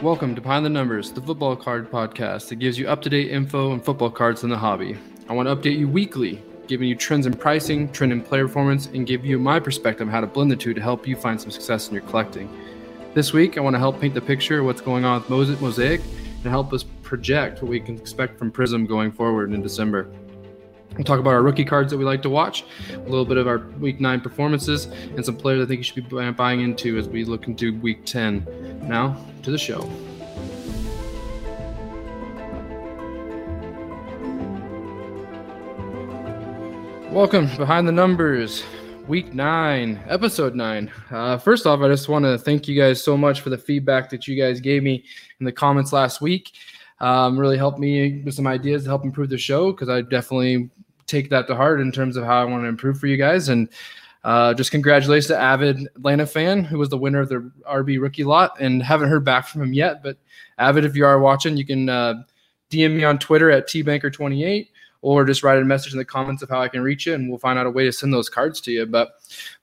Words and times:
Welcome 0.00 0.36
to 0.36 0.40
Behind 0.40 0.64
the 0.64 0.70
Numbers, 0.70 1.10
the 1.10 1.20
football 1.20 1.56
card 1.56 1.90
podcast 1.90 2.48
that 2.50 2.56
gives 2.56 2.78
you 2.78 2.86
up 2.86 3.02
to 3.02 3.10
date 3.10 3.32
info 3.32 3.72
on 3.72 3.80
football 3.80 4.08
cards 4.10 4.44
in 4.44 4.50
the 4.50 4.56
hobby. 4.56 4.96
I 5.28 5.32
want 5.32 5.48
to 5.48 5.56
update 5.56 5.76
you 5.76 5.88
weekly, 5.88 6.44
giving 6.68 6.86
you 6.88 6.94
trends 6.94 7.26
in 7.26 7.34
pricing, 7.34 7.90
trend 7.90 8.12
in 8.12 8.22
player 8.22 8.46
performance, 8.46 8.86
and 8.86 9.04
give 9.04 9.24
you 9.24 9.40
my 9.40 9.58
perspective 9.58 10.06
on 10.06 10.12
how 10.12 10.20
to 10.20 10.28
blend 10.28 10.52
the 10.52 10.56
two 10.56 10.72
to 10.72 10.80
help 10.80 11.04
you 11.04 11.16
find 11.16 11.40
some 11.40 11.50
success 11.50 11.88
in 11.88 11.94
your 11.94 12.04
collecting. 12.04 12.48
This 13.14 13.32
week, 13.32 13.58
I 13.58 13.62
want 13.62 13.74
to 13.74 13.80
help 13.80 14.00
paint 14.00 14.14
the 14.14 14.20
picture 14.20 14.60
of 14.60 14.66
what's 14.66 14.80
going 14.80 15.04
on 15.04 15.24
with 15.28 15.60
Mosaic 15.60 16.00
and 16.44 16.44
help 16.44 16.72
us 16.72 16.84
project 17.02 17.62
what 17.62 17.68
we 17.68 17.80
can 17.80 17.96
expect 17.98 18.38
from 18.38 18.52
Prism 18.52 18.86
going 18.86 19.10
forward 19.10 19.52
in 19.52 19.60
December. 19.60 20.08
We'll 20.96 21.02
talk 21.02 21.18
about 21.18 21.32
our 21.32 21.42
rookie 21.42 21.64
cards 21.64 21.90
that 21.90 21.98
we 21.98 22.04
like 22.04 22.22
to 22.22 22.30
watch, 22.30 22.64
a 22.92 22.98
little 22.98 23.24
bit 23.24 23.36
of 23.36 23.48
our 23.48 23.58
week 23.80 24.00
nine 24.00 24.20
performances, 24.20 24.84
and 24.84 25.26
some 25.26 25.36
players 25.36 25.64
I 25.64 25.66
think 25.66 25.78
you 25.78 25.82
should 25.82 26.08
be 26.08 26.30
buying 26.30 26.60
into 26.60 26.96
as 26.96 27.08
we 27.08 27.24
look 27.24 27.48
into 27.48 27.76
week 27.80 28.06
10. 28.06 28.86
Now, 28.88 29.16
to 29.42 29.50
the 29.50 29.58
show. 29.58 29.80
Welcome 37.10 37.46
behind 37.56 37.88
the 37.88 37.92
numbers, 37.92 38.62
week 39.08 39.34
nine, 39.34 40.00
episode 40.06 40.54
nine. 40.54 40.92
Uh, 41.10 41.38
first 41.38 41.66
off, 41.66 41.80
I 41.80 41.88
just 41.88 42.08
want 42.08 42.24
to 42.24 42.38
thank 42.38 42.68
you 42.68 42.80
guys 42.80 43.02
so 43.02 43.16
much 43.16 43.40
for 43.40 43.50
the 43.50 43.58
feedback 43.58 44.10
that 44.10 44.28
you 44.28 44.40
guys 44.40 44.60
gave 44.60 44.84
me 44.84 45.04
in 45.40 45.46
the 45.46 45.52
comments 45.52 45.92
last 45.92 46.20
week. 46.20 46.52
Um, 47.00 47.36
really 47.36 47.58
helped 47.58 47.80
me 47.80 48.22
with 48.22 48.34
some 48.34 48.46
ideas 48.46 48.84
to 48.84 48.90
help 48.90 49.04
improve 49.04 49.28
the 49.28 49.38
show 49.38 49.72
because 49.72 49.88
I 49.88 50.02
definitely 50.02 50.70
take 51.06 51.30
that 51.30 51.46
to 51.48 51.54
heart 51.54 51.80
in 51.80 51.92
terms 51.92 52.16
of 52.16 52.24
how 52.24 52.40
I 52.40 52.44
want 52.44 52.64
to 52.64 52.68
improve 52.68 52.98
for 52.98 53.06
you 53.06 53.16
guys. 53.16 53.48
And 53.48 53.68
uh, 54.24 54.54
just 54.54 54.70
congratulations 54.70 55.26
to 55.28 55.38
Avid 55.38 55.86
Atlanta 55.96 56.26
fan 56.26 56.64
who 56.64 56.78
was 56.78 56.88
the 56.88 56.96
winner 56.96 57.20
of 57.20 57.28
the 57.28 57.50
RB 57.70 58.00
rookie 58.00 58.24
lot, 58.24 58.58
and 58.60 58.82
haven't 58.82 59.10
heard 59.10 59.24
back 59.24 59.46
from 59.46 59.62
him 59.62 59.72
yet. 59.72 60.02
But 60.02 60.16
Avid, 60.58 60.84
if 60.84 60.96
you 60.96 61.04
are 61.04 61.18
watching, 61.18 61.56
you 61.56 61.66
can 61.66 61.88
uh, 61.88 62.22
DM 62.70 62.96
me 62.96 63.04
on 63.04 63.18
Twitter 63.18 63.50
at 63.50 63.68
tbanker28 63.68 64.68
or 65.04 65.26
just 65.26 65.42
write 65.42 65.58
a 65.58 65.64
message 65.64 65.92
in 65.92 65.98
the 65.98 66.04
comments 66.04 66.42
of 66.42 66.48
how 66.48 66.62
I 66.62 66.68
can 66.68 66.80
reach 66.80 67.04
you, 67.04 67.12
and 67.12 67.28
we'll 67.28 67.38
find 67.38 67.58
out 67.58 67.66
a 67.66 67.70
way 67.70 67.84
to 67.84 67.92
send 67.92 68.12
those 68.14 68.30
cards 68.30 68.58
to 68.62 68.72
you. 68.72 68.86
But 68.86 69.12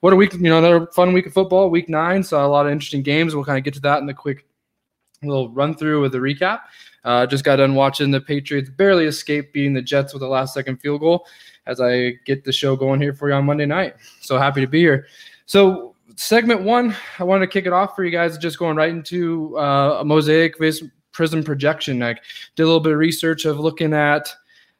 what 0.01 0.13
a 0.13 0.15
week, 0.15 0.33
you 0.33 0.39
know, 0.39 0.59
another 0.59 0.85
fun 0.87 1.13
week 1.13 1.25
of 1.25 1.33
football, 1.33 1.71
week 1.71 1.89
nine. 1.89 2.21
Saw 2.21 2.45
a 2.45 2.47
lot 2.47 2.67
of 2.67 2.71
interesting 2.71 3.01
games. 3.01 3.33
We'll 3.33 3.43
kind 3.43 3.57
of 3.57 3.63
get 3.63 3.73
to 3.73 3.79
that 3.81 4.01
in 4.01 4.05
the 4.05 4.13
quick 4.13 4.45
little 5.23 5.49
run 5.49 5.73
through 5.73 6.01
with 6.01 6.11
the 6.11 6.19
recap. 6.19 6.61
Uh, 7.03 7.25
just 7.25 7.43
got 7.43 7.55
done 7.57 7.75
watching 7.75 8.11
the 8.11 8.21
Patriots 8.21 8.69
barely 8.69 9.05
escape 9.05 9.53
beating 9.53 9.73
the 9.73 9.81
Jets 9.81 10.13
with 10.13 10.21
a 10.23 10.27
last 10.27 10.53
second 10.53 10.77
field 10.77 11.01
goal 11.01 11.25
as 11.65 11.81
I 11.81 12.13
get 12.25 12.43
the 12.43 12.51
show 12.51 12.75
going 12.75 13.01
here 13.01 13.13
for 13.13 13.29
you 13.29 13.35
on 13.35 13.45
Monday 13.45 13.65
night. 13.65 13.95
So 14.21 14.37
happy 14.37 14.61
to 14.61 14.67
be 14.67 14.79
here. 14.79 15.07
So, 15.45 15.95
segment 16.15 16.61
one, 16.61 16.95
I 17.19 17.23
want 17.23 17.41
to 17.41 17.47
kick 17.47 17.65
it 17.65 17.73
off 17.73 17.95
for 17.95 18.03
you 18.03 18.11
guys, 18.11 18.37
just 18.37 18.59
going 18.59 18.77
right 18.77 18.89
into 18.89 19.57
uh, 19.57 19.99
a 20.01 20.05
mosaic 20.05 20.55
prism 21.11 21.43
projection. 21.43 22.01
I 22.03 22.13
did 22.55 22.63
a 22.63 22.65
little 22.65 22.79
bit 22.79 22.93
of 22.93 22.99
research 22.99 23.45
of 23.45 23.59
looking 23.59 23.93
at 23.93 24.33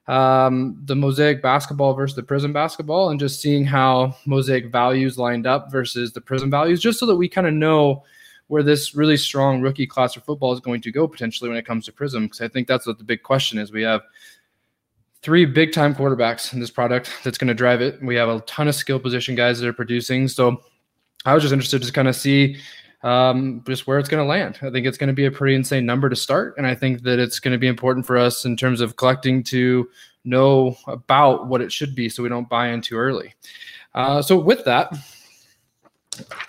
um, 0.07 0.81
the 0.85 0.95
mosaic 0.95 1.41
basketball 1.41 1.93
versus 1.93 2.15
the 2.15 2.23
prism 2.23 2.53
basketball 2.53 3.09
and 3.09 3.19
just 3.19 3.41
seeing 3.41 3.65
how 3.65 4.15
mosaic 4.25 4.71
values 4.71 5.17
lined 5.17 5.47
up 5.47 5.71
versus 5.71 6.13
the 6.13 6.21
prism 6.21 6.49
values, 6.49 6.81
just 6.81 6.99
so 6.99 7.05
that 7.05 7.15
we 7.15 7.29
kind 7.29 7.47
of 7.47 7.53
know 7.53 8.03
where 8.51 8.63
this 8.63 8.93
really 8.93 9.15
strong 9.15 9.61
rookie 9.61 9.87
class 9.87 10.17
of 10.17 10.25
football 10.25 10.51
is 10.51 10.59
going 10.59 10.81
to 10.81 10.91
go 10.91 11.07
potentially 11.07 11.49
when 11.49 11.57
it 11.57 11.65
comes 11.65 11.85
to 11.85 11.91
prism. 11.93 12.25
Because 12.25 12.41
I 12.41 12.49
think 12.49 12.67
that's 12.67 12.85
what 12.85 12.97
the 12.97 13.03
big 13.05 13.23
question 13.23 13.57
is. 13.57 13.71
We 13.71 13.81
have 13.83 14.01
three 15.21 15.45
big 15.45 15.71
time 15.71 15.95
quarterbacks 15.95 16.51
in 16.51 16.59
this 16.59 16.69
product 16.69 17.13
that's 17.23 17.37
going 17.37 17.47
to 17.47 17.53
drive 17.53 17.79
it. 17.79 18.03
We 18.03 18.15
have 18.15 18.27
a 18.27 18.41
ton 18.41 18.67
of 18.67 18.75
skill 18.75 18.99
position 18.99 19.35
guys 19.35 19.61
that 19.61 19.69
are 19.69 19.73
producing. 19.73 20.27
So 20.27 20.61
I 21.23 21.33
was 21.33 21.43
just 21.43 21.53
interested 21.53 21.81
to 21.81 21.93
kind 21.93 22.09
of 22.09 22.15
see 22.17 22.57
um, 23.03 23.63
just 23.65 23.87
where 23.87 23.99
it's 23.99 24.09
going 24.09 24.21
to 24.21 24.27
land. 24.27 24.59
I 24.61 24.69
think 24.69 24.85
it's 24.85 24.97
going 24.97 25.07
to 25.07 25.13
be 25.13 25.27
a 25.27 25.31
pretty 25.31 25.55
insane 25.55 25.85
number 25.85 26.09
to 26.09 26.15
start. 26.17 26.55
And 26.57 26.67
I 26.67 26.75
think 26.75 27.03
that 27.03 27.19
it's 27.19 27.39
going 27.39 27.53
to 27.53 27.57
be 27.57 27.67
important 27.67 28.05
for 28.05 28.17
us 28.17 28.43
in 28.43 28.57
terms 28.57 28.81
of 28.81 28.97
collecting 28.97 29.43
to 29.43 29.89
know 30.25 30.75
about 30.87 31.47
what 31.47 31.61
it 31.61 31.71
should 31.71 31.95
be 31.95 32.09
so 32.09 32.21
we 32.21 32.27
don't 32.27 32.49
buy 32.49 32.67
in 32.67 32.81
too 32.81 32.97
early. 32.97 33.33
Uh, 33.95 34.21
so 34.21 34.37
with 34.37 34.65
that, 34.65 34.93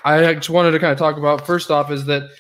I 0.05 0.35
just 0.35 0.51
wanted 0.51 0.73
to 0.73 0.79
kind 0.79 0.93
of 0.93 0.99
talk 0.99 1.17
about 1.17 1.47
first 1.47 1.71
off 1.71 1.91
is 1.91 2.05
that 2.07 2.31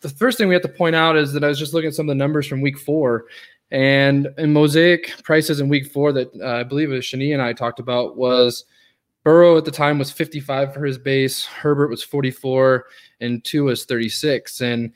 the 0.00 0.08
first 0.08 0.38
thing 0.38 0.48
we 0.48 0.54
have 0.54 0.62
to 0.62 0.68
point 0.68 0.96
out 0.96 1.16
is 1.16 1.32
that 1.32 1.44
I 1.44 1.48
was 1.48 1.58
just 1.58 1.74
looking 1.74 1.88
at 1.88 1.94
some 1.94 2.08
of 2.08 2.10
the 2.10 2.18
numbers 2.18 2.46
from 2.46 2.60
week 2.60 2.78
four 2.78 3.26
and 3.70 4.28
in 4.38 4.52
Mosaic 4.52 5.22
prices 5.22 5.60
in 5.60 5.68
week 5.68 5.92
four 5.92 6.12
that 6.12 6.30
uh, 6.40 6.56
I 6.56 6.62
believe 6.64 6.90
it 6.90 6.96
was 6.96 7.04
Shani 7.04 7.32
and 7.32 7.42
I 7.42 7.52
talked 7.52 7.78
about 7.78 8.16
was 8.16 8.64
Burrow 9.22 9.58
at 9.58 9.64
the 9.64 9.70
time 9.70 9.98
was 9.98 10.10
55 10.10 10.72
for 10.72 10.84
his 10.84 10.98
base, 10.98 11.44
Herbert 11.44 11.88
was 11.88 12.02
44, 12.02 12.86
and 13.20 13.44
Tua 13.44 13.66
was 13.66 13.84
36. 13.84 14.62
And 14.62 14.92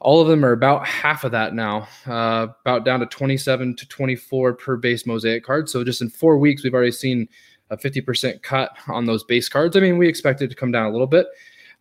all 0.00 0.20
of 0.20 0.28
them 0.28 0.44
are 0.44 0.52
about 0.52 0.86
half 0.86 1.24
of 1.24 1.32
that 1.32 1.54
now, 1.54 1.88
uh, 2.06 2.48
about 2.60 2.84
down 2.84 3.00
to 3.00 3.06
27 3.06 3.74
to 3.76 3.88
24 3.88 4.52
per 4.54 4.76
base 4.76 5.06
Mosaic 5.06 5.44
card. 5.44 5.70
So 5.70 5.82
just 5.82 6.02
in 6.02 6.10
four 6.10 6.36
weeks, 6.36 6.62
we've 6.62 6.74
already 6.74 6.92
seen 6.92 7.26
a 7.74 7.88
50% 7.88 8.42
cut 8.42 8.70
on 8.88 9.04
those 9.04 9.24
base 9.24 9.48
cards. 9.48 9.76
I 9.76 9.80
mean, 9.80 9.98
we 9.98 10.08
expected 10.08 10.50
to 10.50 10.56
come 10.56 10.72
down 10.72 10.86
a 10.86 10.90
little 10.90 11.06
bit, 11.06 11.26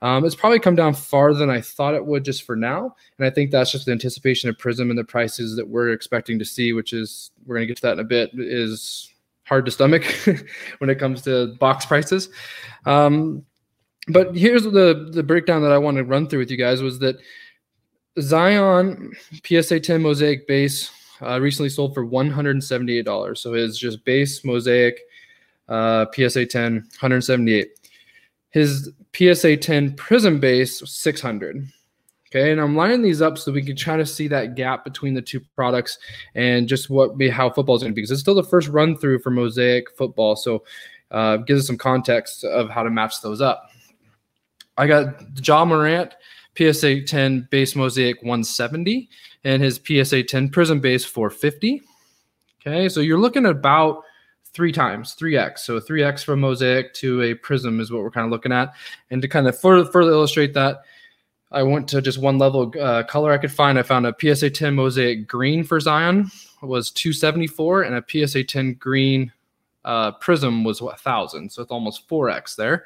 um, 0.03 0.25
it's 0.25 0.35
probably 0.35 0.59
come 0.59 0.75
down 0.75 0.93
farther 0.93 1.39
than 1.39 1.49
I 1.49 1.61
thought 1.61 1.93
it 1.93 2.05
would 2.05 2.25
just 2.25 2.43
for 2.43 2.57
now. 2.57 2.93
And 3.17 3.25
I 3.25 3.29
think 3.29 3.51
that's 3.51 3.71
just 3.71 3.85
the 3.85 3.93
anticipation 3.93 4.49
of 4.49 4.59
Prism 4.59 4.89
and 4.89 4.99
the 4.99 5.03
prices 5.05 5.55
that 5.55 5.65
we're 5.65 5.93
expecting 5.93 6.37
to 6.39 6.45
see, 6.45 6.73
which 6.73 6.91
is, 6.91 7.31
we're 7.45 7.55
going 7.55 7.65
to 7.65 7.67
get 7.67 7.77
to 7.77 7.83
that 7.83 7.93
in 7.93 7.99
a 7.99 8.03
bit, 8.03 8.31
is 8.33 9.09
hard 9.45 9.63
to 9.63 9.71
stomach 9.71 10.03
when 10.79 10.89
it 10.89 10.99
comes 10.99 11.21
to 11.21 11.55
box 11.57 11.85
prices. 11.85 12.27
Um, 12.85 13.45
but 14.09 14.35
here's 14.35 14.63
the, 14.63 15.09
the 15.13 15.23
breakdown 15.23 15.61
that 15.61 15.71
I 15.71 15.77
want 15.77 15.95
to 15.95 16.03
run 16.03 16.27
through 16.27 16.39
with 16.39 16.51
you 16.51 16.57
guys 16.57 16.81
was 16.81 16.99
that 16.99 17.15
Zion 18.19 19.13
PSA 19.45 19.79
10 19.79 20.01
Mosaic 20.01 20.45
base 20.49 20.91
uh, 21.21 21.39
recently 21.39 21.69
sold 21.69 21.93
for 21.93 22.05
$178. 22.05 23.37
So 23.37 23.53
his 23.53 23.79
just 23.79 24.03
base 24.03 24.43
Mosaic 24.43 24.99
uh, 25.69 26.05
PSA 26.13 26.45
10, 26.45 26.73
178 26.73 27.69
his 28.53 28.91
PSA 29.15 29.57
10 29.57 29.95
Prism 29.95 30.39
base 30.39 30.81
600. 30.85 31.67
Okay, 32.29 32.51
and 32.51 32.61
I'm 32.61 32.75
lining 32.75 33.01
these 33.01 33.21
up 33.21 33.37
so 33.37 33.51
we 33.51 33.63
can 33.63 33.75
try 33.75 33.97
to 33.97 34.05
see 34.05 34.27
that 34.27 34.55
gap 34.55 34.83
between 34.83 35.13
the 35.13 35.21
two 35.21 35.39
products 35.55 35.99
and 36.33 36.67
just 36.67 36.89
what 36.89 37.17
be 37.17 37.29
how 37.29 37.49
football 37.49 37.75
is 37.75 37.83
going 37.83 37.91
to 37.91 37.95
be 37.95 38.01
because 38.01 38.11
it's 38.11 38.21
still 38.21 38.33
the 38.33 38.43
first 38.43 38.69
run 38.69 38.97
through 38.97 39.19
for 39.19 39.29
Mosaic 39.29 39.85
football. 39.95 40.35
So 40.35 40.63
uh, 41.11 41.37
gives 41.37 41.61
us 41.61 41.67
some 41.67 41.77
context 41.77 42.43
of 42.43 42.69
how 42.69 42.81
to 42.81 42.89
match 42.89 43.21
those 43.21 43.41
up. 43.41 43.69
I 44.77 44.87
got 44.87 45.47
Ja 45.47 45.65
Morant 45.65 46.15
PSA 46.57 47.03
10 47.03 47.47
base 47.51 47.75
Mosaic 47.75 48.17
170 48.21 49.09
and 49.43 49.61
his 49.61 49.79
PSA 49.83 50.23
10 50.23 50.49
Prism 50.49 50.79
base 50.79 51.05
450. 51.05 51.81
Okay, 52.61 52.89
so 52.89 52.99
you're 52.99 53.19
looking 53.19 53.45
at 53.45 53.51
about 53.51 54.03
three 54.53 54.71
times, 54.71 55.15
3x. 55.15 55.59
So 55.59 55.79
3x 55.79 56.23
from 56.23 56.39
Mosaic 56.39 56.93
to 56.95 57.21
a 57.23 57.33
Prism 57.33 57.79
is 57.79 57.91
what 57.91 58.03
we're 58.03 58.11
kind 58.11 58.25
of 58.25 58.31
looking 58.31 58.51
at. 58.51 58.73
And 59.09 59.21
to 59.21 59.27
kind 59.27 59.47
of 59.47 59.59
further, 59.59 59.89
further 59.91 60.11
illustrate 60.11 60.53
that, 60.53 60.83
I 61.51 61.63
went 61.63 61.87
to 61.89 62.01
just 62.01 62.17
one 62.17 62.39
level 62.39 62.73
uh, 62.79 63.03
color 63.03 63.31
I 63.31 63.37
could 63.37 63.51
find. 63.51 63.77
I 63.77 63.83
found 63.83 64.07
a 64.07 64.15
PSA 64.19 64.49
10 64.49 64.73
Mosaic 64.73 65.27
green 65.27 65.63
for 65.63 65.79
Zion 65.79 66.31
was 66.61 66.91
274 66.91 67.83
and 67.83 67.95
a 67.95 68.27
PSA 68.27 68.43
10 68.43 68.75
green 68.75 69.31
uh, 69.85 70.11
Prism 70.13 70.63
was 70.63 70.81
1,000. 70.81 71.51
So 71.51 71.61
it's 71.61 71.71
almost 71.71 72.07
4x 72.07 72.55
there. 72.55 72.85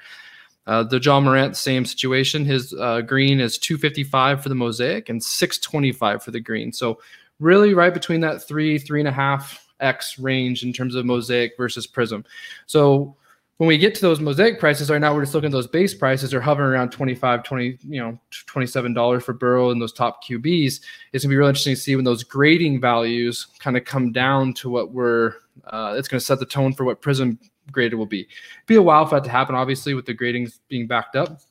Uh, 0.65 0.83
the 0.83 0.99
Ja 0.99 1.19
Morant, 1.19 1.55
same 1.55 1.85
situation. 1.85 2.43
His 2.43 2.73
uh, 2.73 3.01
green 3.01 3.39
is 3.39 3.57
255 3.57 4.43
for 4.43 4.49
the 4.49 4.55
Mosaic 4.55 5.07
and 5.07 5.23
625 5.23 6.23
for 6.23 6.31
the 6.31 6.41
green. 6.41 6.73
So 6.73 6.99
really 7.39 7.73
right 7.73 7.93
between 7.93 8.19
that 8.21 8.45
three, 8.45 8.77
three 8.77 8.99
and 8.99 9.07
a 9.07 9.13
half 9.13 9.66
X 9.79 10.19
range 10.19 10.63
in 10.63 10.73
terms 10.73 10.95
of 10.95 11.05
mosaic 11.05 11.53
versus 11.57 11.87
prism. 11.87 12.23
So 12.65 13.15
when 13.57 13.67
we 13.67 13.77
get 13.77 13.95
to 13.95 14.01
those 14.01 14.19
mosaic 14.19 14.59
prices 14.59 14.89
right 14.89 15.01
now, 15.01 15.13
we're 15.15 15.23
just 15.23 15.33
looking 15.33 15.47
at 15.47 15.51
those 15.51 15.67
base 15.67 15.93
prices 15.93 16.33
are 16.33 16.41
hovering 16.41 16.69
around 16.69 16.91
25, 16.91 17.43
20, 17.43 17.79
you 17.87 17.99
know, 17.99 18.19
$27 18.31 19.23
for 19.23 19.33
Burrow 19.33 19.71
and 19.71 19.81
those 19.81 19.93
top 19.93 20.23
QBs. 20.23 20.79
It's 21.11 21.23
gonna 21.23 21.31
be 21.31 21.37
really 21.37 21.49
interesting 21.49 21.75
to 21.75 21.81
see 21.81 21.95
when 21.95 22.05
those 22.05 22.23
grading 22.23 22.79
values 22.79 23.47
kind 23.59 23.75
of 23.75 23.83
come 23.83 24.11
down 24.11 24.53
to 24.55 24.69
what 24.69 24.91
we're 24.91 25.33
uh, 25.65 25.95
it's 25.97 26.07
gonna 26.07 26.19
set 26.19 26.39
the 26.39 26.45
tone 26.45 26.71
for 26.71 26.83
what 26.83 27.01
prism 27.01 27.39
graded 27.71 27.97
will 27.97 28.05
be. 28.05 28.27
Be 28.67 28.75
a 28.75 28.81
while 28.81 29.05
for 29.05 29.15
that 29.15 29.23
to 29.23 29.31
happen, 29.31 29.55
obviously, 29.55 29.93
with 29.93 30.05
the 30.05 30.15
gradings 30.15 30.59
being 30.67 30.87
backed 30.87 31.15
up. 31.15 31.41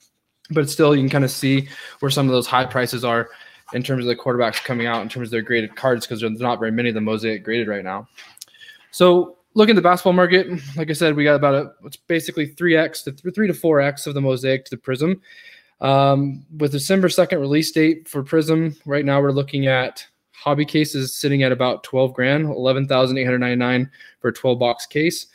But 0.50 0.70
still, 0.70 0.94
you 0.94 1.02
can 1.02 1.10
kind 1.10 1.24
of 1.24 1.30
see 1.30 1.68
where 1.98 2.10
some 2.10 2.26
of 2.26 2.32
those 2.32 2.46
high 2.46 2.66
prices 2.66 3.04
are 3.04 3.30
in 3.72 3.82
terms 3.82 4.04
of 4.04 4.08
the 4.08 4.16
quarterbacks 4.16 4.62
coming 4.64 4.86
out 4.86 5.02
in 5.02 5.08
terms 5.08 5.28
of 5.28 5.32
their 5.32 5.42
graded 5.42 5.74
cards 5.76 6.06
because 6.06 6.20
there's 6.20 6.40
not 6.40 6.58
very 6.58 6.70
many 6.70 6.88
of 6.88 6.94
the 6.94 7.00
mosaic 7.00 7.44
graded 7.44 7.68
right 7.68 7.84
now. 7.84 8.08
So 8.90 9.38
looking 9.54 9.72
at 9.72 9.76
the 9.76 9.82
basketball 9.82 10.12
market, 10.12 10.48
like 10.76 10.90
I 10.90 10.92
said, 10.92 11.16
we 11.16 11.24
got 11.24 11.34
about 11.34 11.54
a 11.54 11.72
it's 11.84 11.96
basically 11.96 12.46
three 12.46 12.76
x 12.76 13.02
to 13.02 13.12
three 13.12 13.46
to 13.46 13.54
four 13.54 13.80
x 13.80 14.06
of 14.06 14.14
the 14.14 14.20
mosaic 14.20 14.64
to 14.66 14.70
the 14.70 14.76
prism. 14.76 15.20
Um, 15.80 16.44
with 16.56 16.72
December 16.72 17.08
second 17.08 17.40
release 17.40 17.70
date 17.70 18.08
for 18.08 18.22
Prism, 18.22 18.76
right 18.86 19.04
now 19.04 19.20
we're 19.20 19.32
looking 19.32 19.66
at 19.66 20.06
hobby 20.32 20.64
cases 20.64 21.14
sitting 21.14 21.42
at 21.42 21.52
about 21.52 21.82
12 21.82 22.14
grand, 22.14 22.46
11,899 22.46 23.90
for 24.20 24.28
a 24.28 24.32
12 24.32 24.58
box 24.58 24.86
case. 24.86 25.26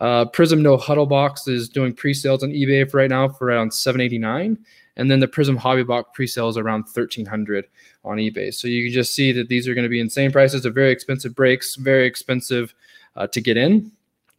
Uh, 0.00 0.24
Prism 0.24 0.62
No 0.62 0.76
Huddle 0.76 1.06
Box 1.06 1.46
is 1.46 1.68
doing 1.68 1.94
pre-sales 1.94 2.42
on 2.42 2.50
eBay 2.50 2.88
for 2.90 2.96
right 2.96 3.10
now 3.10 3.28
for 3.28 3.46
around 3.46 3.72
789, 3.72 4.58
and 4.96 5.10
then 5.10 5.20
the 5.20 5.28
Prism 5.28 5.56
Hobby 5.56 5.82
Box 5.82 6.10
pre-sales 6.14 6.56
around 6.56 6.82
1300 6.82 7.66
on 8.04 8.18
eBay. 8.18 8.52
So 8.54 8.68
you 8.68 8.84
can 8.84 8.92
just 8.92 9.14
see 9.14 9.32
that 9.32 9.48
these 9.48 9.66
are 9.66 9.74
going 9.74 9.84
to 9.84 9.88
be 9.88 10.00
insane 10.00 10.30
prices. 10.30 10.62
They're 10.62 10.72
very 10.72 10.92
expensive 10.92 11.34
breaks, 11.34 11.74
very 11.76 12.06
expensive 12.06 12.74
uh, 13.16 13.26
to 13.28 13.40
get 13.40 13.56
in. 13.56 13.90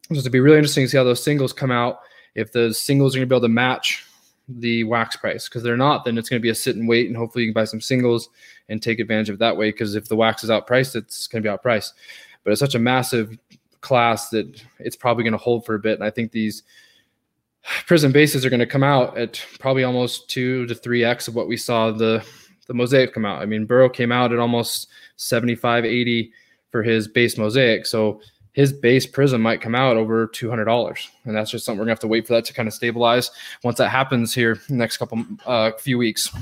So 0.09 0.19
it'll 0.19 0.31
be 0.31 0.39
really 0.39 0.57
interesting 0.57 0.85
to 0.85 0.89
see 0.89 0.97
how 0.97 1.03
those 1.03 1.23
singles 1.23 1.51
come 1.51 1.71
out. 1.71 1.99
If 2.35 2.51
those 2.51 2.77
singles 2.77 3.15
are 3.15 3.19
going 3.19 3.27
to 3.27 3.33
be 3.33 3.35
able 3.35 3.47
to 3.47 3.53
match 3.53 4.05
the 4.47 4.83
wax 4.83 5.15
price, 5.15 5.49
because 5.49 5.63
they're 5.63 5.77
not, 5.77 6.05
then 6.05 6.17
it's 6.17 6.29
going 6.29 6.39
to 6.39 6.43
be 6.43 6.49
a 6.49 6.55
sit 6.55 6.75
and 6.75 6.87
wait, 6.87 7.07
and 7.07 7.17
hopefully 7.17 7.43
you 7.43 7.49
can 7.49 7.59
buy 7.59 7.65
some 7.65 7.81
singles 7.81 8.29
and 8.69 8.81
take 8.81 8.99
advantage 8.99 9.29
of 9.29 9.39
that 9.39 9.57
way. 9.57 9.71
Because 9.71 9.95
if 9.95 10.07
the 10.07 10.15
wax 10.15 10.43
is 10.43 10.49
outpriced, 10.49 10.95
it's 10.95 11.27
going 11.27 11.43
to 11.43 11.49
be 11.49 11.53
outpriced. 11.53 11.93
But 12.43 12.51
it's 12.51 12.59
such 12.59 12.75
a 12.75 12.79
massive 12.79 13.37
class 13.81 14.29
that 14.29 14.61
it's 14.79 14.95
probably 14.95 15.23
going 15.23 15.33
to 15.33 15.37
hold 15.37 15.65
for 15.65 15.75
a 15.75 15.79
bit. 15.79 15.95
And 15.95 16.03
I 16.03 16.11
think 16.11 16.31
these 16.31 16.63
prism 17.85 18.11
bases 18.11 18.45
are 18.45 18.49
going 18.49 18.59
to 18.59 18.65
come 18.65 18.83
out 18.83 19.17
at 19.17 19.43
probably 19.59 19.83
almost 19.83 20.29
two 20.29 20.65
to 20.67 20.75
three 20.75 21.03
x 21.03 21.27
of 21.27 21.35
what 21.35 21.47
we 21.47 21.57
saw 21.57 21.91
the 21.91 22.25
the 22.67 22.73
mosaic 22.73 23.13
come 23.13 23.25
out. 23.25 23.41
I 23.41 23.45
mean, 23.45 23.65
Burrow 23.65 23.89
came 23.89 24.11
out 24.11 24.33
at 24.33 24.39
almost 24.39 24.87
75, 25.17 25.85
80 25.85 26.31
for 26.71 26.81
his 26.81 27.07
base 27.07 27.37
mosaic. 27.37 27.85
So 27.85 28.21
his 28.53 28.73
base 28.73 29.05
prism 29.05 29.41
might 29.41 29.61
come 29.61 29.75
out 29.75 29.97
over 29.97 30.27
$200. 30.27 31.07
And 31.25 31.35
that's 31.35 31.51
just 31.51 31.65
something 31.65 31.77
we're 31.77 31.85
gonna 31.85 31.91
have 31.91 31.99
to 31.99 32.07
wait 32.07 32.25
for 32.25 32.33
that 32.33 32.45
to 32.45 32.53
kind 32.53 32.67
of 32.67 32.73
stabilize 32.73 33.29
once 33.63 33.77
that 33.77 33.89
happens 33.89 34.33
here 34.33 34.59
next 34.69 34.97
couple, 34.97 35.23
uh, 35.45 35.71
few 35.77 35.97
weeks. 35.97 36.35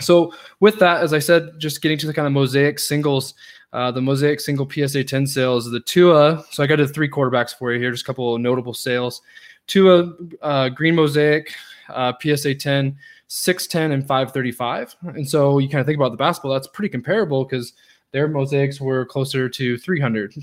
So 0.00 0.34
with 0.60 0.78
that, 0.80 1.02
as 1.02 1.12
I 1.12 1.20
said, 1.20 1.52
just 1.58 1.80
getting 1.80 1.98
to 1.98 2.06
the 2.06 2.12
kind 2.12 2.26
of 2.26 2.32
mosaic 2.32 2.78
singles, 2.78 3.34
uh, 3.72 3.92
the 3.92 4.02
mosaic 4.02 4.40
single 4.40 4.68
PSA 4.68 5.04
10 5.04 5.26
sales, 5.26 5.70
the 5.70 5.80
Tua. 5.80 6.44
So 6.50 6.62
I 6.62 6.66
got 6.66 6.76
the 6.76 6.88
three 6.88 7.08
quarterbacks 7.08 7.54
for 7.54 7.72
you 7.72 7.78
here, 7.78 7.92
just 7.92 8.02
a 8.02 8.06
couple 8.06 8.36
notable 8.38 8.74
sales. 8.74 9.22
Tua 9.66 10.12
uh, 10.42 10.68
green 10.68 10.94
mosaic, 10.94 11.52
uh, 11.88 12.12
PSA 12.20 12.54
10, 12.54 12.96
610 13.28 13.92
and 13.92 14.02
535. 14.06 14.96
And 15.16 15.28
so 15.28 15.58
you 15.58 15.68
kind 15.68 15.80
of 15.80 15.86
think 15.86 15.96
about 15.96 16.10
the 16.10 16.16
basketball, 16.16 16.52
that's 16.52 16.68
pretty 16.68 16.88
comparable 16.88 17.44
because 17.44 17.72
their 18.12 18.28
mosaics 18.28 18.80
were 18.80 19.04
closer 19.04 19.48
to 19.48 19.76
300, 19.76 20.34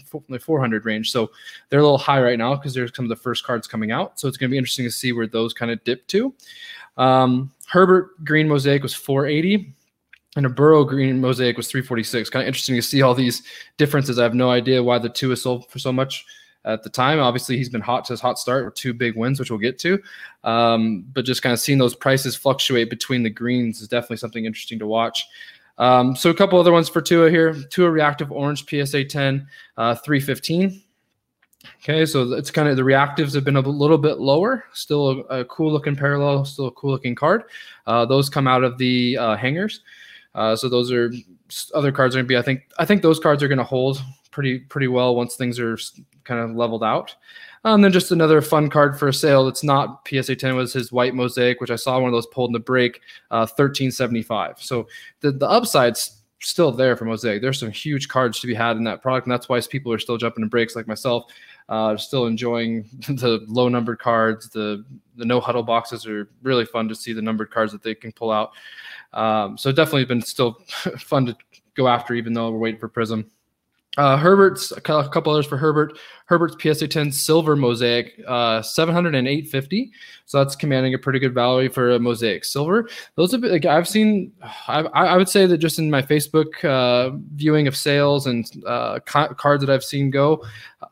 400 0.42 0.86
range. 0.86 1.12
So 1.12 1.32
they're 1.70 1.80
a 1.80 1.84
little 1.84 1.98
high 1.98 2.22
right 2.22 2.38
now 2.38 2.56
because 2.56 2.74
there's 2.74 2.96
some 2.96 3.06
of 3.06 3.10
the 3.10 3.16
first 3.16 3.44
cards 3.44 3.68
coming 3.68 3.92
out. 3.92 4.20
So 4.20 4.28
it's 4.28 4.38
going 4.38 4.50
to 4.50 4.52
be 4.52 4.58
interesting 4.58 4.86
to 4.86 4.92
see 4.92 5.14
where 5.14 5.28
those 5.28 5.54
kind 5.54 5.72
of 5.72 5.84
dip 5.84 6.06
to. 6.08 6.34
Um, 6.98 7.52
Herbert 7.68 8.24
green 8.24 8.48
mosaic 8.48 8.84
was 8.84 8.94
480 8.94 9.74
and 10.36 10.46
a 10.46 10.50
Burrow 10.50 10.84
green 10.84 11.22
mosaic 11.22 11.58
was 11.58 11.68
346. 11.68 12.30
Kind 12.30 12.44
of 12.44 12.48
interesting 12.48 12.76
to 12.76 12.82
see 12.82 13.02
all 13.02 13.16
these 13.16 13.44
differences. 13.78 14.20
I 14.20 14.24
have 14.24 14.36
no 14.36 14.52
idea 14.52 14.84
why 14.84 15.00
the 15.00 15.10
Tua 15.10 15.34
is 15.34 15.44
sold 15.44 15.70
for 15.70 15.80
so 15.80 15.92
much 15.92 16.26
at 16.66 16.84
the 16.84 16.90
time. 16.90 17.20
Obviously, 17.20 17.58
he's 17.58 17.70
been 17.70 17.82
hot 17.82 18.06
to 18.06 18.14
his 18.14 18.22
hot 18.22 18.40
start 18.40 18.66
with 18.66 18.74
two 18.76 18.94
big 18.94 19.16
wins, 19.16 19.40
which 19.40 19.50
we'll 19.50 19.60
get 19.60 19.80
to. 19.80 20.02
Um, 20.44 21.06
but 21.14 21.26
just 21.26 21.42
kind 21.42 21.54
of 21.54 21.60
seeing 21.60 21.78
those 21.78 21.96
prices 21.96 22.36
fluctuate 22.36 22.90
between 22.90 23.24
the 23.24 23.30
greens 23.30 23.82
is 23.82 23.88
definitely 23.88 24.18
something 24.18 24.46
interesting 24.46 24.80
to 24.80 24.88
watch. 24.88 25.26
Um, 25.78 26.16
so 26.16 26.30
a 26.30 26.34
couple 26.34 26.60
other 26.60 26.72
ones 26.72 26.90
for 26.90 27.02
Tua 27.02 27.30
here. 27.30 27.54
Tua 27.54 27.90
Reactive 27.90 28.32
Orange 28.32 28.66
PSA 28.68 29.06
10, 29.06 29.48
uh, 29.78 29.96
315. 29.96 30.82
Okay, 31.82 32.06
so 32.06 32.34
it's 32.34 32.52
kind 32.52 32.68
of 32.68 32.76
the 32.76 32.82
reactives 32.82 33.34
have 33.34 33.46
been 33.46 33.56
a 33.56 33.62
little 33.62 33.98
bit 33.98 34.20
lower. 34.20 34.66
Still 34.74 35.26
a, 35.30 35.40
a 35.40 35.46
cool 35.46 35.72
looking 35.72 35.96
parallel, 35.96 36.44
still 36.46 36.68
a 36.68 36.72
cool 36.72 36.92
looking 36.92 37.16
card. 37.16 37.44
Uh, 37.88 38.06
those 38.06 38.30
come 38.30 38.48
out 38.48 38.64
of 38.64 38.78
the 38.78 39.18
uh, 39.18 39.36
hangers. 39.38 39.82
Uh, 40.36 40.56
so 40.56 40.68
those 40.68 40.92
are 40.92 41.12
other 41.74 41.92
cards 41.92 42.16
are 42.16 42.18
going 42.18 42.26
to 42.26 42.28
be. 42.28 42.38
I 42.38 42.42
think 42.42 42.64
I 42.80 42.86
think 42.86 43.02
those 43.02 43.20
cards 43.20 43.44
are 43.44 43.48
going 43.48 43.60
to 43.60 43.64
hold 43.64 44.02
pretty 44.32 44.60
pretty 44.60 44.88
well 44.88 45.16
once 45.16 45.36
things 45.36 45.60
are 45.60 45.78
kind 46.24 46.40
of 46.40 46.56
leveled 46.56 46.84
out. 46.84 47.16
And 47.66 47.76
um, 47.76 47.82
then 47.82 47.94
just 47.94 48.12
another 48.12 48.42
fun 48.42 48.70
card 48.70 49.00
for 49.00 49.08
a 49.08 49.14
sale. 49.14 49.48
It's 49.48 49.64
not 49.64 50.06
PSA 50.08 50.36
10 50.36 50.56
was 50.56 50.74
his 50.74 50.92
white 50.92 51.16
mosaic, 51.16 51.62
which 51.62 51.72
I 51.72 51.78
saw 51.78 51.98
one 51.98 52.10
of 52.10 52.14
those 52.14 52.28
pulled 52.28 52.50
in 52.50 52.54
the 52.54 52.60
break, 52.60 52.98
uh, 53.32 53.48
1375. 53.48 54.62
So 54.62 54.88
the 55.22 55.32
the 55.32 55.48
upside's 55.48 56.24
still 56.44 56.72
there 56.72 56.98
for 56.98 57.06
mosaic. 57.06 57.42
There's 57.42 57.60
some 57.60 57.72
huge 57.72 58.10
cards 58.10 58.40
to 58.42 58.48
be 58.48 58.54
had 58.54 58.78
in 58.78 58.84
that 58.84 59.02
product, 59.02 59.28
and 59.28 59.32
that's 59.32 59.48
why 59.48 59.62
people 59.62 59.94
are 59.94 60.00
still 60.00 60.18
jumping 60.18 60.44
in 60.44 60.50
breaks 60.50 60.76
like 60.76 60.88
myself. 60.88 61.26
Uh, 61.70 61.96
still 61.96 62.26
enjoying 62.26 62.90
the 63.08 63.44
low 63.48 63.70
numbered 63.70 64.00
cards. 64.00 64.50
The 64.50 64.84
the 65.16 65.26
no 65.26 65.40
huddle 65.40 65.64
boxes 65.64 66.06
are 66.06 66.30
really 66.42 66.66
fun 66.66 66.90
to 66.90 66.96
see 66.96 67.14
the 67.14 67.22
numbered 67.22 67.52
cards 67.52 67.72
that 67.72 67.82
they 67.82 67.96
can 67.96 68.12
pull 68.12 68.32
out. 68.32 68.52
Um, 69.14 69.58
so 69.58 69.72
definitely 69.72 70.06
been 70.06 70.22
still 70.22 70.54
fun 70.98 71.26
to 71.28 71.38
go 71.76 71.88
after, 71.88 72.14
even 72.14 72.34
though 72.34 72.52
we're 72.52 72.60
waiting 72.60 72.80
for 72.80 72.90
Prism. 72.90 73.30
Uh, 73.96 74.18
Herbert's 74.18 74.72
a 74.72 74.82
couple 74.82 75.32
others 75.32 75.46
for 75.46 75.58
Herbert. 75.58 76.00
Herbert's 76.26 76.56
PSA 76.60 76.88
10 76.88 77.12
silver 77.12 77.56
mosaic, 77.56 78.20
uh, 78.28 78.62
708.50. 78.62 79.92
So 80.26 80.40
that's 80.40 80.56
commanding 80.56 80.96
a 80.96 80.98
pretty 80.98 81.20
good 81.20 81.34
value 81.34 81.70
for 81.70 81.92
a 81.92 82.00
mosaic 82.00 82.44
silver. 82.44 82.90
Those 83.16 83.32
have 83.34 83.42
been, 83.42 83.52
like 83.52 83.66
I've 83.66 83.88
seen. 83.88 84.32
I, 84.68 84.80
I 84.82 85.16
would 85.16 85.30
say 85.30 85.46
that 85.46 85.60
just 85.60 85.78
in 85.78 85.92
my 85.92 86.02
Facebook 86.02 86.66
uh, 86.66 87.16
viewing 87.36 87.68
of 87.68 87.76
sales 87.76 88.26
and 88.26 88.50
uh, 88.66 89.00
ca- 89.06 89.34
cards 89.36 89.64
that 89.64 89.72
I've 89.72 89.84
seen 89.84 90.10
go, 90.10 90.44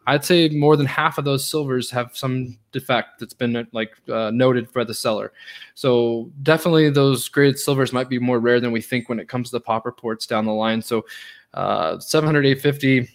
I'd 0.06 0.26
say 0.26 0.50
more 0.50 0.78
than 0.78 0.86
half 0.86 1.18
of 1.18 1.26
those 1.26 1.50
silvers 1.50 1.90
have 1.90 2.16
some 2.16 2.58
defect 2.72 3.20
that's 3.20 3.34
been 3.34 3.68
like 3.72 3.94
uh, 4.10 4.30
noted 4.32 4.72
by 4.74 4.84
the 4.84 4.94
seller. 4.94 5.34
So 5.74 6.30
definitely 6.44 6.92
those 6.92 7.28
graded 7.30 7.58
silvers 7.58 7.94
might 7.94 8.10
be 8.10 8.20
more 8.20 8.40
rare 8.40 8.60
than 8.60 8.72
we 8.72 8.82
think 8.82 9.10
when 9.10 9.20
it 9.20 9.28
comes 9.28 9.50
to 9.50 9.56
the 9.56 9.62
pop 9.62 9.86
reports 9.86 10.28
down 10.28 10.46
the 10.46 10.54
line. 10.54 10.84
So 10.84 11.06
uh, 11.54 12.00
700, 12.00 12.46
850 12.46 13.10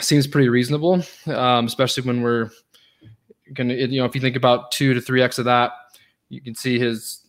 seems 0.00 0.26
pretty 0.26 0.48
reasonable, 0.48 1.02
um, 1.26 1.66
especially 1.66 2.02
when 2.04 2.22
we're 2.22 2.50
gonna, 3.54 3.74
you 3.74 4.00
know, 4.00 4.04
if 4.04 4.14
you 4.14 4.20
think 4.20 4.36
about 4.36 4.70
two 4.72 4.94
to 4.94 5.00
three 5.00 5.22
X 5.22 5.38
of 5.38 5.44
that, 5.44 5.72
you 6.28 6.40
can 6.40 6.54
see 6.54 6.78
his 6.78 7.22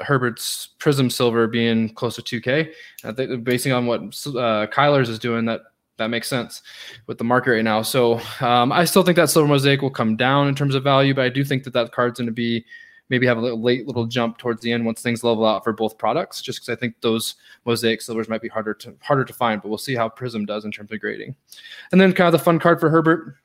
Herbert's 0.00 0.70
Prism 0.78 1.08
Silver 1.10 1.46
being 1.46 1.88
close 1.90 2.16
to 2.16 2.22
2K. 2.22 2.72
I 3.04 3.12
think 3.12 3.44
basing 3.44 3.72
on 3.72 3.86
what 3.86 4.00
uh, 4.00 4.66
Kyler's 4.66 5.08
is 5.08 5.18
doing, 5.18 5.44
that 5.46 5.62
that 5.98 6.08
makes 6.08 6.28
sense 6.28 6.62
with 7.06 7.18
the 7.18 7.24
market 7.24 7.50
right 7.50 7.64
now. 7.64 7.82
So 7.82 8.20
um, 8.40 8.72
I 8.72 8.84
still 8.84 9.02
think 9.02 9.16
that 9.16 9.30
Silver 9.30 9.48
Mosaic 9.48 9.82
will 9.82 9.90
come 9.90 10.16
down 10.16 10.48
in 10.48 10.54
terms 10.54 10.74
of 10.74 10.84
value, 10.84 11.12
but 11.12 11.24
I 11.24 11.28
do 11.28 11.44
think 11.44 11.64
that 11.64 11.72
that 11.72 11.92
card's 11.92 12.18
going 12.18 12.26
to 12.26 12.32
be 12.32 12.64
maybe 13.08 13.26
have 13.26 13.38
a 13.38 13.40
little 13.40 13.60
late 13.60 13.86
little 13.86 14.06
jump 14.06 14.38
towards 14.38 14.62
the 14.62 14.72
end 14.72 14.84
once 14.84 15.00
things 15.00 15.24
level 15.24 15.46
out 15.46 15.64
for 15.64 15.72
both 15.72 15.98
products. 15.98 16.42
Just 16.42 16.60
because 16.60 16.76
I 16.76 16.78
think 16.78 16.94
those 17.00 17.36
mosaic 17.64 18.02
silvers 18.02 18.28
might 18.28 18.42
be 18.42 18.48
harder 18.48 18.74
to 18.74 18.94
harder 19.00 19.24
to 19.24 19.32
find, 19.32 19.62
but 19.62 19.68
we'll 19.68 19.78
see 19.78 19.94
how 19.94 20.08
Prism 20.08 20.44
does 20.46 20.64
in 20.64 20.72
terms 20.72 20.92
of 20.92 21.00
grading. 21.00 21.34
And 21.92 22.00
then 22.00 22.12
kind 22.12 22.26
of 22.26 22.32
the 22.32 22.44
fun 22.44 22.58
card 22.58 22.80
for 22.80 22.90
Herbert, 22.90 23.36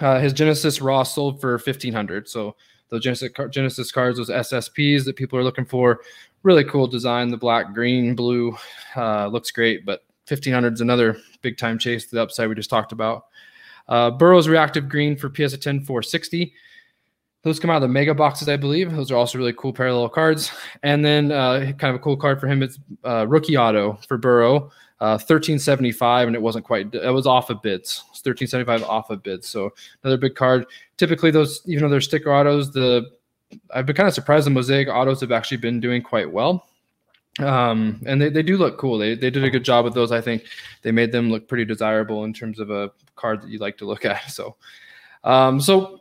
uh, 0.00 0.20
his 0.20 0.32
Genesis 0.32 0.80
Raw 0.80 1.02
sold 1.02 1.40
for 1.40 1.58
fifteen 1.58 1.92
hundred. 1.92 2.28
So 2.28 2.56
those 2.88 3.02
Genesis 3.02 3.30
Genesis 3.50 3.90
cards, 3.90 4.18
those 4.18 4.30
SSPs 4.30 5.04
that 5.04 5.16
people 5.16 5.38
are 5.38 5.44
looking 5.44 5.64
for, 5.64 6.00
really 6.42 6.64
cool 6.64 6.86
design. 6.86 7.30
The 7.30 7.36
black, 7.36 7.74
green, 7.74 8.14
blue 8.14 8.56
uh, 8.96 9.26
looks 9.26 9.50
great, 9.50 9.84
but 9.84 10.04
1500 10.28 10.74
is 10.74 10.80
another 10.80 11.18
big 11.42 11.58
time 11.58 11.78
chase 11.78 12.06
to 12.06 12.14
the 12.14 12.22
upside 12.22 12.48
we 12.48 12.54
just 12.54 12.70
talked 12.70 12.92
about. 12.92 13.26
Uh, 13.88 14.10
Burrow's 14.10 14.48
reactive 14.48 14.88
green 14.88 15.16
for 15.16 15.30
PSA 15.34 15.58
10 15.58 15.80
460. 15.80 16.54
Those 17.44 17.60
come 17.60 17.70
out 17.70 17.76
of 17.76 17.82
the 17.82 17.88
mega 17.88 18.14
boxes, 18.14 18.48
I 18.48 18.56
believe. 18.56 18.90
Those 18.90 19.10
are 19.10 19.16
also 19.16 19.38
really 19.38 19.52
cool 19.52 19.72
parallel 19.72 20.08
cards. 20.08 20.50
And 20.82 21.04
then 21.04 21.30
uh, 21.30 21.72
kind 21.78 21.90
of 21.90 21.96
a 21.96 21.98
cool 21.98 22.16
card 22.16 22.40
for 22.40 22.46
him. 22.46 22.62
It's 22.62 22.78
uh, 23.04 23.26
rookie 23.28 23.56
auto 23.56 23.98
for 24.08 24.16
Burrow, 24.16 24.70
uh, 25.00 25.20
1375, 25.20 26.26
and 26.26 26.34
it 26.34 26.40
wasn't 26.40 26.64
quite, 26.64 26.94
it 26.94 27.10
was 27.10 27.26
off 27.26 27.50
of 27.50 27.60
bids. 27.62 28.02
1375 28.22 28.82
off 28.84 29.10
of 29.10 29.22
bids. 29.22 29.46
So 29.46 29.74
another 30.02 30.16
big 30.16 30.34
card. 30.34 30.66
Typically, 30.96 31.30
those, 31.30 31.60
even 31.66 31.82
though 31.82 31.90
they're 31.90 32.00
sticker 32.00 32.32
autos, 32.32 32.72
the 32.72 33.10
I've 33.72 33.86
been 33.86 33.96
kind 33.96 34.08
of 34.08 34.14
surprised 34.14 34.46
the 34.46 34.50
Mosaic 34.50 34.88
autos 34.88 35.20
have 35.20 35.32
actually 35.32 35.58
been 35.58 35.80
doing 35.80 36.02
quite 36.02 36.30
well. 36.30 36.66
Um, 37.40 38.00
and 38.06 38.20
they, 38.20 38.28
they 38.28 38.42
do 38.42 38.56
look 38.56 38.78
cool. 38.78 38.98
They, 38.98 39.14
they 39.14 39.30
did 39.30 39.44
a 39.44 39.50
good 39.50 39.64
job 39.64 39.84
with 39.84 39.94
those. 39.94 40.12
I 40.12 40.20
think 40.20 40.44
they 40.82 40.92
made 40.92 41.12
them 41.12 41.30
look 41.30 41.48
pretty 41.48 41.64
desirable 41.64 42.24
in 42.24 42.32
terms 42.32 42.60
of 42.60 42.70
a 42.70 42.90
card 43.16 43.42
that 43.42 43.50
you 43.50 43.58
like 43.58 43.76
to 43.78 43.84
look 43.84 44.04
at. 44.04 44.30
So, 44.30 44.56
um, 45.24 45.60
so 45.60 46.00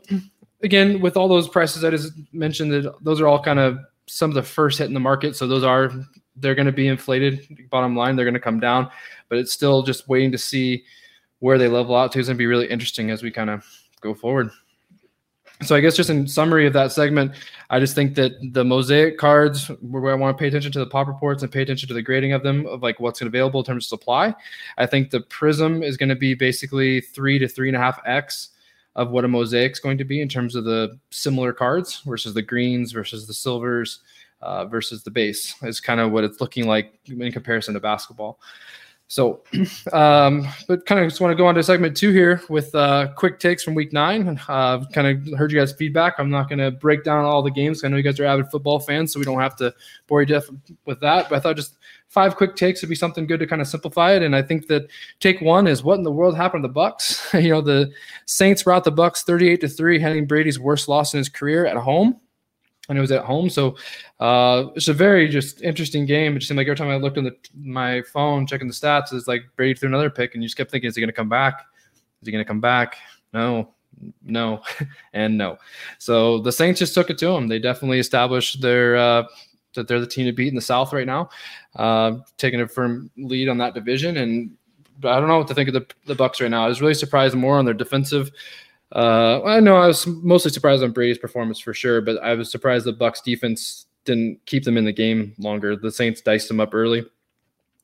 again, 0.63 1.01
with 1.01 1.17
all 1.17 1.27
those 1.27 1.47
prices 1.47 1.83
I 1.83 1.91
just 1.91 2.13
mentioned, 2.31 2.71
that 2.71 2.93
those 3.01 3.21
are 3.21 3.27
all 3.27 3.41
kind 3.41 3.59
of 3.59 3.77
some 4.07 4.29
of 4.29 4.35
the 4.35 4.43
first 4.43 4.79
hit 4.79 4.87
in 4.87 4.93
the 4.93 4.99
market. 4.99 5.35
So 5.35 5.47
those 5.47 5.63
are 5.63 5.91
they're 6.35 6.55
going 6.55 6.65
to 6.65 6.71
be 6.71 6.87
inflated. 6.87 7.67
Bottom 7.69 7.95
line, 7.95 8.15
they're 8.15 8.25
going 8.25 8.33
to 8.33 8.39
come 8.39 8.59
down, 8.59 8.89
but 9.29 9.37
it's 9.37 9.51
still 9.51 9.83
just 9.83 10.07
waiting 10.07 10.31
to 10.31 10.37
see 10.37 10.83
where 11.39 11.57
they 11.57 11.67
level 11.67 11.95
out 11.95 12.11
to. 12.13 12.19
It's 12.19 12.27
going 12.27 12.37
to 12.37 12.39
be 12.39 12.47
really 12.47 12.67
interesting 12.67 13.11
as 13.11 13.21
we 13.21 13.29
kind 13.29 13.49
of 13.49 13.65
go 14.01 14.13
forward. 14.13 14.49
So 15.61 15.75
I 15.75 15.81
guess 15.81 15.95
just 15.95 16.09
in 16.09 16.27
summary 16.27 16.65
of 16.65 16.73
that 16.73 16.91
segment, 16.91 17.33
I 17.69 17.79
just 17.79 17.95
think 17.95 18.15
that 18.15 18.33
the 18.51 18.65
mosaic 18.65 19.17
cards 19.17 19.67
where 19.81 20.11
I 20.11 20.15
want 20.15 20.35
to 20.35 20.41
pay 20.41 20.47
attention 20.47 20.71
to 20.73 20.79
the 20.79 20.87
pop 20.87 21.07
reports 21.07 21.43
and 21.43 21.51
pay 21.51 21.61
attention 21.61 21.87
to 21.87 21.93
the 21.93 22.01
grading 22.01 22.33
of 22.33 22.43
them 22.43 22.65
of 22.65 22.81
like 22.81 22.99
what's 22.99 23.21
available 23.21 23.61
in 23.61 23.65
terms 23.65 23.85
of 23.85 23.89
supply. 23.89 24.33
I 24.77 24.85
think 24.87 25.11
the 25.11 25.21
prism 25.21 25.83
is 25.83 25.95
going 25.95 26.09
to 26.09 26.15
be 26.15 26.33
basically 26.33 27.01
three 27.01 27.39
to 27.39 27.47
three 27.47 27.69
and 27.69 27.77
a 27.77 27.79
half 27.79 27.99
X 28.05 28.49
of 28.95 29.11
what 29.11 29.25
a 29.25 29.27
mosaic 29.27 29.71
is 29.71 29.79
going 29.79 29.97
to 29.97 30.03
be 30.03 30.21
in 30.21 30.29
terms 30.29 30.55
of 30.55 30.65
the 30.65 30.97
similar 31.09 31.51
cards 31.51 32.01
versus 32.05 32.33
the 32.33 32.41
greens 32.41 32.91
versus 32.91 33.25
the 33.25 33.33
silvers 33.33 33.99
uh, 34.41 34.65
versus 34.65 35.03
the 35.03 35.11
base 35.11 35.55
is 35.63 35.79
kind 35.79 35.99
of 35.99 36.11
what 36.11 36.23
it's 36.23 36.41
looking 36.41 36.67
like 36.67 36.99
in 37.05 37.31
comparison 37.31 37.73
to 37.73 37.79
basketball. 37.79 38.39
So, 39.13 39.43
um, 39.93 40.47
but 40.67 40.87
kind 40.87 40.99
of 40.99 41.07
just 41.07 41.21
want 41.21 41.31
to 41.31 41.35
go 41.35 41.45
on 41.45 41.53
to 41.53 41.61
segment 41.61 41.95
two 41.95 42.11
here 42.11 42.41
with 42.49 42.73
uh, 42.73 43.09
quick 43.15 43.39
takes 43.39 43.63
from 43.63 43.75
week 43.75 43.93
nine. 43.93 44.39
Uh, 44.47 44.83
kind 44.91 45.05
of 45.05 45.37
heard 45.37 45.51
you 45.51 45.59
guys' 45.59 45.71
feedback. 45.71 46.15
I'm 46.17 46.31
not 46.31 46.49
going 46.49 46.57
to 46.57 46.71
break 46.71 47.03
down 47.03 47.23
all 47.23 47.43
the 47.43 47.51
games. 47.51 47.83
I 47.83 47.89
know 47.89 47.97
you 47.97 48.01
guys 48.01 48.19
are 48.19 48.25
avid 48.25 48.49
football 48.49 48.79
fans, 48.79 49.13
so 49.13 49.19
we 49.19 49.25
don't 49.25 49.39
have 49.39 49.55
to 49.57 49.71
bore 50.07 50.21
you 50.21 50.25
death 50.25 50.49
with 50.85 50.99
that. 51.01 51.29
But 51.29 51.35
I 51.35 51.39
thought 51.41 51.57
just 51.57 51.77
five 52.07 52.35
quick 52.35 52.55
takes 52.55 52.81
would 52.81 52.89
be 52.89 52.95
something 52.95 53.27
good 53.27 53.39
to 53.41 53.45
kind 53.45 53.61
of 53.61 53.67
simplify 53.67 54.13
it. 54.13 54.23
And 54.23 54.35
I 54.35 54.41
think 54.41 54.65
that 54.67 54.87
take 55.19 55.41
one 55.41 55.67
is 55.67 55.83
what 55.83 55.99
in 55.99 56.03
the 56.03 56.11
world 56.11 56.35
happened 56.35 56.63
to 56.63 56.67
the 56.67 56.73
Bucs? 56.73 57.39
you 57.43 57.49
know, 57.49 57.61
the 57.61 57.91
Saints 58.25 58.63
brought 58.63 58.83
the 58.83 58.91
Bucs 58.91 59.21
38 59.21 59.61
to 59.61 59.67
three, 59.67 59.99
having 59.99 60.25
Brady's 60.25 60.59
worst 60.59 60.87
loss 60.87 61.13
in 61.13 61.19
his 61.19 61.29
career 61.29 61.67
at 61.67 61.77
home 61.77 62.19
and 62.89 62.97
it 62.97 63.01
was 63.01 63.11
at 63.11 63.23
home. 63.23 63.49
So 63.49 63.77
uh, 64.19 64.65
it's 64.75 64.87
a 64.87 64.93
very 64.93 65.29
just 65.29 65.61
interesting 65.61 66.05
game. 66.05 66.35
It 66.35 66.39
just 66.39 66.49
seemed 66.49 66.57
like 66.57 66.67
every 66.67 66.75
time 66.75 66.89
I 66.89 66.97
looked 66.97 67.17
on 67.17 67.23
the, 67.23 67.35
my 67.55 68.01
phone 68.01 68.45
checking 68.45 68.67
the 68.67 68.73
stats, 68.73 69.13
it's 69.13 69.27
like 69.27 69.43
Brady 69.55 69.73
threw 69.73 69.87
another 69.87 70.09
pick, 70.09 70.33
and 70.33 70.43
you 70.43 70.47
just 70.47 70.57
kept 70.57 70.71
thinking, 70.71 70.87
is 70.87 70.95
he 70.95 71.01
going 71.01 71.09
to 71.09 71.13
come 71.13 71.29
back? 71.29 71.65
Is 72.21 72.27
he 72.27 72.31
going 72.31 72.43
to 72.43 72.47
come 72.47 72.61
back? 72.61 72.97
No, 73.33 73.73
no, 74.23 74.61
and 75.13 75.37
no. 75.37 75.57
So 75.97 76.39
the 76.39 76.51
Saints 76.51 76.79
just 76.79 76.93
took 76.93 77.09
it 77.09 77.17
to 77.19 77.27
them. 77.27 77.47
They 77.47 77.59
definitely 77.59 77.99
established 77.99 78.61
their 78.61 78.97
uh, 78.97 79.23
that 79.75 79.87
they're 79.87 79.99
the 79.99 80.07
team 80.07 80.25
to 80.25 80.31
beat 80.31 80.49
in 80.49 80.55
the 80.55 80.61
South 80.61 80.93
right 80.93 81.07
now, 81.07 81.29
uh, 81.75 82.17
taking 82.37 82.61
a 82.61 82.67
firm 82.67 83.09
lead 83.17 83.49
on 83.49 83.57
that 83.57 83.73
division. 83.73 84.17
And 84.17 84.51
I 85.03 85.19
don't 85.19 85.27
know 85.27 85.39
what 85.39 85.47
to 85.47 85.55
think 85.55 85.69
of 85.69 85.73
the 85.73 85.85
the 86.05 86.15
Bucs 86.15 86.41
right 86.41 86.51
now. 86.51 86.65
I 86.65 86.67
was 86.67 86.81
really 86.81 86.93
surprised 86.93 87.35
more 87.35 87.57
on 87.57 87.65
their 87.65 87.73
defensive 87.73 88.31
uh, 88.93 89.43
I 89.43 89.59
know 89.59 89.75
I 89.75 89.87
was 89.87 90.05
mostly 90.07 90.51
surprised 90.51 90.83
on 90.83 90.91
Brady's 90.91 91.17
performance 91.17 91.59
for 91.59 91.73
sure, 91.73 92.01
but 92.01 92.21
I 92.23 92.35
was 92.35 92.51
surprised 92.51 92.85
the 92.85 92.93
Bucs 92.93 93.23
defense 93.23 93.87
didn't 94.05 94.39
keep 94.45 94.63
them 94.63 94.77
in 94.77 94.85
the 94.85 94.91
game 94.91 95.33
longer. 95.39 95.75
The 95.75 95.91
Saints 95.91 96.21
diced 96.21 96.47
them 96.47 96.59
up 96.59 96.73
early. 96.73 97.05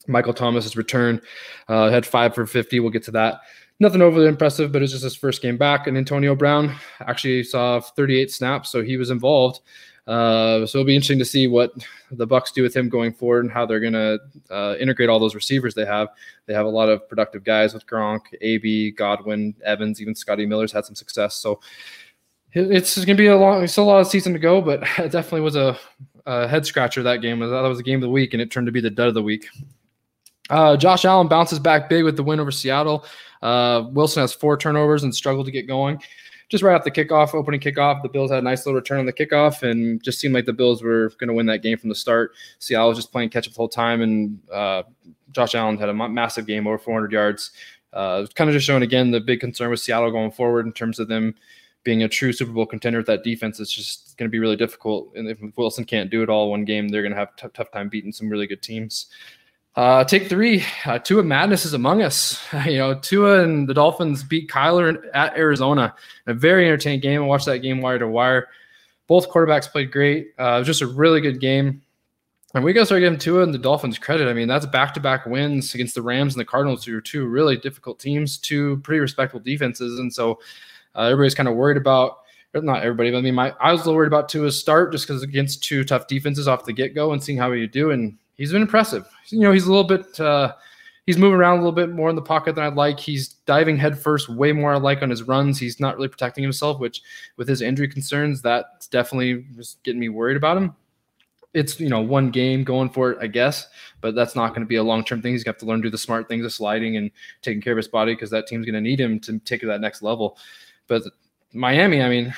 Michael 0.08 0.34
Thomas's 0.34 0.76
return 0.76 1.22
uh, 1.68 1.90
had 1.90 2.06
five 2.06 2.36
for 2.36 2.46
50. 2.46 2.80
We'll 2.80 2.90
get 2.90 3.04
to 3.04 3.12
that. 3.12 3.42
Nothing 3.80 4.02
overly 4.02 4.28
impressive, 4.28 4.72
but 4.72 4.82
it's 4.82 4.92
just 4.92 5.04
his 5.04 5.16
first 5.16 5.42
game 5.42 5.58
back. 5.58 5.88
And 5.88 5.98
Antonio 5.98 6.36
Brown 6.36 6.76
actually 7.00 7.44
saw 7.44 7.80
38 7.80 8.32
snaps, 8.32 8.70
so 8.70 8.84
he 8.84 8.98
was 8.98 9.10
involved. 9.10 9.62
Uh, 10.10 10.66
so 10.66 10.80
it'll 10.80 10.88
be 10.88 10.96
interesting 10.96 11.20
to 11.20 11.26
see 11.26 11.46
what 11.46 11.72
the 12.10 12.26
Bucs 12.26 12.52
do 12.52 12.64
with 12.64 12.76
him 12.76 12.90
going 12.90 13.14
forward 13.14 13.46
and 13.46 13.54
how 13.54 13.64
they're 13.64 13.80
going 13.80 13.94
to 13.94 14.20
uh, 14.50 14.76
integrate 14.80 15.08
all 15.08 15.20
those 15.20 15.36
receivers 15.36 15.76
they 15.76 15.86
have. 15.86 16.08
They 16.48 16.56
have 16.56 16.66
a 16.66 16.70
lot 16.70 16.90
of 16.90 17.08
productive 17.08 17.44
guys 17.44 17.76
with 17.76 17.86
Gronk, 17.86 18.22
AB, 18.42 18.90
Godwin, 18.92 19.54
Evans, 19.64 20.02
even 20.02 20.16
Scotty 20.16 20.48
Miller's 20.48 20.72
had 20.72 20.84
some 20.84 20.96
success. 20.96 21.36
So 21.36 21.60
it's 22.54 22.96
going 22.96 23.06
to 23.06 23.14
be 23.14 23.28
a 23.28 23.38
long, 23.38 23.68
still 23.68 23.84
a 23.84 23.86
lot 23.86 24.02
of 24.02 24.08
season 24.08 24.34
to 24.34 24.40
go, 24.40 24.62
but 24.62 24.82
it 24.98 25.12
definitely 25.12 25.42
was 25.42 25.56
a, 25.56 25.78
a 26.26 26.48
head 26.48 26.66
scratcher 26.66 27.04
that 27.04 27.22
game. 27.22 27.40
That 27.42 27.62
was 27.62 27.80
a 27.80 27.84
game 27.84 27.98
of 27.98 28.02
the 28.02 28.10
week, 28.10 28.34
and 28.34 28.42
it 28.42 28.50
turned 28.50 28.66
to 28.66 28.72
be 28.72 28.82
the 28.82 28.90
dud 28.90 29.10
of 29.10 29.14
the 29.14 29.22
week. 29.22 29.48
Uh, 30.50 30.76
Josh 30.76 31.06
Allen 31.06 31.28
bounces 31.28 31.60
back 31.60 31.88
big 31.88 32.04
with 32.04 32.16
the 32.16 32.24
win 32.24 32.40
over 32.40 32.50
Seattle. 32.50 33.06
Uh, 33.44 33.84
Wilson 33.92 34.22
has 34.22 34.34
four 34.34 34.58
turnovers 34.58 35.04
and 35.04 35.14
struggled 35.14 35.46
to 35.46 35.52
get 35.52 35.68
going 35.68 36.02
just 36.50 36.64
right 36.64 36.76
off 36.76 36.84
the 36.84 36.92
kickoff, 36.92 37.36
opening 37.36 37.60
kickoff, 37.60 38.02
the 38.02 38.10
Bills 38.10 38.32
had 38.32 38.40
a 38.40 38.42
nice 38.42 38.66
little 38.66 38.76
return 38.76 39.00
on 39.00 39.06
the 39.06 39.14
kickoff, 39.14 39.62
and 39.62 40.04
just 40.04 40.20
seemed 40.20 40.34
like 40.34 40.46
the 40.46 40.54
Bills 40.54 40.82
were 40.82 41.12
going 41.20 41.28
to 41.28 41.34
win 41.34 41.46
that 41.46 41.62
game 41.62 41.78
from 41.78 41.90
the 41.90 41.96
start. 41.96 42.34
Seattle 42.58 42.90
was 42.90 42.98
just 42.98 43.12
playing 43.12 43.30
catch 43.30 43.48
up 43.48 43.54
the 43.54 43.58
whole 43.58 43.70
time, 43.70 44.02
and 44.02 44.40
uh, 44.52 44.84
Josh 45.32 45.54
Allen 45.54 45.78
had 45.78 45.90
a 45.90 45.94
massive 45.94 46.48
game, 46.48 46.66
over 46.66 46.80
400 46.80 47.12
yards. 47.12 47.52
Uh, 47.94 48.26
kind 48.36 48.50
of 48.50 48.54
just 48.54 48.66
showing 48.66 48.84
again 48.84 49.12
the 49.12 49.20
big 49.20 49.40
concern 49.40 49.70
with 49.70 49.80
Seattle 49.80 50.12
going 50.12 50.32
forward 50.32 50.66
in 50.66 50.72
terms 50.72 51.00
of 51.00 51.08
them 51.08 51.34
being 51.84 52.04
a 52.04 52.10
true 52.10 52.34
Super 52.34 52.52
Bowl 52.52 52.66
contender 52.66 53.00
with 53.00 53.08
that 53.08 53.24
defense. 53.24 53.60
It's 53.60 53.72
just 53.72 54.18
going 54.18 54.28
to 54.28 54.32
be 54.32 54.40
really 54.40 54.56
difficult, 54.56 55.14
and 55.16 55.30
if 55.30 55.40
Wilson 55.56 55.86
can't 55.86 56.10
do 56.10 56.24
it 56.24 56.30
all 56.30 56.50
one 56.50 56.66
game, 56.66 56.90
they're 56.90 57.04
going 57.04 57.14
to 57.14 57.20
have 57.20 57.36
tough 57.54 57.72
time 57.72 57.90
beating 57.90 58.12
some 58.12 58.28
really 58.28 58.48
good 58.48 58.64
teams. 58.64 59.08
Uh, 59.76 60.04
take 60.04 60.28
three. 60.28 60.64
Uh, 60.86 61.00
Tua 61.00 61.24
Madness 61.24 61.66
is 61.66 61.74
among 61.74 62.02
us. 62.02 62.44
you 62.66 62.78
know, 62.78 62.96
Tua 62.96 63.44
and 63.44 63.68
the 63.68 63.74
Dolphins 63.74 64.24
beat 64.24 64.50
Kyler 64.50 65.02
at 65.14 65.38
Arizona. 65.38 65.96
A 66.28 66.34
very 66.34 66.66
entertaining 66.66 67.00
game. 67.00 67.22
I 67.22 67.26
watched 67.26 67.46
that 67.46 67.60
game 67.60 67.82
wire 67.82 68.00
to 68.00 68.08
wire. 68.08 68.48
Both 69.08 69.30
quarterbacks 69.30 69.70
played 69.70 69.92
great. 69.92 70.34
Uh, 70.40 70.56
it 70.56 70.60
was 70.60 70.68
just 70.68 70.82
a 70.82 70.88
really 70.88 71.22
good 71.22 71.40
game. 71.40 71.82
And 72.56 72.64
we 72.64 72.74
got 72.74 72.82
to 72.82 72.86
start 72.88 73.02
giving 73.02 73.20
Tua 73.20 73.44
and 73.44 73.54
the 73.54 73.60
Dolphins 73.60 74.00
credit. 74.00 74.28
I 74.28 74.34
mean, 74.34 74.48
that's 74.48 74.66
back 74.66 74.94
to 74.96 75.00
back 75.00 75.28
wins 75.28 75.76
against 75.76 75.94
the 75.94 76.02
Rams 76.02 76.34
and 76.34 76.42
the 76.42 76.46
Cardinals, 76.46 76.84
who 76.84 76.98
are 76.98 77.02
two 77.02 77.28
really 77.28 77.58
difficult 77.58 78.00
teams, 78.00 78.38
two 78.38 78.78
pretty 78.78 79.00
respectable 79.00 79.40
defenses. 79.40 80.00
And 80.00 80.12
so 80.12 80.40
uh, 80.96 81.04
everybody's 81.04 81.36
kind 81.36 81.48
of 81.48 81.56
worried 81.56 81.78
about, 81.78 82.22
not 82.56 82.82
everybody, 82.82 83.12
but 83.12 83.20
I 83.20 83.22
mean, 83.22 83.36
my, 83.36 83.54
I 83.60 83.72
was 83.72 83.82
a 83.82 83.84
little 83.84 83.96
worried 83.96 84.08
about 84.08 84.30
Tua's 84.30 84.60
start 84.60 84.92
just 84.92 85.08
because 85.08 85.22
against 85.22 85.64
two 85.64 85.84
tough 85.84 86.08
defenses 86.08 86.48
off 86.48 86.66
the 86.66 86.74
get 86.74 86.96
go 86.96 87.14
and 87.14 87.24
seeing 87.24 87.38
how 87.38 87.52
he 87.52 87.62
would 87.62 87.72
do. 87.72 87.92
And 87.92 88.18
he's 88.40 88.52
been 88.52 88.64
impressive. 88.64 89.06
You 89.28 89.42
know, 89.42 89.52
he's 89.52 89.68
a 89.68 89.70
little 89.70 89.84
bit 89.84 90.20
uh, 90.20 90.56
he's 91.06 91.18
moving 91.18 91.38
around 91.38 91.58
a 91.58 91.62
little 91.62 91.72
bit 91.72 91.92
more 91.92 92.10
in 92.10 92.16
the 92.16 92.22
pocket 92.22 92.56
than 92.56 92.64
I'd 92.64 92.74
like. 92.74 93.00
He's 93.00 93.28
diving 93.46 93.78
headfirst 93.78 94.30
way 94.30 94.52
more 94.52 94.74
I 94.74 94.78
like 94.78 95.04
on 95.04 95.10
his 95.12 95.24
runs. 95.24 95.60
He's 95.60 95.80
not 95.80 95.98
really 95.98 96.08
protecting 96.08 96.42
himself, 96.42 96.80
which 96.80 97.02
with 97.38 97.48
his 97.48 97.62
injury 97.62 97.88
concerns, 97.88 98.42
that's 98.42 98.88
definitely 98.88 99.46
just 99.56 99.84
getting 99.84 100.00
me 100.00 100.10
worried 100.10 100.38
about 100.38 100.58
him. 100.58 100.76
It's 101.54 101.80
you 101.80 101.90
know 101.90 102.02
one 102.02 102.32
game 102.32 102.64
going 102.64 102.90
for 102.90 103.12
it, 103.12 103.18
I 103.22 103.28
guess, 103.28 103.68
but 104.02 104.16
that's 104.16 104.36
not 104.36 104.50
going 104.50 104.62
to 104.62 104.68
be 104.68 104.78
a 104.78 104.84
long 104.84 105.04
term 105.04 105.22
thing. 105.22 105.34
He's 105.34 105.44
got 105.44 105.60
to 105.60 105.66
learn 105.66 105.80
to 105.80 105.88
do 105.88 105.92
the 105.92 105.98
smart 105.98 106.28
things 106.28 106.46
of 106.46 106.54
sliding 106.54 106.96
and 106.98 107.12
taking 107.42 107.62
care 107.62 107.74
of 107.74 107.78
his 107.78 107.88
body 107.88 108.14
because 108.14 108.30
that 108.30 108.48
team's 108.48 108.66
going 108.66 108.76
to 108.76 108.82
need 108.82 109.00
him 109.00 109.20
to 109.22 109.40
take 109.40 109.58
it 109.58 109.66
to 109.66 109.68
that 109.68 109.82
next 109.82 110.02
level. 110.02 110.38
But 110.88 111.04
Miami, 111.54 112.02
I 112.02 112.10
mean, 112.10 112.34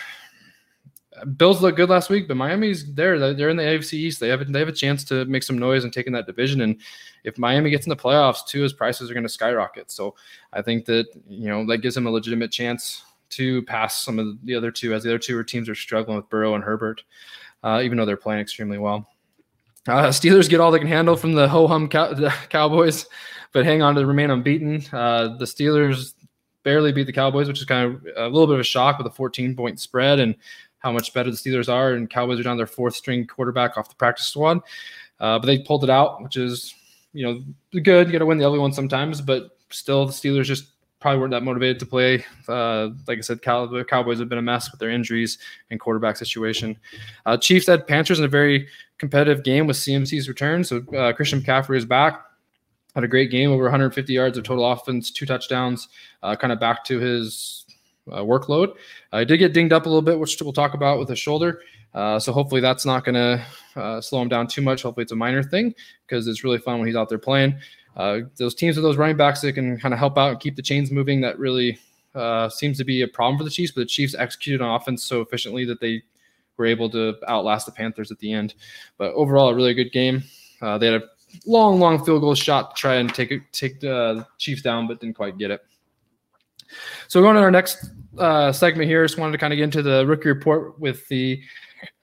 Bills 1.38 1.62
look 1.62 1.76
good 1.76 1.90
last 1.90 2.10
week, 2.10 2.28
but 2.28 2.38
Miami's 2.38 2.94
there. 2.94 3.34
They're 3.34 3.50
in 3.50 3.58
the 3.58 3.64
AFC 3.64 3.94
East. 3.94 4.20
They 4.20 4.30
have 4.30 4.52
they 4.52 4.60
have 4.60 4.68
a 4.68 4.74
chance 4.74 5.04
to 5.06 5.26
make 5.26 5.44
some 5.44 5.58
noise 5.58 5.84
and 5.84 5.94
take 5.94 6.08
in 6.08 6.14
that 6.14 6.26
division. 6.26 6.62
And 6.62 6.80
if 7.24 7.38
Miami 7.38 7.70
gets 7.70 7.86
in 7.86 7.90
the 7.90 7.96
playoffs, 7.96 8.46
too, 8.46 8.62
his 8.62 8.74
prices 8.74 9.10
are 9.10 9.14
going 9.14 9.24
to 9.24 9.30
skyrocket. 9.30 9.92
So 9.92 10.16
I 10.54 10.62
think 10.62 10.86
that 10.86 11.08
you 11.28 11.48
know 11.48 11.66
that 11.68 11.80
gives 11.80 11.96
him 11.96 12.08
a 12.08 12.12
legitimate 12.12 12.52
chance 12.52 13.04
to 13.32 13.64
pass 13.64 14.04
some 14.04 14.20
of 14.20 14.44
the 14.46 14.56
other 14.56 14.72
two, 14.72 14.94
as 14.94 15.04
the 15.04 15.10
other 15.10 15.20
two 15.20 15.44
teams 15.44 15.70
are 15.70 15.76
struggling 15.76 16.18
with 16.18 16.30
Burrow 16.30 16.56
and 16.56 16.64
Herbert, 16.64 17.04
uh, 17.64 17.82
even 17.84 17.98
though 17.98 18.06
they're 18.06 18.18
playing 18.18 18.42
extremely 18.42 18.78
well. 18.78 19.08
Uh, 19.88 20.10
Steelers 20.10 20.50
get 20.50 20.60
all 20.60 20.72
they 20.72 20.80
can 20.80 20.88
handle 20.88 21.16
from 21.16 21.34
the 21.34 21.48
ho 21.48 21.68
hum 21.68 21.88
cow- 21.88 22.14
Cowboys, 22.50 23.08
but 23.52 23.66
hang 23.66 23.82
on 23.82 23.96
to 23.96 24.06
remain 24.06 24.30
unbeaten. 24.30 24.84
Uh, 24.92 25.38
the 25.38 25.46
Steelers 25.46 26.14
barely 26.64 26.92
beat 26.92 27.06
the 27.08 27.14
Cowboys, 27.14 27.48
which 27.48 27.60
is 27.60 27.66
kind 27.66 27.96
of 27.96 28.08
a 28.18 28.28
little 28.28 28.48
bit 28.48 28.56
of 28.56 28.60
a 28.60 28.64
shock 28.64 28.98
with 28.98 29.08
a 29.08 29.12
14 29.12 29.56
point 29.56 29.80
spread 29.80 30.20
and 30.20 30.36
how 30.82 30.92
much 30.92 31.14
better 31.14 31.32
the 31.32 31.38
Steelers 31.38 31.70
are, 31.70 31.94
and 31.94 32.10
Cowboys 32.10 32.40
are 32.40 32.44
down 32.44 32.58
their 32.58 32.68
fourth 32.68 32.96
string 32.96 33.26
quarterback 33.26 33.78
off 33.78 33.90
the 33.90 33.96
practice 33.96 34.28
squad. 34.28 34.58
Uh, 35.20 35.40
but 35.40 35.46
they 35.46 35.60
pulled 35.60 35.84
it 35.84 35.90
out, 35.90 36.22
which 36.22 36.38
is 36.38 36.76
you 37.14 37.26
know 37.26 37.82
good. 37.82 38.08
You 38.08 38.14
got 38.14 38.20
to 38.20 38.26
win 38.26 38.38
the 38.38 38.46
ugly 38.46 38.60
one 38.60 38.74
sometimes, 38.74 39.22
but 39.22 39.58
still 39.70 40.06
the 40.06 40.12
Steelers 40.12 40.46
just 40.46 40.66
probably 41.00 41.20
weren't 41.20 41.32
that 41.32 41.44
motivated 41.44 41.80
to 41.80 41.86
play. 41.86 42.24
Uh, 42.48 42.90
like 43.08 43.18
I 43.18 43.22
said, 43.22 43.42
Cow- 43.42 43.66
the 43.66 43.84
Cowboys 43.84 44.20
have 44.20 44.30
been 44.30 44.38
a 44.38 44.44
mess 44.44 44.72
with 44.72 44.80
their 44.80 44.92
injuries 44.92 45.40
and 45.70 45.80
quarterback 45.80 46.16
situation. 46.16 46.78
Uh, 47.26 47.38
Chiefs 47.38 47.68
had 47.68 47.88
Panthers 47.88 48.20
in 48.20 48.26
a 48.26 48.30
very 48.30 48.68
competitive 49.00 49.44
game 49.44 49.66
with 49.66 49.78
CMC's 49.78 50.28
return. 50.30 50.64
So 50.64 50.84
uh, 50.96 51.12
Christian 51.14 51.42
McCaffrey 51.42 51.78
is 51.78 51.86
back. 51.86 52.22
Had 52.94 53.04
a 53.04 53.08
great 53.08 53.32
game, 53.32 53.52
over 53.52 53.64
150 53.64 54.14
yards 54.14 54.38
of 54.38 54.44
total 54.44 54.70
offense, 54.70 55.12
two 55.12 55.26
touchdowns, 55.26 55.88
uh, 56.24 56.36
kind 56.36 56.54
of 56.54 56.60
back 56.60 56.84
to 56.86 57.00
his 57.00 57.66
uh, 58.12 58.22
workload. 58.22 58.76
I 59.12 59.24
did 59.24 59.38
get 59.38 59.54
dinged 59.54 59.74
up 59.74 59.86
a 59.86 59.90
little 59.90 60.02
bit, 60.02 60.20
which 60.20 60.42
we'll 60.42 60.54
talk 60.54 60.74
about 60.74 61.00
with 61.00 61.10
his 61.10 61.20
shoulder. 61.20 61.62
Uh, 61.94 62.18
so 62.20 62.32
hopefully 62.32 62.62
that's 62.62 62.86
not 62.86 63.04
going 63.04 63.16
to 63.16 63.46
uh, 63.76 64.02
slow 64.02 64.22
him 64.22 64.30
down 64.30 64.48
too 64.48 64.62
much. 64.62 64.84
Hopefully 64.84 65.04
it's 65.04 65.12
a 65.12 65.16
minor 65.16 65.44
thing 65.44 65.74
because 66.08 66.28
it's 66.28 66.44
really 66.44 66.58
fun 66.58 66.80
when 66.80 66.88
he's 66.88 66.96
out 66.96 67.10
there 67.10 67.18
playing. 67.18 67.56
Uh, 67.98 68.20
those 68.38 68.56
teams 68.56 68.78
with 68.78 68.84
those 68.84 68.98
running 68.98 69.18
backs 69.18 69.42
that 69.42 69.54
can 69.54 69.78
kind 69.78 69.94
of 69.94 70.00
help 70.00 70.18
out 70.18 70.32
and 70.32 70.40
keep 70.40 70.56
the 70.56 70.62
chains 70.62 70.92
moving. 70.92 71.20
That 71.22 71.38
really 71.38 71.78
uh, 72.16 72.50
seems 72.50 72.78
to 72.78 72.86
be 72.86 73.02
a 73.02 73.08
problem 73.08 73.38
for 73.38 73.44
the 73.44 73.50
Chiefs, 73.50 73.74
but 73.74 73.82
the 73.82 73.88
Chiefs 73.88 74.16
executed 74.16 74.64
on 74.64 74.80
offense 74.80 75.04
so 75.04 75.22
efficiently 75.22 75.66
that 75.66 75.82
they 75.82 76.02
were 76.58 76.66
able 76.66 76.90
to 76.92 77.16
outlast 77.28 77.66
the 77.66 77.72
Panthers 77.72 78.12
at 78.12 78.20
the 78.20 78.32
end. 78.32 78.54
But 78.98 79.14
overall, 79.14 79.50
a 79.50 79.56
really 79.56 79.74
good 79.74 79.92
game. 79.92 80.24
Uh, 80.62 80.78
they 80.78 80.88
had 80.88 81.02
a 81.02 81.10
long, 81.46 81.80
long 81.80 82.04
field 82.04 82.22
goal 82.22 82.36
shot 82.36 82.76
to 82.76 82.80
try 82.80 82.96
and 82.96 83.14
take 83.14 83.32
it, 83.32 83.42
take 83.52 83.82
the 83.82 84.26
Chiefs 84.38 84.62
down, 84.62 84.88
but 84.88 85.02
didn't 85.02 85.16
quite 85.16 85.38
get 85.38 85.52
it. 85.52 85.62
So 87.08 87.22
going 87.22 87.36
to 87.36 87.42
our 87.42 87.52
next 87.52 87.90
uh, 88.18 88.52
segment 88.52 88.90
here, 88.90 89.06
just 89.06 89.18
wanted 89.18 89.34
to 89.34 89.38
kind 89.38 89.54
of 89.54 89.58
get 89.58 89.64
into 89.64 89.82
the 89.82 90.06
rookie 90.06 90.30
report 90.30 90.80
with 90.80 91.08
the 91.08 91.42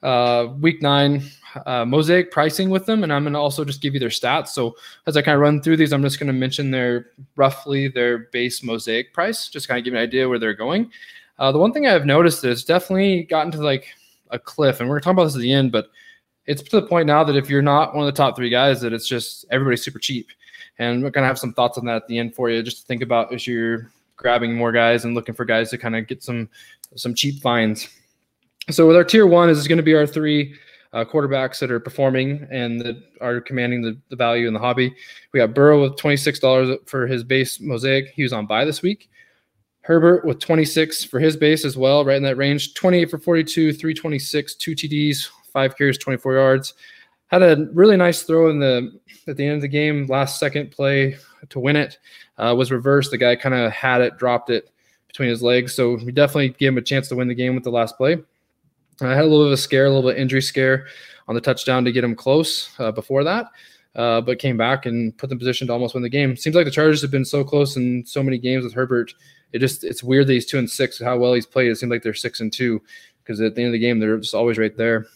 uh, 0.03 0.47
week 0.59 0.81
nine 0.81 1.23
uh, 1.65 1.85
mosaic 1.85 2.31
pricing 2.31 2.69
with 2.69 2.85
them, 2.85 3.03
and 3.03 3.11
I'm 3.11 3.23
going 3.23 3.33
to 3.33 3.39
also 3.39 3.65
just 3.65 3.81
give 3.81 3.93
you 3.93 3.99
their 3.99 4.09
stats. 4.09 4.49
So 4.49 4.75
as 5.07 5.17
I 5.17 5.21
kind 5.21 5.35
of 5.35 5.41
run 5.41 5.61
through 5.61 5.77
these, 5.77 5.93
I'm 5.93 6.03
just 6.03 6.19
going 6.19 6.27
to 6.27 6.33
mention 6.33 6.71
their 6.71 7.07
roughly 7.35 7.87
their 7.87 8.29
base 8.31 8.63
mosaic 8.63 9.13
price, 9.13 9.47
just 9.47 9.67
kind 9.67 9.77
of 9.77 9.85
give 9.85 9.93
you 9.93 9.99
an 9.99 10.03
idea 10.03 10.27
where 10.27 10.39
they're 10.39 10.53
going. 10.53 10.91
Uh, 11.37 11.51
the 11.51 11.57
one 11.57 11.71
thing 11.71 11.87
I've 11.87 12.05
noticed 12.05 12.43
is 12.43 12.65
definitely 12.65 13.23
gotten 13.23 13.51
to 13.53 13.59
like 13.59 13.87
a 14.29 14.39
cliff, 14.39 14.79
and 14.79 14.89
we're 14.89 14.95
going 14.95 15.01
to 15.01 15.05
talk 15.05 15.13
about 15.13 15.23
this 15.25 15.35
at 15.35 15.41
the 15.41 15.53
end, 15.53 15.71
but 15.71 15.89
it's 16.45 16.61
to 16.61 16.81
the 16.81 16.87
point 16.87 17.07
now 17.07 17.23
that 17.23 17.35
if 17.35 17.49
you're 17.49 17.61
not 17.61 17.93
one 17.93 18.07
of 18.07 18.13
the 18.13 18.17
top 18.17 18.35
three 18.35 18.49
guys, 18.49 18.81
that 18.81 18.93
it's 18.93 19.07
just 19.07 19.45
everybody's 19.51 19.83
super 19.83 19.99
cheap. 19.99 20.29
And 20.79 21.03
we're 21.03 21.11
going 21.11 21.23
to 21.23 21.27
have 21.27 21.37
some 21.37 21.53
thoughts 21.53 21.77
on 21.77 21.85
that 21.85 21.97
at 21.97 22.07
the 22.07 22.17
end 22.17 22.35
for 22.35 22.49
you, 22.49 22.63
just 22.63 22.81
to 22.81 22.85
think 22.87 23.01
about 23.01 23.33
as 23.33 23.45
you're 23.45 23.91
grabbing 24.19 24.53
more 24.53 24.71
guys 24.71 25.05
and 25.05 25.15
looking 25.15 25.33
for 25.33 25.45
guys 25.45 25.69
to 25.71 25.77
kind 25.77 25.95
of 25.95 26.05
get 26.05 26.21
some 26.21 26.49
some 26.95 27.15
cheap 27.15 27.41
finds. 27.41 27.87
So 28.69 28.85
with 28.87 28.95
our 28.95 29.03
tier 29.03 29.25
one 29.25 29.49
is 29.49 29.67
going 29.67 29.77
to 29.77 29.83
be 29.83 29.95
our 29.95 30.05
three 30.05 30.53
uh, 30.93 31.05
quarterbacks 31.05 31.59
that 31.59 31.71
are 31.71 31.79
performing 31.79 32.47
and 32.51 32.81
that 32.81 33.01
are 33.21 33.41
commanding 33.41 33.81
the, 33.81 33.97
the 34.09 34.15
value 34.15 34.47
in 34.47 34.53
the 34.53 34.59
hobby. 34.59 34.93
We 35.31 35.39
got 35.39 35.53
Burrow 35.53 35.81
with 35.81 35.97
$26 35.97 36.87
for 36.87 37.07
his 37.07 37.23
base 37.23 37.59
mosaic. 37.59 38.09
He 38.09 38.23
was 38.23 38.33
on 38.33 38.45
buy 38.45 38.65
this 38.65 38.81
week. 38.81 39.09
Herbert 39.81 40.25
with 40.25 40.39
26 40.39 41.05
for 41.05 41.19
his 41.19 41.37
base 41.37 41.63
as 41.63 41.77
well, 41.77 42.05
right 42.05 42.17
in 42.17 42.23
that 42.23 42.37
range. 42.37 42.73
28 42.73 43.09
for 43.09 43.17
42, 43.17 43.73
326, 43.73 44.55
two 44.55 44.75
TDs, 44.75 45.29
five 45.51 45.77
carries, 45.77 45.97
24 45.97 46.33
yards. 46.35 46.73
Had 47.27 47.43
a 47.43 47.67
really 47.73 47.97
nice 47.97 48.23
throw 48.23 48.49
in 48.49 48.59
the 48.59 48.99
at 49.27 49.37
the 49.37 49.45
end 49.45 49.55
of 49.55 49.61
the 49.61 49.67
game, 49.67 50.05
last 50.07 50.39
second 50.39 50.71
play 50.71 51.17
to 51.49 51.59
win 51.59 51.75
it. 51.75 51.97
Uh, 52.37 52.53
was 52.57 52.71
reversed. 52.71 53.11
The 53.11 53.17
guy 53.17 53.35
kind 53.35 53.55
of 53.55 53.71
had 53.71 54.01
it, 54.01 54.17
dropped 54.17 54.49
it 54.49 54.69
between 55.07 55.29
his 55.29 55.41
legs. 55.41 55.73
So 55.73 55.95
we 56.05 56.11
definitely 56.11 56.49
gave 56.49 56.69
him 56.69 56.77
a 56.77 56.81
chance 56.81 57.07
to 57.09 57.15
win 57.15 57.27
the 57.27 57.35
game 57.35 57.55
with 57.55 57.63
the 57.63 57.71
last 57.71 57.97
play. 57.97 58.17
I 59.01 59.15
had 59.15 59.23
a 59.23 59.27
little 59.27 59.45
bit 59.45 59.47
of 59.47 59.53
a 59.53 59.57
scare, 59.57 59.85
a 59.85 59.89
little 59.89 60.09
bit 60.09 60.19
injury 60.19 60.41
scare 60.41 60.87
on 61.27 61.35
the 61.35 61.41
touchdown 61.41 61.85
to 61.85 61.91
get 61.91 62.03
him 62.03 62.15
close 62.15 62.69
uh, 62.79 62.91
before 62.91 63.23
that, 63.23 63.47
uh, 63.95 64.19
but 64.21 64.39
came 64.39 64.57
back 64.57 64.85
and 64.85 65.17
put 65.17 65.29
them 65.29 65.37
in 65.37 65.39
position 65.39 65.67
to 65.67 65.73
almost 65.73 65.93
win 65.93 66.03
the 66.03 66.09
game. 66.09 66.35
Seems 66.35 66.55
like 66.55 66.65
the 66.65 66.71
Chargers 66.71 67.01
have 67.01 67.11
been 67.11 67.25
so 67.25 67.43
close 67.43 67.77
in 67.77 68.05
so 68.05 68.21
many 68.21 68.37
games 68.37 68.63
with 68.63 68.73
Herbert. 68.73 69.13
It 69.53 69.59
just 69.59 69.83
it's 69.83 70.03
weird 70.03 70.27
that 70.27 70.33
he's 70.33 70.45
two 70.45 70.57
and 70.57 70.69
six. 70.69 70.99
How 71.01 71.17
well 71.17 71.33
he's 71.33 71.45
played. 71.45 71.71
It 71.71 71.77
seems 71.77 71.89
like 71.89 72.03
they're 72.03 72.13
six 72.13 72.39
and 72.39 72.51
two 72.51 72.81
because 73.23 73.39
at 73.41 73.55
the 73.55 73.61
end 73.61 73.69
of 73.69 73.73
the 73.73 73.79
game 73.79 73.99
they're 73.99 74.17
just 74.17 74.35
always 74.35 74.57
right 74.57 74.75
there. 74.75 75.07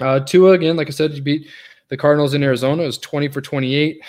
Uh, 0.00 0.20
Tua 0.20 0.52
again, 0.52 0.76
like 0.76 0.88
I 0.88 0.92
said, 0.92 1.12
you 1.12 1.22
beat 1.22 1.48
the 1.88 1.96
Cardinals 1.96 2.34
in 2.34 2.42
Arizona. 2.42 2.84
It 2.84 2.86
was 2.86 2.98
twenty 2.98 3.28
for 3.28 3.40
twenty 3.40 3.74
eight. 3.74 4.00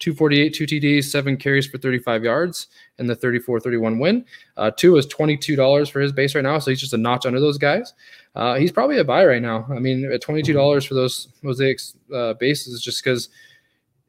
248, 0.00 0.54
two 0.54 0.66
TDs, 0.66 1.04
seven 1.04 1.36
carries 1.36 1.66
for 1.66 1.78
35 1.78 2.24
yards, 2.24 2.66
and 2.98 3.08
the 3.08 3.14
34 3.14 3.60
31 3.60 3.98
win. 3.98 4.24
Uh, 4.56 4.70
Tua 4.70 4.98
is 4.98 5.06
$22 5.06 5.90
for 5.90 6.00
his 6.00 6.12
base 6.12 6.34
right 6.34 6.42
now, 6.42 6.58
so 6.58 6.70
he's 6.70 6.80
just 6.80 6.94
a 6.94 6.98
notch 6.98 7.26
under 7.26 7.38
those 7.38 7.58
guys. 7.58 7.94
Uh, 8.34 8.54
he's 8.56 8.72
probably 8.72 8.98
a 8.98 9.04
buy 9.04 9.24
right 9.24 9.42
now. 9.42 9.66
I 9.70 9.78
mean, 9.78 10.10
at 10.10 10.22
$22 10.22 10.86
for 10.86 10.94
those 10.94 11.28
mosaics 11.42 11.94
uh, 12.14 12.34
bases, 12.34 12.82
just 12.82 13.04
because 13.04 13.28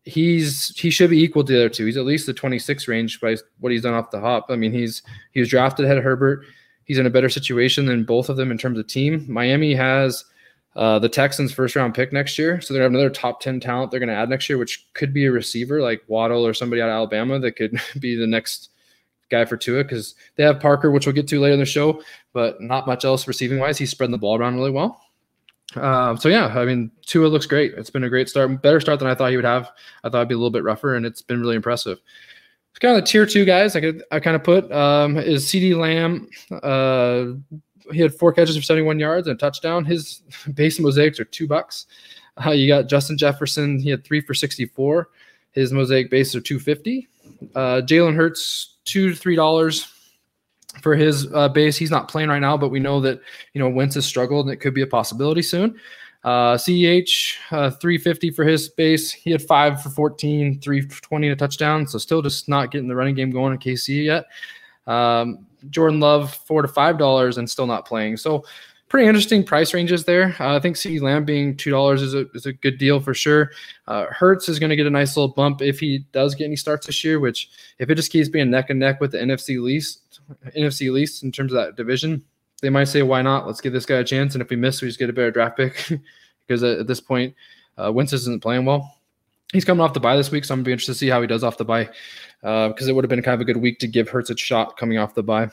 he's 0.03 0.69
he 0.77 0.89
should 0.89 1.09
be 1.09 1.21
equal 1.21 1.43
to 1.43 1.53
the 1.53 1.59
other 1.59 1.69
two. 1.69 1.85
He's 1.85 1.97
at 1.97 2.05
least 2.05 2.25
the 2.25 2.33
26 2.33 2.87
range 2.87 3.19
by 3.19 3.35
what 3.59 3.71
he's 3.71 3.83
done 3.83 3.93
off 3.93 4.11
the 4.11 4.19
hop. 4.19 4.47
I 4.49 4.55
mean, 4.55 4.71
he's 4.71 5.03
he 5.31 5.39
was 5.39 5.49
drafted 5.49 5.85
ahead 5.85 5.97
of 5.97 6.03
Herbert. 6.03 6.45
He's 6.85 6.97
in 6.97 7.05
a 7.05 7.11
better 7.11 7.29
situation 7.29 7.85
than 7.85 8.03
both 8.03 8.29
of 8.29 8.37
them 8.37 8.51
in 8.51 8.57
terms 8.57 8.79
of 8.79 8.87
team. 8.87 9.25
Miami 9.29 9.73
has 9.73 10.25
uh, 10.75 10.99
the 10.99 11.09
Texans' 11.09 11.51
first 11.51 11.75
round 11.75 11.93
pick 11.93 12.13
next 12.13 12.37
year. 12.37 12.61
So 12.61 12.73
they're 12.73 12.83
have 12.83 12.91
another 12.91 13.09
top 13.09 13.41
10 13.41 13.59
talent 13.59 13.91
they're 13.91 13.99
going 13.99 14.09
to 14.09 14.15
add 14.15 14.29
next 14.29 14.49
year, 14.49 14.57
which 14.57 14.87
could 14.93 15.13
be 15.13 15.25
a 15.25 15.31
receiver 15.31 15.81
like 15.81 16.01
Waddle 16.07 16.45
or 16.45 16.53
somebody 16.53 16.81
out 16.81 16.89
of 16.89 16.93
Alabama 16.93 17.39
that 17.39 17.53
could 17.53 17.79
be 17.99 18.15
the 18.15 18.27
next 18.27 18.69
guy 19.29 19.45
for 19.45 19.57
Tua 19.57 19.83
because 19.83 20.15
they 20.35 20.43
have 20.43 20.59
Parker, 20.59 20.91
which 20.91 21.05
we'll 21.05 21.15
get 21.15 21.27
to 21.29 21.39
later 21.39 21.53
in 21.53 21.59
the 21.59 21.65
show, 21.65 22.01
but 22.33 22.61
not 22.61 22.87
much 22.87 23.05
else 23.05 23.27
receiving 23.27 23.59
wise. 23.59 23.77
He's 23.77 23.91
spreading 23.91 24.11
the 24.11 24.17
ball 24.17 24.37
around 24.37 24.55
really 24.55 24.71
well. 24.71 25.01
Uh, 25.75 26.15
so 26.17 26.29
yeah, 26.29 26.47
I 26.47 26.65
mean, 26.65 26.91
Tua 27.05 27.27
looks 27.27 27.45
great. 27.45 27.73
It's 27.75 27.89
been 27.89 28.03
a 28.03 28.09
great 28.09 28.29
start, 28.29 28.61
better 28.61 28.81
start 28.81 28.99
than 28.99 29.07
I 29.07 29.15
thought 29.15 29.29
he 29.29 29.37
would 29.37 29.45
have. 29.45 29.71
I 30.03 30.09
thought 30.09 30.19
it'd 30.19 30.27
be 30.27 30.35
a 30.35 30.37
little 30.37 30.51
bit 30.51 30.63
rougher, 30.63 30.95
and 30.95 31.05
it's 31.05 31.21
been 31.21 31.39
really 31.39 31.55
impressive. 31.55 31.99
It's 32.71 32.79
kind 32.79 32.95
of 32.95 33.03
the 33.03 33.07
tier 33.07 33.25
two 33.25 33.45
guys 33.45 33.75
I 33.75 33.81
could 33.81 34.03
I 34.11 34.19
kind 34.19 34.35
of 34.35 34.43
put 34.43 34.71
um, 34.71 35.17
is 35.17 35.45
CeeDee 35.45 35.77
Lamb. 35.77 36.29
Uh, 36.51 37.59
he 37.91 38.01
had 38.01 38.13
four 38.13 38.33
catches 38.33 38.55
for 38.55 38.61
71 38.61 38.99
yards 38.99 39.27
and 39.27 39.35
a 39.35 39.39
touchdown. 39.39 39.85
His 39.85 40.21
base 40.53 40.79
mosaics 40.79 41.19
are 41.19 41.25
two 41.25 41.47
bucks. 41.47 41.85
Uh, 42.43 42.51
you 42.51 42.67
got 42.67 42.87
Justin 42.87 43.17
Jefferson. 43.17 43.79
He 43.79 43.89
had 43.89 44.03
three 44.03 44.21
for 44.21 44.33
64. 44.33 45.09
His 45.51 45.71
mosaic 45.71 46.09
base 46.09 46.33
are 46.33 46.41
250. 46.41 47.07
Uh, 47.55 47.81
Jalen 47.81 48.15
Hurts, 48.15 48.77
two 48.85 49.09
to 49.09 49.15
three 49.15 49.35
dollars 49.35 49.91
for 50.81 50.95
his 50.95 51.31
uh, 51.33 51.49
base. 51.49 51.75
He's 51.75 51.91
not 51.91 52.07
playing 52.07 52.29
right 52.29 52.39
now, 52.39 52.55
but 52.57 52.69
we 52.69 52.79
know 52.79 53.01
that 53.01 53.19
you 53.53 53.59
know 53.59 53.69
Wentz 53.69 53.95
has 53.95 54.05
struggled 54.05 54.45
and 54.45 54.53
it 54.53 54.57
could 54.61 54.73
be 54.73 54.81
a 54.81 54.87
possibility 54.87 55.41
soon. 55.41 55.75
Uh, 56.23 56.55
CEH, 56.55 57.35
uh, 57.51 57.71
350 57.71 58.29
for 58.31 58.43
his 58.43 58.69
base. 58.69 59.11
He 59.11 59.31
had 59.31 59.41
five 59.41 59.81
for 59.81 59.89
14, 59.89 60.59
320 60.61 61.27
and 61.27 61.33
a 61.33 61.35
touchdown. 61.35 61.87
So 61.87 61.97
still 61.97 62.21
just 62.21 62.47
not 62.47 62.69
getting 62.69 62.87
the 62.87 62.95
running 62.95 63.15
game 63.15 63.31
going 63.31 63.53
in 63.53 63.59
KC 63.59 64.05
yet. 64.05 64.25
Um, 64.85 65.47
Jordan 65.69 65.99
Love 65.99 66.33
four 66.33 66.61
to 66.61 66.67
five 66.67 66.97
dollars 66.97 67.37
and 67.37 67.49
still 67.49 67.67
not 67.67 67.85
playing. 67.85 68.17
So 68.17 68.43
pretty 68.91 69.07
interesting 69.07 69.41
price 69.41 69.73
ranges 69.73 70.03
there. 70.03 70.35
Uh, 70.37 70.55
I 70.55 70.59
think 70.59 70.75
CeeDee 70.75 71.01
Lamb 71.01 71.23
being 71.23 71.55
two 71.55 71.71
dollars 71.71 72.01
is 72.01 72.13
a 72.13 72.29
is 72.31 72.45
a 72.45 72.53
good 72.53 72.77
deal 72.77 72.99
for 72.99 73.13
sure. 73.13 73.51
Uh, 73.87 74.05
Hurts 74.07 74.49
is 74.49 74.59
going 74.59 74.69
to 74.69 74.75
get 74.75 74.85
a 74.85 74.91
nice 74.91 75.15
little 75.15 75.33
bump 75.33 75.61
if 75.61 75.79
he 75.79 76.05
does 76.11 76.35
get 76.35 76.45
any 76.45 76.57
starts 76.57 76.87
this 76.87 77.03
year. 77.03 77.19
Which 77.19 77.49
if 77.79 77.89
it 77.89 77.95
just 77.95 78.11
keeps 78.11 78.27
being 78.27 78.51
neck 78.51 78.69
and 78.69 78.79
neck 78.79 78.99
with 78.99 79.11
the 79.11 79.19
NFC 79.19 79.61
least 79.61 80.19
NFC 80.57 80.91
least 80.91 81.23
in 81.23 81.31
terms 81.31 81.53
of 81.53 81.57
that 81.57 81.77
division, 81.77 82.21
they 82.61 82.69
might 82.69 82.85
say 82.85 83.01
why 83.01 83.21
not? 83.21 83.47
Let's 83.47 83.61
give 83.61 83.73
this 83.73 83.85
guy 83.85 83.97
a 83.97 84.03
chance. 84.03 84.35
And 84.35 84.41
if 84.41 84.49
we 84.49 84.55
miss, 84.55 84.81
we 84.81 84.89
just 84.89 84.99
get 84.99 85.09
a 85.09 85.13
better 85.13 85.31
draft 85.31 85.57
pick 85.57 85.87
because 86.47 86.61
at, 86.63 86.79
at, 86.79 86.87
this 86.87 86.99
point, 86.99 87.33
uh, 87.77 87.91
Wentz 87.93 88.13
isn't 88.13 88.41
playing 88.41 88.65
well. 88.65 88.97
He's 89.51 89.65
coming 89.65 89.81
off 89.81 89.93
the 89.93 89.99
bye 89.99 90.15
this 90.15 90.31
week, 90.31 90.45
so 90.45 90.53
I'm 90.53 90.59
gonna 90.59 90.65
be 90.65 90.71
interested 90.71 90.93
to 90.93 90.97
see 90.97 91.09
how 91.09 91.21
he 91.21 91.27
does 91.27 91.43
off 91.43 91.57
the 91.57 91.65
bye 91.65 91.89
because 92.41 92.87
uh, 92.87 92.89
it 92.89 92.95
would 92.95 93.03
have 93.03 93.09
been 93.09 93.21
kind 93.21 93.35
of 93.35 93.41
a 93.41 93.45
good 93.45 93.57
week 93.57 93.79
to 93.79 93.87
give 93.87 94.09
Hurts 94.09 94.29
a 94.29 94.37
shot 94.37 94.77
coming 94.77 94.97
off 94.97 95.13
the 95.13 95.23
bye. 95.23 95.49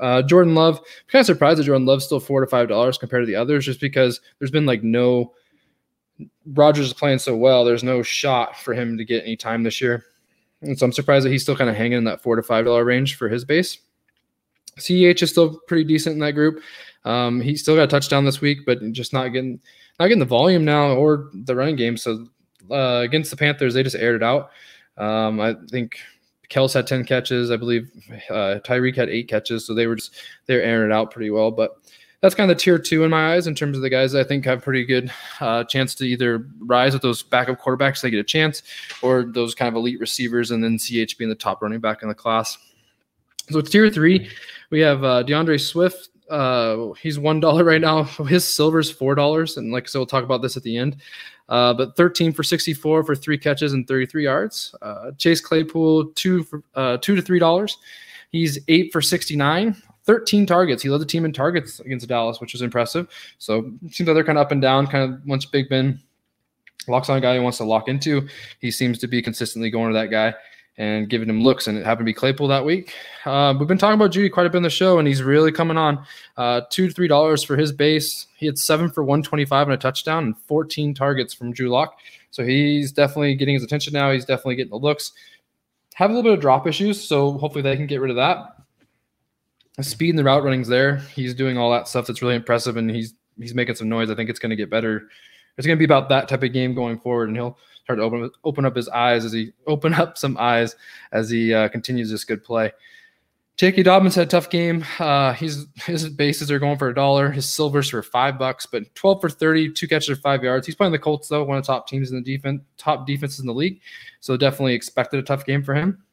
Uh, 0.00 0.22
Jordan 0.22 0.54
Love, 0.54 0.78
I'm 0.78 0.84
kind 1.08 1.20
of 1.20 1.26
surprised 1.26 1.58
that 1.58 1.64
Jordan 1.64 1.86
Love's 1.86 2.04
still 2.04 2.20
four 2.20 2.40
to 2.40 2.46
five 2.46 2.68
dollars 2.68 2.98
compared 2.98 3.22
to 3.22 3.26
the 3.26 3.36
others, 3.36 3.64
just 3.64 3.80
because 3.80 4.20
there's 4.38 4.50
been 4.50 4.66
like 4.66 4.82
no 4.82 5.32
Rodgers 6.46 6.86
is 6.86 6.92
playing 6.92 7.18
so 7.18 7.36
well. 7.36 7.64
There's 7.64 7.84
no 7.84 8.02
shot 8.02 8.56
for 8.56 8.74
him 8.74 8.98
to 8.98 9.04
get 9.04 9.24
any 9.24 9.36
time 9.36 9.62
this 9.62 9.80
year, 9.80 10.04
and 10.60 10.78
so 10.78 10.84
I'm 10.84 10.92
surprised 10.92 11.24
that 11.24 11.30
he's 11.30 11.42
still 11.42 11.56
kind 11.56 11.70
of 11.70 11.76
hanging 11.76 11.98
in 11.98 12.04
that 12.04 12.22
four 12.22 12.36
to 12.36 12.42
five 12.42 12.66
dollar 12.66 12.84
range 12.84 13.16
for 13.16 13.28
his 13.28 13.44
base. 13.44 13.78
CEH 14.78 15.22
is 15.22 15.30
still 15.30 15.58
pretty 15.66 15.84
decent 15.84 16.14
in 16.14 16.20
that 16.20 16.32
group. 16.32 16.62
Um, 17.04 17.40
he 17.40 17.56
still 17.56 17.74
got 17.74 17.84
a 17.84 17.88
touchdown 17.88 18.24
this 18.24 18.40
week, 18.40 18.60
but 18.66 18.78
just 18.92 19.12
not 19.12 19.28
getting 19.28 19.60
not 19.98 20.06
getting 20.06 20.18
the 20.20 20.24
volume 20.24 20.64
now 20.64 20.92
or 20.92 21.30
the 21.32 21.56
running 21.56 21.76
game. 21.76 21.96
So 21.96 22.26
uh, 22.70 23.00
against 23.04 23.30
the 23.30 23.36
Panthers, 23.36 23.74
they 23.74 23.82
just 23.82 23.96
aired 23.96 24.16
it 24.16 24.22
out. 24.22 24.50
Um, 24.96 25.40
I 25.40 25.54
think 25.70 25.98
Kelce 26.50 26.74
had 26.74 26.86
10 26.86 27.04
catches. 27.04 27.50
I 27.50 27.56
believe 27.56 27.90
uh, 28.30 28.58
Tyreek 28.64 28.96
had 28.96 29.08
eight 29.08 29.28
catches. 29.28 29.66
So 29.66 29.74
they 29.74 29.86
were 29.86 29.96
just, 29.96 30.14
they're 30.46 30.62
airing 30.62 30.90
it 30.90 30.94
out 30.94 31.10
pretty 31.10 31.30
well. 31.30 31.50
But 31.50 31.76
that's 32.20 32.34
kind 32.34 32.50
of 32.50 32.56
the 32.56 32.60
tier 32.60 32.78
two 32.78 33.04
in 33.04 33.10
my 33.10 33.34
eyes 33.34 33.46
in 33.46 33.54
terms 33.54 33.76
of 33.76 33.82
the 33.82 33.90
guys 33.90 34.14
I 34.14 34.24
think 34.24 34.44
have 34.44 34.62
pretty 34.62 34.84
good 34.84 35.12
uh, 35.40 35.64
chance 35.64 35.94
to 35.96 36.04
either 36.04 36.46
rise 36.58 36.92
with 36.92 37.02
those 37.02 37.22
backup 37.22 37.60
quarterbacks, 37.60 38.00
they 38.00 38.10
get 38.10 38.18
a 38.18 38.24
chance, 38.24 38.62
or 39.02 39.24
those 39.24 39.54
kind 39.54 39.68
of 39.68 39.76
elite 39.76 40.00
receivers, 40.00 40.50
and 40.50 40.62
then 40.62 40.78
CEH 40.78 41.16
being 41.16 41.28
the 41.28 41.36
top 41.36 41.62
running 41.62 41.80
back 41.80 42.02
in 42.02 42.08
the 42.08 42.14
class. 42.14 42.58
So 43.50 43.60
it's 43.60 43.70
tier 43.70 43.88
three, 43.88 44.28
we 44.70 44.80
have 44.80 45.04
uh, 45.04 45.22
D'Andre 45.22 45.58
Swift. 45.58 46.10
Uh, 46.28 46.92
he's 47.00 47.18
one 47.18 47.40
dollar 47.40 47.64
right 47.64 47.80
now. 47.80 48.02
His 48.28 48.44
silver 48.44 48.80
is 48.80 48.90
four 48.90 49.14
dollars, 49.14 49.56
and 49.56 49.72
like 49.72 49.88
so, 49.88 50.00
we'll 50.00 50.06
talk 50.06 50.24
about 50.24 50.42
this 50.42 50.56
at 50.56 50.62
the 50.62 50.76
end. 50.76 50.96
Uh, 51.48 51.72
but 51.72 51.96
13 51.96 52.32
for 52.32 52.42
64 52.42 53.04
for 53.04 53.14
three 53.14 53.38
catches 53.38 53.72
and 53.72 53.88
33 53.88 54.24
yards. 54.24 54.74
Uh, 54.82 55.12
Chase 55.16 55.40
Claypool, 55.40 56.06
two 56.14 56.42
for 56.44 56.62
uh, 56.74 56.98
two 56.98 57.16
to 57.16 57.22
three 57.22 57.38
dollars. 57.38 57.78
He's 58.30 58.58
eight 58.68 58.92
for 58.92 59.00
69, 59.00 59.74
13 60.04 60.46
targets. 60.46 60.82
He 60.82 60.90
led 60.90 61.00
the 61.00 61.06
team 61.06 61.24
in 61.24 61.32
targets 61.32 61.80
against 61.80 62.06
Dallas, 62.06 62.40
which 62.40 62.52
was 62.52 62.60
impressive. 62.60 63.08
So 63.38 63.72
seems 63.90 64.06
like 64.06 64.14
they're 64.14 64.24
kind 64.24 64.38
of 64.38 64.44
up 64.44 64.52
and 64.52 64.60
down. 64.60 64.86
Kind 64.86 65.14
of 65.14 65.26
once 65.26 65.46
Big 65.46 65.70
Ben 65.70 65.98
locks 66.88 67.08
on 67.08 67.16
a 67.16 67.20
guy 67.20 67.34
he 67.34 67.40
wants 67.40 67.58
to 67.58 67.64
lock 67.64 67.88
into, 67.88 68.28
he 68.60 68.70
seems 68.70 68.98
to 68.98 69.06
be 69.06 69.22
consistently 69.22 69.70
going 69.70 69.92
to 69.92 69.98
that 69.98 70.10
guy 70.10 70.34
and 70.78 71.10
giving 71.10 71.28
him 71.28 71.42
looks. 71.42 71.66
And 71.66 71.76
it 71.76 71.84
happened 71.84 72.06
to 72.06 72.10
be 72.10 72.14
Claypool 72.14 72.48
that 72.48 72.64
week. 72.64 72.94
Uh, 73.26 73.54
we've 73.58 73.68
been 73.68 73.78
talking 73.78 74.00
about 74.00 74.12
Jeudy 74.12 74.32
quite 74.32 74.46
a 74.46 74.50
bit 74.50 74.58
in 74.58 74.62
the 74.62 74.70
show, 74.70 74.98
and 74.98 75.06
he's 75.06 75.22
really 75.22 75.52
coming 75.52 75.76
on. 75.76 76.04
Uh, 76.36 76.62
two 76.70 76.88
to 76.88 76.94
three 76.94 77.08
dollars 77.08 77.42
for 77.42 77.56
his 77.56 77.72
base. 77.72 78.28
He 78.36 78.46
had 78.46 78.56
seven 78.56 78.88
for 78.88 79.04
one 79.04 79.22
twenty 79.22 79.44
five 79.44 79.66
and 79.66 79.74
a 79.74 79.76
touchdown, 79.76 80.24
and 80.24 80.38
fourteen 80.46 80.94
targets 80.94 81.34
from 81.34 81.52
Drew 81.52 81.68
Lock. 81.68 81.98
So 82.30 82.44
he's 82.44 82.92
definitely 82.92 83.34
getting 83.34 83.54
his 83.54 83.64
attention 83.64 83.92
now. 83.92 84.12
He's 84.12 84.24
definitely 84.24 84.56
getting 84.56 84.70
the 84.70 84.76
looks. 84.76 85.12
Have 85.94 86.10
a 86.10 86.14
little 86.14 86.30
bit 86.30 86.34
of 86.34 86.40
drop 86.40 86.66
issues, 86.66 87.02
so 87.02 87.32
hopefully 87.32 87.62
they 87.62 87.76
can 87.76 87.86
get 87.86 88.00
rid 88.00 88.10
of 88.10 88.16
that. 88.16 88.54
Speed 89.80 90.10
and 90.10 90.18
the 90.18 90.24
route 90.24 90.44
running's 90.44 90.68
there. 90.68 90.98
He's 91.14 91.34
doing 91.34 91.58
all 91.58 91.70
that 91.72 91.88
stuff 91.88 92.06
that's 92.06 92.22
really 92.22 92.36
impressive, 92.36 92.76
and 92.76 92.90
he's 92.90 93.14
he's 93.38 93.54
making 93.54 93.74
some 93.74 93.88
noise. 93.88 94.10
I 94.10 94.14
think 94.14 94.30
it's 94.30 94.38
going 94.38 94.50
to 94.50 94.56
get 94.56 94.70
better. 94.70 95.08
It's 95.56 95.66
going 95.66 95.76
to 95.76 95.78
be 95.78 95.84
about 95.84 96.08
that 96.10 96.28
type 96.28 96.44
of 96.44 96.52
game 96.52 96.74
going 96.74 97.00
forward, 97.00 97.28
and 97.28 97.36
he'll 97.36 97.58
start 97.88 97.98
to 97.98 98.04
open 98.04 98.30
open 98.44 98.64
up 98.66 98.76
his 98.76 98.88
eyes 98.90 99.24
as 99.24 99.32
he 99.32 99.52
open 99.66 99.94
up 99.94 100.18
some 100.18 100.36
eyes 100.38 100.76
as 101.12 101.30
he 101.30 101.54
uh, 101.54 101.68
continues 101.68 102.10
this 102.10 102.24
good 102.24 102.44
play. 102.44 102.70
J.K. 103.56 103.82
Dobbins 103.82 104.14
had 104.14 104.28
a 104.28 104.30
tough 104.30 104.50
game. 104.50 104.84
Uh, 105.00 105.32
he's 105.32 105.66
his 105.84 106.08
bases 106.10 106.50
are 106.50 106.60
going 106.60 106.78
for 106.78 106.90
a 106.90 106.94
dollar. 106.94 107.30
His 107.30 107.48
silvers 107.48 107.88
for 107.88 108.02
five 108.04 108.38
bucks, 108.38 108.66
but 108.66 108.94
12 108.94 109.20
for 109.20 109.28
30, 109.28 109.72
two 109.72 109.88
catches 109.88 110.16
for 110.16 110.22
five 110.22 110.44
yards. 110.44 110.64
He's 110.64 110.76
playing 110.76 110.92
the 110.92 110.98
Colts 110.98 111.26
though, 111.26 111.42
one 111.42 111.56
of 111.56 111.64
the 111.64 111.66
top 111.66 111.88
teams 111.88 112.12
in 112.12 112.16
the 112.16 112.22
defense, 112.22 112.60
top 112.76 113.04
defenses 113.04 113.40
in 113.40 113.46
the 113.46 113.54
league. 113.54 113.80
So 114.20 114.36
definitely 114.36 114.74
expected 114.74 115.18
a 115.18 115.24
tough 115.24 115.44
game 115.44 115.64
for 115.64 115.74
him. 115.74 116.04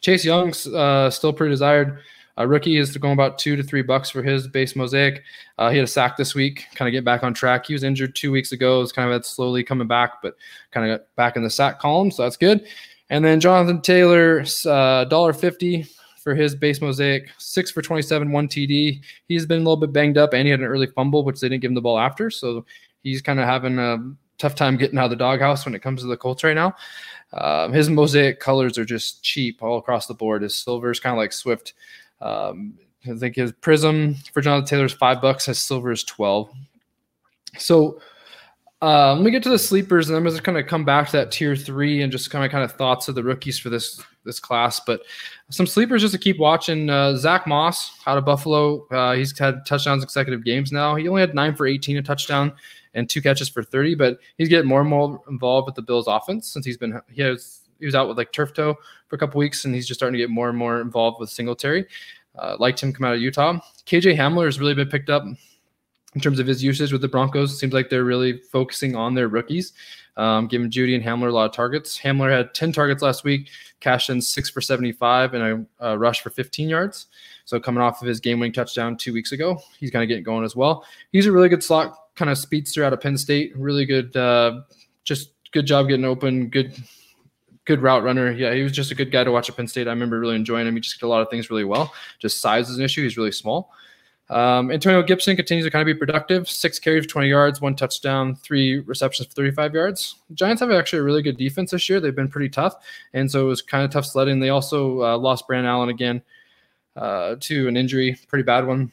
Chase 0.00 0.24
Young's 0.24 0.66
uh, 0.66 1.10
still 1.10 1.32
pretty 1.32 1.52
desired. 1.52 2.00
A 2.36 2.48
rookie 2.48 2.78
is 2.78 2.96
going 2.96 3.12
about 3.12 3.38
two 3.38 3.56
to 3.56 3.62
three 3.62 3.82
bucks 3.82 4.08
for 4.10 4.22
his 4.22 4.48
base 4.48 4.74
mosaic. 4.74 5.22
Uh, 5.58 5.70
he 5.70 5.76
had 5.76 5.84
a 5.84 5.88
sack 5.88 6.16
this 6.16 6.34
week, 6.34 6.66
kind 6.74 6.88
of 6.88 6.92
get 6.92 7.04
back 7.04 7.22
on 7.22 7.34
track. 7.34 7.66
He 7.66 7.74
was 7.74 7.82
injured 7.82 8.14
two 8.14 8.32
weeks 8.32 8.52
ago. 8.52 8.80
It's 8.80 8.92
kind 8.92 9.12
of 9.12 9.26
slowly 9.26 9.62
coming 9.62 9.86
back, 9.86 10.22
but 10.22 10.34
kind 10.70 10.90
of 10.90 11.02
back 11.16 11.36
in 11.36 11.42
the 11.42 11.50
sack 11.50 11.78
column, 11.78 12.10
so 12.10 12.22
that's 12.22 12.36
good. 12.36 12.66
And 13.10 13.24
then 13.24 13.40
Jonathan 13.40 13.82
Taylor, 13.82 14.44
uh, 14.66 15.04
dollar 15.04 15.32
fifty 15.32 15.86
for 16.22 16.34
his 16.34 16.54
base 16.54 16.80
mosaic, 16.80 17.28
six 17.38 17.70
for 17.70 17.82
twenty-seven, 17.82 18.32
one 18.32 18.48
TD. 18.48 19.02
He's 19.28 19.44
been 19.44 19.58
a 19.58 19.64
little 19.64 19.76
bit 19.76 19.92
banged 19.92 20.16
up, 20.16 20.32
and 20.32 20.46
he 20.46 20.50
had 20.50 20.60
an 20.60 20.66
early 20.66 20.86
fumble, 20.86 21.24
which 21.24 21.40
they 21.40 21.48
didn't 21.48 21.62
give 21.62 21.70
him 21.70 21.74
the 21.74 21.82
ball 21.82 21.98
after, 21.98 22.30
so 22.30 22.64
he's 23.02 23.20
kind 23.20 23.40
of 23.40 23.46
having 23.46 23.78
a 23.78 23.98
tough 24.38 24.54
time 24.54 24.76
getting 24.76 24.98
out 24.98 25.04
of 25.04 25.10
the 25.10 25.16
doghouse 25.16 25.64
when 25.64 25.74
it 25.74 25.82
comes 25.82 26.00
to 26.00 26.06
the 26.06 26.16
Colts 26.16 26.42
right 26.42 26.54
now. 26.54 26.74
Um, 27.34 27.72
his 27.72 27.88
mosaic 27.88 28.40
colors 28.40 28.76
are 28.76 28.84
just 28.84 29.22
cheap 29.22 29.62
all 29.62 29.78
across 29.78 30.06
the 30.06 30.14
board. 30.14 30.42
His 30.42 30.54
silver 30.54 30.90
is 30.90 31.00
kind 31.00 31.14
of 31.14 31.18
like 31.18 31.32
Swift. 31.32 31.74
Um, 32.22 32.78
I 33.04 33.14
think 33.14 33.36
his 33.36 33.52
Prism 33.52 34.14
for 34.32 34.40
Jonathan 34.40 34.66
Taylor 34.66 34.84
is 34.84 34.92
five 34.92 35.20
bucks. 35.20 35.46
His 35.46 35.58
silver 35.58 35.90
is 35.90 36.04
twelve. 36.04 36.50
So 37.58 38.00
uh, 38.82 39.14
let 39.14 39.22
me 39.22 39.30
get 39.30 39.44
to 39.44 39.48
the 39.48 39.58
sleepers, 39.58 40.08
and 40.08 40.16
I'm 40.16 40.24
just 40.24 40.42
kind 40.42 40.58
of 40.58 40.66
come 40.66 40.84
back 40.84 41.06
to 41.06 41.12
that 41.12 41.30
tier 41.30 41.54
three 41.54 42.02
and 42.02 42.10
just 42.10 42.30
kind 42.30 42.44
of 42.44 42.50
kind 42.50 42.64
of 42.64 42.72
thoughts 42.72 43.06
of 43.06 43.14
the 43.14 43.22
rookies 43.22 43.58
for 43.58 43.70
this 43.70 44.02
this 44.24 44.40
class. 44.40 44.80
But 44.80 45.02
some 45.50 45.66
sleepers 45.66 46.02
just 46.02 46.14
to 46.14 46.18
keep 46.18 46.38
watching. 46.38 46.90
Uh, 46.90 47.16
Zach 47.16 47.46
Moss 47.46 47.92
out 48.06 48.18
of 48.18 48.24
Buffalo. 48.24 48.86
Uh, 48.88 49.14
he's 49.14 49.36
had 49.38 49.64
touchdowns 49.66 50.04
consecutive 50.04 50.44
games 50.44 50.72
now. 50.72 50.96
He 50.96 51.08
only 51.08 51.20
had 51.20 51.34
nine 51.34 51.54
for 51.54 51.66
18 51.66 51.96
a 51.96 52.02
touchdown 52.02 52.52
and 52.94 53.08
two 53.08 53.22
catches 53.22 53.48
for 53.48 53.62
30, 53.62 53.94
but 53.94 54.18
he's 54.36 54.48
getting 54.48 54.68
more 54.68 54.80
and 54.80 54.90
more 54.90 55.20
involved 55.28 55.66
with 55.66 55.74
the 55.74 55.82
Bills 55.82 56.06
offense 56.08 56.52
since 56.52 56.66
he's 56.66 56.76
been 56.76 57.00
he 57.10 57.22
has 57.22 57.61
he 57.82 57.86
was 57.86 57.96
out 57.96 58.06
with 58.06 58.16
like 58.16 58.30
turf 58.30 58.54
toe 58.54 58.76
for 59.08 59.16
a 59.16 59.18
couple 59.18 59.40
weeks, 59.40 59.64
and 59.64 59.74
he's 59.74 59.88
just 59.88 59.98
starting 59.98 60.12
to 60.12 60.22
get 60.22 60.30
more 60.30 60.48
and 60.48 60.56
more 60.56 60.80
involved 60.80 61.18
with 61.18 61.30
Singletary. 61.30 61.84
Uh, 62.38 62.56
liked 62.60 62.80
him 62.80 62.92
come 62.92 63.04
out 63.04 63.14
of 63.14 63.20
Utah. 63.20 63.58
KJ 63.86 64.16
Hamler 64.16 64.44
has 64.44 64.60
really 64.60 64.72
been 64.72 64.88
picked 64.88 65.10
up 65.10 65.24
in 66.14 66.20
terms 66.20 66.38
of 66.38 66.46
his 66.46 66.62
usage 66.62 66.92
with 66.92 67.00
the 67.00 67.08
Broncos. 67.08 67.52
It 67.52 67.56
seems 67.56 67.72
like 67.72 67.90
they're 67.90 68.04
really 68.04 68.38
focusing 68.38 68.94
on 68.94 69.14
their 69.14 69.26
rookies, 69.26 69.72
um, 70.16 70.46
giving 70.46 70.70
Jeudy 70.70 70.94
and 70.94 71.04
Hamler 71.04 71.28
a 71.28 71.32
lot 71.32 71.46
of 71.46 71.52
targets. 71.52 71.98
Hamler 71.98 72.30
had 72.30 72.54
10 72.54 72.72
targets 72.72 73.02
last 73.02 73.24
week, 73.24 73.48
cashed 73.80 74.10
in 74.10 74.20
six 74.20 74.48
for 74.48 74.60
75 74.60 75.34
and 75.34 75.66
a, 75.80 75.98
rush 75.98 76.20
for 76.20 76.30
15 76.30 76.68
yards. 76.68 77.06
So 77.46 77.58
coming 77.58 77.82
off 77.82 78.00
of 78.00 78.06
his 78.06 78.20
game-winning 78.20 78.52
touchdown 78.52 78.96
two 78.96 79.12
weeks 79.12 79.32
ago, 79.32 79.60
he's 79.80 79.90
kind 79.90 80.04
of 80.04 80.08
getting 80.08 80.22
going 80.22 80.44
as 80.44 80.54
well. 80.54 80.84
He's 81.10 81.26
a 81.26 81.32
really 81.32 81.48
good 81.48 81.64
slot 81.64 81.98
kind 82.14 82.30
of 82.30 82.38
speedster 82.38 82.84
out 82.84 82.92
of 82.92 83.00
Penn 83.00 83.18
State. 83.18 83.56
Really 83.56 83.84
good, 83.84 84.16
uh, 84.16 84.60
just 85.04 85.32
good 85.52 85.66
job 85.66 85.88
getting 85.88 86.04
open. 86.04 86.48
Good, 86.48 86.76
good 87.64 87.82
route 87.82 88.02
runner. 88.02 88.30
Yeah, 88.30 88.54
he 88.54 88.62
was 88.62 88.72
just 88.72 88.90
a 88.90 88.94
good 88.94 89.10
guy 89.10 89.24
to 89.24 89.30
watch 89.30 89.48
at 89.48 89.56
Penn 89.56 89.68
State. 89.68 89.86
I 89.86 89.90
remember 89.90 90.18
really 90.18 90.36
enjoying 90.36 90.66
him. 90.66 90.74
He 90.74 90.80
just 90.80 90.98
did 90.98 91.06
a 91.06 91.08
lot 91.08 91.22
of 91.22 91.30
things 91.30 91.50
really 91.50 91.64
well. 91.64 91.92
Just 92.18 92.40
size 92.40 92.68
is 92.68 92.78
an 92.78 92.84
issue. 92.84 93.02
He's 93.02 93.16
really 93.16 93.32
small. 93.32 93.72
Um, 94.30 94.70
Antonio 94.70 95.02
Gibson 95.02 95.36
continues 95.36 95.66
to 95.66 95.70
kind 95.70 95.82
of 95.82 95.86
be 95.86 95.98
productive. 95.98 96.48
Six 96.48 96.78
carries 96.78 97.04
for 97.04 97.10
20 97.10 97.28
yards, 97.28 97.60
one 97.60 97.76
touchdown, 97.76 98.34
three 98.34 98.78
receptions 98.80 99.28
for 99.28 99.34
35 99.34 99.74
yards. 99.74 100.16
The 100.28 100.34
Giants 100.34 100.60
have 100.60 100.70
actually 100.70 101.00
a 101.00 101.02
really 101.02 101.22
good 101.22 101.36
defense 101.36 101.70
this 101.70 101.88
year. 101.88 102.00
They've 102.00 102.14
been 102.14 102.30
pretty 102.30 102.48
tough, 102.48 102.74
and 103.12 103.30
so 103.30 103.42
it 103.42 103.48
was 103.48 103.60
kind 103.60 103.84
of 103.84 103.90
tough 103.90 104.06
sledding. 104.06 104.40
They 104.40 104.48
also 104.48 105.02
uh, 105.02 105.18
lost 105.18 105.46
Brandon 105.46 105.70
Allen 105.70 105.90
again 105.90 106.22
uh, 106.96 107.36
to 107.40 107.68
an 107.68 107.76
injury, 107.76 108.16
pretty 108.28 108.44
bad 108.44 108.66
one. 108.66 108.90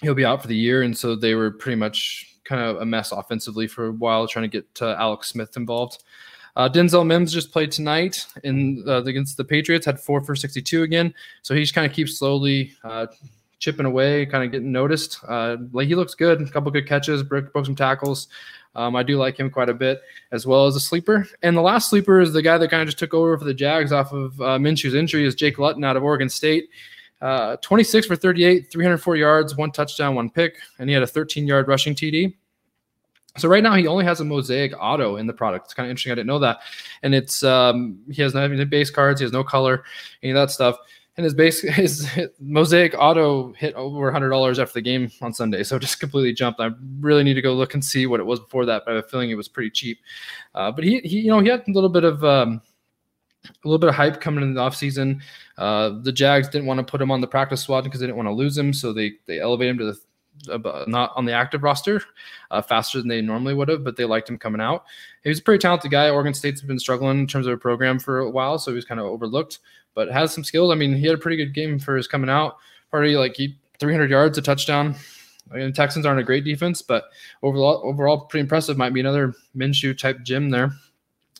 He'll 0.00 0.14
be 0.14 0.24
out 0.24 0.40
for 0.40 0.48
the 0.48 0.56
year, 0.56 0.82
and 0.82 0.96
so 0.96 1.16
they 1.16 1.34
were 1.34 1.50
pretty 1.50 1.76
much 1.76 2.38
kind 2.44 2.62
of 2.62 2.78
a 2.78 2.86
mess 2.86 3.12
offensively 3.12 3.66
for 3.66 3.86
a 3.86 3.92
while, 3.92 4.26
trying 4.26 4.48
to 4.50 4.62
get 4.62 4.66
uh, 4.80 4.96
Alex 4.98 5.28
Smith 5.28 5.56
involved. 5.56 6.02
Uh, 6.54 6.68
Denzel 6.68 7.06
Mims 7.06 7.32
just 7.32 7.50
played 7.50 7.72
tonight 7.72 8.26
in 8.44 8.84
uh, 8.86 9.02
against 9.04 9.36
the 9.36 9.44
Patriots, 9.44 9.86
had 9.86 9.98
four 9.98 10.22
for 10.22 10.36
62 10.36 10.82
again. 10.82 11.14
So 11.42 11.54
he 11.54 11.60
just 11.60 11.74
kind 11.74 11.86
of 11.86 11.92
keeps 11.92 12.18
slowly 12.18 12.72
uh, 12.84 13.06
chipping 13.58 13.86
away, 13.86 14.26
kind 14.26 14.44
of 14.44 14.52
getting 14.52 14.72
noticed. 14.72 15.18
Uh, 15.26 15.56
like 15.72 15.88
he 15.88 15.94
looks 15.94 16.14
good, 16.14 16.42
a 16.42 16.50
couple 16.50 16.70
good 16.70 16.86
catches, 16.86 17.22
broke, 17.22 17.52
broke 17.52 17.64
some 17.64 17.76
tackles. 17.76 18.28
Um, 18.74 18.96
I 18.96 19.02
do 19.02 19.18
like 19.18 19.38
him 19.38 19.50
quite 19.50 19.68
a 19.68 19.74
bit, 19.74 20.00
as 20.30 20.46
well 20.46 20.66
as 20.66 20.76
a 20.76 20.80
sleeper. 20.80 21.26
And 21.42 21.56
the 21.56 21.62
last 21.62 21.90
sleeper 21.90 22.20
is 22.20 22.32
the 22.32 22.42
guy 22.42 22.58
that 22.58 22.68
kind 22.68 22.82
of 22.82 22.88
just 22.88 22.98
took 22.98 23.14
over 23.14 23.38
for 23.38 23.44
the 23.44 23.54
Jags 23.54 23.92
off 23.92 24.12
of 24.12 24.40
uh, 24.40 24.58
Minshew's 24.58 24.94
injury, 24.94 25.26
is 25.26 25.34
Jake 25.34 25.58
Luton 25.58 25.84
out 25.84 25.96
of 25.96 26.02
Oregon 26.02 26.28
State. 26.28 26.68
Uh, 27.20 27.56
26 27.62 28.08
for 28.08 28.16
38, 28.16 28.70
304 28.70 29.16
yards, 29.16 29.56
one 29.56 29.70
touchdown, 29.70 30.16
one 30.16 30.28
pick, 30.28 30.56
and 30.78 30.88
he 30.88 30.94
had 30.94 31.04
a 31.04 31.06
13 31.06 31.46
yard 31.46 31.68
rushing 31.68 31.94
TD. 31.94 32.34
So 33.38 33.48
right 33.48 33.62
now 33.62 33.74
he 33.74 33.86
only 33.86 34.04
has 34.04 34.20
a 34.20 34.24
mosaic 34.24 34.72
auto 34.78 35.16
in 35.16 35.26
the 35.26 35.32
product. 35.32 35.66
It's 35.66 35.74
kind 35.74 35.86
of 35.86 35.90
interesting. 35.90 36.12
I 36.12 36.16
didn't 36.16 36.26
know 36.26 36.38
that, 36.40 36.60
and 37.02 37.14
it's 37.14 37.42
um, 37.42 37.98
he 38.10 38.20
has 38.22 38.34
no 38.34 38.64
base 38.66 38.90
cards. 38.90 39.20
He 39.20 39.24
has 39.24 39.32
no 39.32 39.42
color, 39.42 39.84
any 40.22 40.32
of 40.32 40.36
that 40.36 40.50
stuff 40.50 40.76
and 41.16 41.24
his 41.24 41.34
base 41.34 41.60
his 41.76 42.08
mosaic 42.40 42.94
auto 42.98 43.52
hit 43.52 43.74
over 43.74 44.10
hundred 44.10 44.30
dollars 44.30 44.58
after 44.58 44.74
the 44.74 44.82
game 44.82 45.10
on 45.20 45.32
Sunday, 45.32 45.62
so 45.62 45.78
just 45.78 46.00
completely 46.00 46.32
jumped. 46.32 46.60
I 46.60 46.70
really 47.00 47.24
need 47.24 47.34
to 47.34 47.42
go 47.42 47.54
look 47.54 47.74
and 47.74 47.84
see 47.84 48.06
what 48.06 48.20
it 48.20 48.26
was 48.26 48.40
before 48.40 48.66
that, 48.66 48.82
but 48.84 48.92
I 48.92 48.96
have 48.96 49.04
a 49.04 49.08
feeling 49.08 49.30
it 49.30 49.34
was 49.36 49.48
pretty 49.48 49.70
cheap. 49.70 49.98
Uh, 50.54 50.72
but 50.72 50.84
he, 50.84 51.00
he, 51.00 51.20
you 51.20 51.28
know, 51.28 51.40
he 51.40 51.48
had 51.48 51.64
a 51.66 51.70
little 51.70 51.90
bit 51.90 52.04
of 52.04 52.24
um, 52.24 52.60
a 53.44 53.68
little 53.68 53.78
bit 53.78 53.88
of 53.88 53.94
hype 53.94 54.20
coming 54.20 54.42
in 54.42 54.54
the 54.54 54.60
offseason. 54.60 55.20
Uh, 55.58 56.00
the 56.02 56.12
Jags 56.12 56.48
didn't 56.48 56.66
want 56.66 56.78
to 56.78 56.90
put 56.90 57.02
him 57.02 57.10
on 57.10 57.20
the 57.20 57.26
practice 57.26 57.62
squad 57.62 57.82
because 57.82 58.00
they 58.00 58.06
didn't 58.06 58.16
want 58.16 58.28
to 58.28 58.34
lose 58.34 58.56
him, 58.56 58.72
so 58.72 58.92
they 58.92 59.12
they 59.26 59.40
elevate 59.40 59.68
him 59.68 59.78
to 59.78 59.84
the 59.84 59.98
not 60.86 61.12
on 61.14 61.24
the 61.24 61.32
active 61.32 61.62
roster 61.62 62.02
uh, 62.50 62.62
faster 62.62 62.98
than 62.98 63.08
they 63.08 63.20
normally 63.20 63.54
would 63.54 63.68
have, 63.68 63.84
but 63.84 63.96
they 63.96 64.04
liked 64.04 64.28
him 64.28 64.38
coming 64.38 64.60
out. 64.60 64.84
He 65.22 65.28
was 65.28 65.38
a 65.38 65.42
pretty 65.42 65.60
talented 65.60 65.90
guy. 65.90 66.10
Oregon 66.10 66.34
State's 66.34 66.60
been 66.60 66.78
struggling 66.78 67.20
in 67.20 67.26
terms 67.26 67.46
of 67.46 67.52
a 67.52 67.58
program 67.58 67.98
for 67.98 68.20
a 68.20 68.30
while, 68.30 68.58
so 68.58 68.70
he 68.70 68.76
was 68.76 68.84
kind 68.84 69.00
of 69.00 69.06
overlooked 69.06 69.60
but 69.94 70.10
has 70.10 70.32
some 70.32 70.44
skills. 70.44 70.70
I 70.70 70.74
mean, 70.74 70.94
he 70.94 71.06
had 71.06 71.14
a 71.14 71.20
pretty 71.20 71.36
good 71.36 71.54
game 71.54 71.78
for 71.78 71.96
his 71.96 72.08
coming 72.08 72.30
out 72.30 72.56
party. 72.90 73.16
Like 73.16 73.36
he 73.36 73.58
300 73.78 74.10
yards, 74.10 74.38
a 74.38 74.42
touchdown. 74.42 74.94
I 75.52 75.56
mean, 75.56 75.72
Texans 75.72 76.06
aren't 76.06 76.20
a 76.20 76.24
great 76.24 76.44
defense, 76.44 76.82
but 76.82 77.04
overall, 77.42 77.82
overall, 77.84 78.20
pretty 78.20 78.42
impressive. 78.42 78.78
Might 78.78 78.94
be 78.94 79.00
another 79.00 79.34
Minshew 79.56 79.96
type 79.96 80.22
gym 80.22 80.50
there 80.50 80.72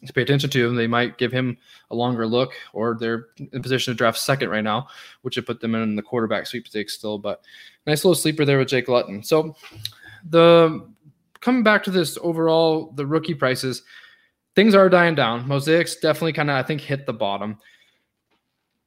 to 0.06 0.12
pay 0.12 0.22
attention 0.22 0.50
to. 0.50 0.68
him. 0.68 0.74
They 0.74 0.86
might 0.86 1.18
give 1.18 1.32
him 1.32 1.56
a 1.90 1.94
longer 1.94 2.26
look, 2.26 2.52
or 2.72 2.96
they're 2.98 3.28
in 3.52 3.62
position 3.62 3.92
to 3.92 3.96
draft 3.96 4.18
second 4.18 4.48
right 4.48 4.64
now, 4.64 4.88
which 5.22 5.36
would 5.36 5.46
put 5.46 5.60
them 5.60 5.74
in 5.74 5.96
the 5.96 6.02
quarterback 6.02 6.46
sweepstakes 6.46 6.94
still. 6.94 7.18
But 7.18 7.42
nice 7.86 8.04
little 8.04 8.14
sleeper 8.14 8.44
there 8.44 8.58
with 8.58 8.68
Jake 8.68 8.88
Luton. 8.88 9.22
So 9.22 9.56
the 10.28 10.86
coming 11.40 11.62
back 11.62 11.82
to 11.84 11.90
this 11.90 12.18
overall, 12.22 12.92
the 12.92 13.06
rookie 13.06 13.34
prices, 13.34 13.82
things 14.54 14.74
are 14.74 14.88
dying 14.88 15.14
down. 15.14 15.46
Mosaics 15.46 15.96
definitely 15.96 16.32
kind 16.32 16.50
of 16.50 16.56
I 16.56 16.62
think 16.62 16.80
hit 16.80 17.06
the 17.06 17.12
bottom. 17.12 17.58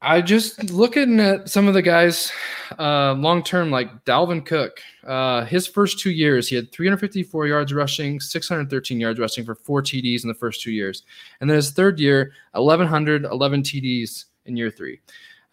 I 0.01 0.21
just 0.21 0.71
looking 0.71 1.19
at 1.19 1.49
some 1.49 1.67
of 1.67 1.73
the 1.73 1.81
guys 1.81 2.31
uh, 2.77 3.13
long 3.13 3.41
term, 3.43 3.71
like 3.71 4.05
Dalvin 4.05 4.45
Cook. 4.45 4.79
Uh, 5.05 5.45
his 5.45 5.65
first 5.67 5.99
two 5.99 6.11
years, 6.11 6.47
he 6.47 6.55
had 6.55 6.71
354 6.71 7.47
yards 7.47 7.73
rushing, 7.73 8.19
613 8.19 8.99
yards 8.99 9.19
rushing 9.19 9.45
for 9.45 9.55
four 9.55 9.81
TDs 9.81 10.23
in 10.23 10.27
the 10.27 10.33
first 10.35 10.61
two 10.61 10.71
years, 10.71 11.03
and 11.39 11.49
then 11.49 11.55
his 11.55 11.71
third 11.71 11.99
year, 11.99 12.33
1111 12.51 13.63
TDs 13.63 14.25
in 14.45 14.57
year 14.57 14.69
three. 14.69 14.99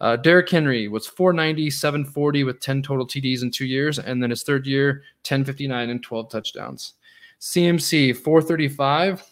Uh, 0.00 0.16
Derrick 0.16 0.50
Henry 0.50 0.88
was 0.88 1.06
490, 1.06 1.70
740 1.70 2.44
with 2.44 2.58
10 2.60 2.82
total 2.82 3.06
TDs 3.06 3.42
in 3.42 3.52
two 3.52 3.66
years, 3.66 4.00
and 4.00 4.20
then 4.20 4.30
his 4.30 4.42
third 4.42 4.66
year, 4.66 5.04
1059 5.28 5.90
and 5.90 6.02
12 6.02 6.28
touchdowns. 6.28 6.94
CMC 7.40 8.16
435 8.16 9.24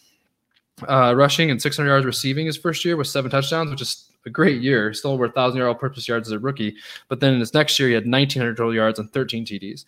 uh, 0.89 1.15
rushing 1.17 1.51
and 1.51 1.61
600 1.61 1.89
yards 1.89 2.07
receiving 2.07 2.47
his 2.47 2.57
first 2.57 2.85
year 2.85 2.97
with 2.97 3.09
seven 3.09 3.31
touchdowns, 3.31 3.71
which 3.71 3.83
is 3.83 4.10
a 4.27 4.31
great 4.31 4.61
year, 4.61 4.93
still 4.93 5.13
over 5.13 5.25
a 5.25 5.33
thousand 5.33 5.59
yard 5.59 5.69
all-purpose 5.69 6.07
yards 6.07 6.29
as 6.29 6.33
a 6.33 6.39
rookie. 6.39 6.75
But 7.09 7.21
then 7.21 7.35
in 7.35 7.41
his 7.41 7.55
next 7.55 7.79
year, 7.79 7.89
he 7.89 7.95
had 7.95 8.05
1,900 8.05 8.57
total 8.57 8.75
yards 8.75 8.99
and 8.99 9.11
13 9.13 9.47
TDs. 9.47 9.85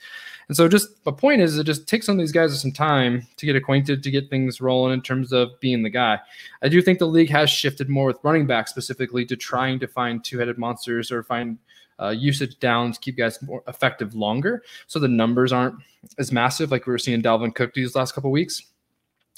And 0.49 0.57
so, 0.57 0.69
just 0.69 0.89
my 1.07 1.13
point 1.13 1.41
is, 1.41 1.59
it 1.59 1.65
just 1.65 1.87
takes 1.87 2.07
some 2.07 2.17
of 2.17 2.19
these 2.19 2.33
guys 2.33 2.59
some 2.61 2.73
time 2.73 3.27
to 3.37 3.47
get 3.47 3.57
acquainted, 3.57 4.03
to 4.03 4.11
get 4.11 4.31
things 4.31 4.61
rolling 4.61 4.93
in 4.93 5.03
terms 5.03 5.33
of 5.33 5.59
being 5.61 5.83
the 5.83 5.91
guy. 5.91 6.19
I 6.63 6.69
do 6.69 6.83
think 6.83 6.99
the 6.99 7.07
league 7.07 7.31
has 7.31 7.51
shifted 7.51 7.89
more 7.89 8.07
with 8.07 8.19
running 8.23 8.47
back 8.47 8.69
specifically 8.69 9.25
to 9.27 9.37
trying 9.37 9.79
to 9.81 9.87
find 9.87 10.25
two-headed 10.25 10.59
monsters 10.59 11.13
or 11.13 11.23
find 11.23 11.59
uh, 12.01 12.11
usage 12.11 12.59
downs, 12.59 12.99
to 12.99 13.01
keep 13.01 13.17
guys 13.17 13.41
more 13.43 13.63
effective 13.69 14.15
longer, 14.15 14.63
so 14.87 14.99
the 14.99 15.09
numbers 15.09 15.53
aren't 15.53 15.77
as 16.19 16.33
massive 16.33 16.71
like 16.71 16.87
we 16.87 16.91
were 16.91 16.99
seeing 16.99 17.23
Dalvin 17.23 17.55
Cook 17.55 17.75
these 17.75 17.95
last 17.95 18.13
couple 18.13 18.31
weeks. 18.31 18.63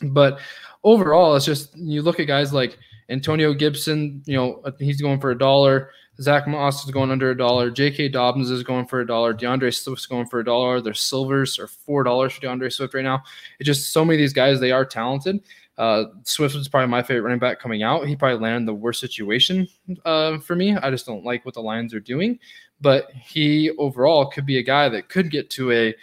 But 0.02 0.40
overall, 0.82 1.36
it's 1.36 1.44
just 1.44 1.76
you 1.76 2.02
look 2.02 2.20
at 2.20 2.26
guys 2.26 2.52
like 2.52 2.78
Antonio 3.08 3.52
Gibson, 3.52 4.22
you 4.26 4.36
know, 4.36 4.62
he's 4.78 5.00
going 5.00 5.20
for 5.20 5.30
a 5.30 5.38
dollar. 5.38 5.90
Zach 6.20 6.46
Moss 6.46 6.84
is 6.84 6.90
going 6.90 7.10
under 7.10 7.30
a 7.30 7.36
dollar. 7.36 7.70
J.K. 7.70 8.10
Dobbins 8.10 8.50
is 8.50 8.62
going 8.62 8.86
for 8.86 9.00
a 9.00 9.06
dollar. 9.06 9.32
D'Andre 9.32 9.70
Swift's 9.70 10.06
going 10.06 10.26
for 10.26 10.38
a 10.38 10.44
dollar. 10.44 10.80
Their 10.80 10.94
silvers 10.94 11.58
are 11.58 11.66
four 11.66 12.04
dollars 12.04 12.32
for 12.32 12.40
D'Andre 12.40 12.70
Swift 12.70 12.94
right 12.94 13.02
now. 13.02 13.22
It's 13.58 13.66
just 13.66 13.92
so 13.92 14.04
many 14.04 14.16
of 14.16 14.20
these 14.20 14.32
guys. 14.32 14.60
They 14.60 14.70
are 14.70 14.84
talented. 14.84 15.40
Uh, 15.76 16.04
Swift 16.22 16.54
was 16.54 16.68
probably 16.68 16.88
my 16.88 17.02
favorite 17.02 17.22
running 17.22 17.40
back 17.40 17.58
coming 17.58 17.82
out. 17.82 18.06
He 18.06 18.14
probably 18.14 18.38
landed 18.38 18.68
the 18.68 18.74
worst 18.74 19.00
situation 19.00 19.66
uh, 20.04 20.38
for 20.38 20.54
me. 20.54 20.76
I 20.76 20.90
just 20.90 21.04
don't 21.04 21.24
like 21.24 21.44
what 21.44 21.54
the 21.54 21.62
Lions 21.62 21.92
are 21.94 22.00
doing. 22.00 22.38
But 22.80 23.10
he 23.10 23.70
overall 23.72 24.26
could 24.26 24.46
be 24.46 24.58
a 24.58 24.62
guy 24.62 24.88
that 24.88 25.08
could 25.08 25.30
get 25.30 25.50
to 25.50 25.72
a 25.72 25.94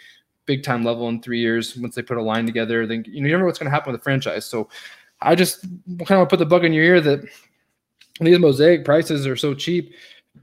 big 0.44 0.62
time 0.62 0.84
level 0.84 1.08
in 1.08 1.22
three 1.22 1.40
years 1.40 1.76
once 1.76 1.94
they 1.94 2.02
put 2.02 2.16
a 2.18 2.22
line 2.22 2.44
together. 2.44 2.86
Then 2.86 3.04
you 3.06 3.20
know 3.20 3.26
you 3.26 3.32
never 3.32 3.40
know 3.40 3.46
what's 3.46 3.58
going 3.58 3.70
to 3.70 3.74
happen 3.74 3.92
with 3.92 4.00
the 4.00 4.04
franchise. 4.04 4.44
So 4.44 4.68
I 5.22 5.34
just 5.34 5.64
kind 6.04 6.20
of 6.20 6.28
put 6.28 6.38
the 6.38 6.46
bug 6.46 6.64
in 6.64 6.72
your 6.72 6.84
ear 6.84 7.00
that 7.00 7.24
these 8.20 8.38
mosaic 8.38 8.84
prices 8.84 9.26
are 9.26 9.36
so 9.36 9.54
cheap. 9.54 9.94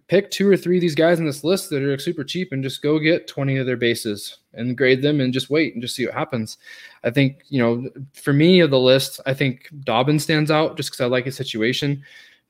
Pick 0.07 0.29
two 0.31 0.49
or 0.49 0.57
three 0.57 0.77
of 0.77 0.81
these 0.81 0.95
guys 0.95 1.19
in 1.19 1.25
this 1.25 1.43
list 1.43 1.69
that 1.69 1.83
are 1.83 1.97
super 1.97 2.23
cheap 2.23 2.51
and 2.51 2.63
just 2.63 2.81
go 2.81 2.99
get 2.99 3.27
20 3.27 3.57
of 3.57 3.65
their 3.65 3.77
bases 3.77 4.37
and 4.53 4.77
grade 4.77 5.01
them 5.01 5.19
and 5.19 5.33
just 5.33 5.49
wait 5.49 5.73
and 5.73 5.81
just 5.81 5.95
see 5.95 6.05
what 6.05 6.15
happens. 6.15 6.57
I 7.03 7.09
think, 7.09 7.43
you 7.49 7.59
know, 7.59 7.89
for 8.13 8.33
me 8.33 8.59
of 8.59 8.71
the 8.71 8.79
list, 8.79 9.19
I 9.25 9.33
think 9.33 9.69
Dobbin 9.83 10.19
stands 10.19 10.51
out 10.51 10.77
just 10.77 10.89
because 10.89 11.01
I 11.01 11.05
like 11.05 11.25
his 11.25 11.35
situation. 11.35 12.03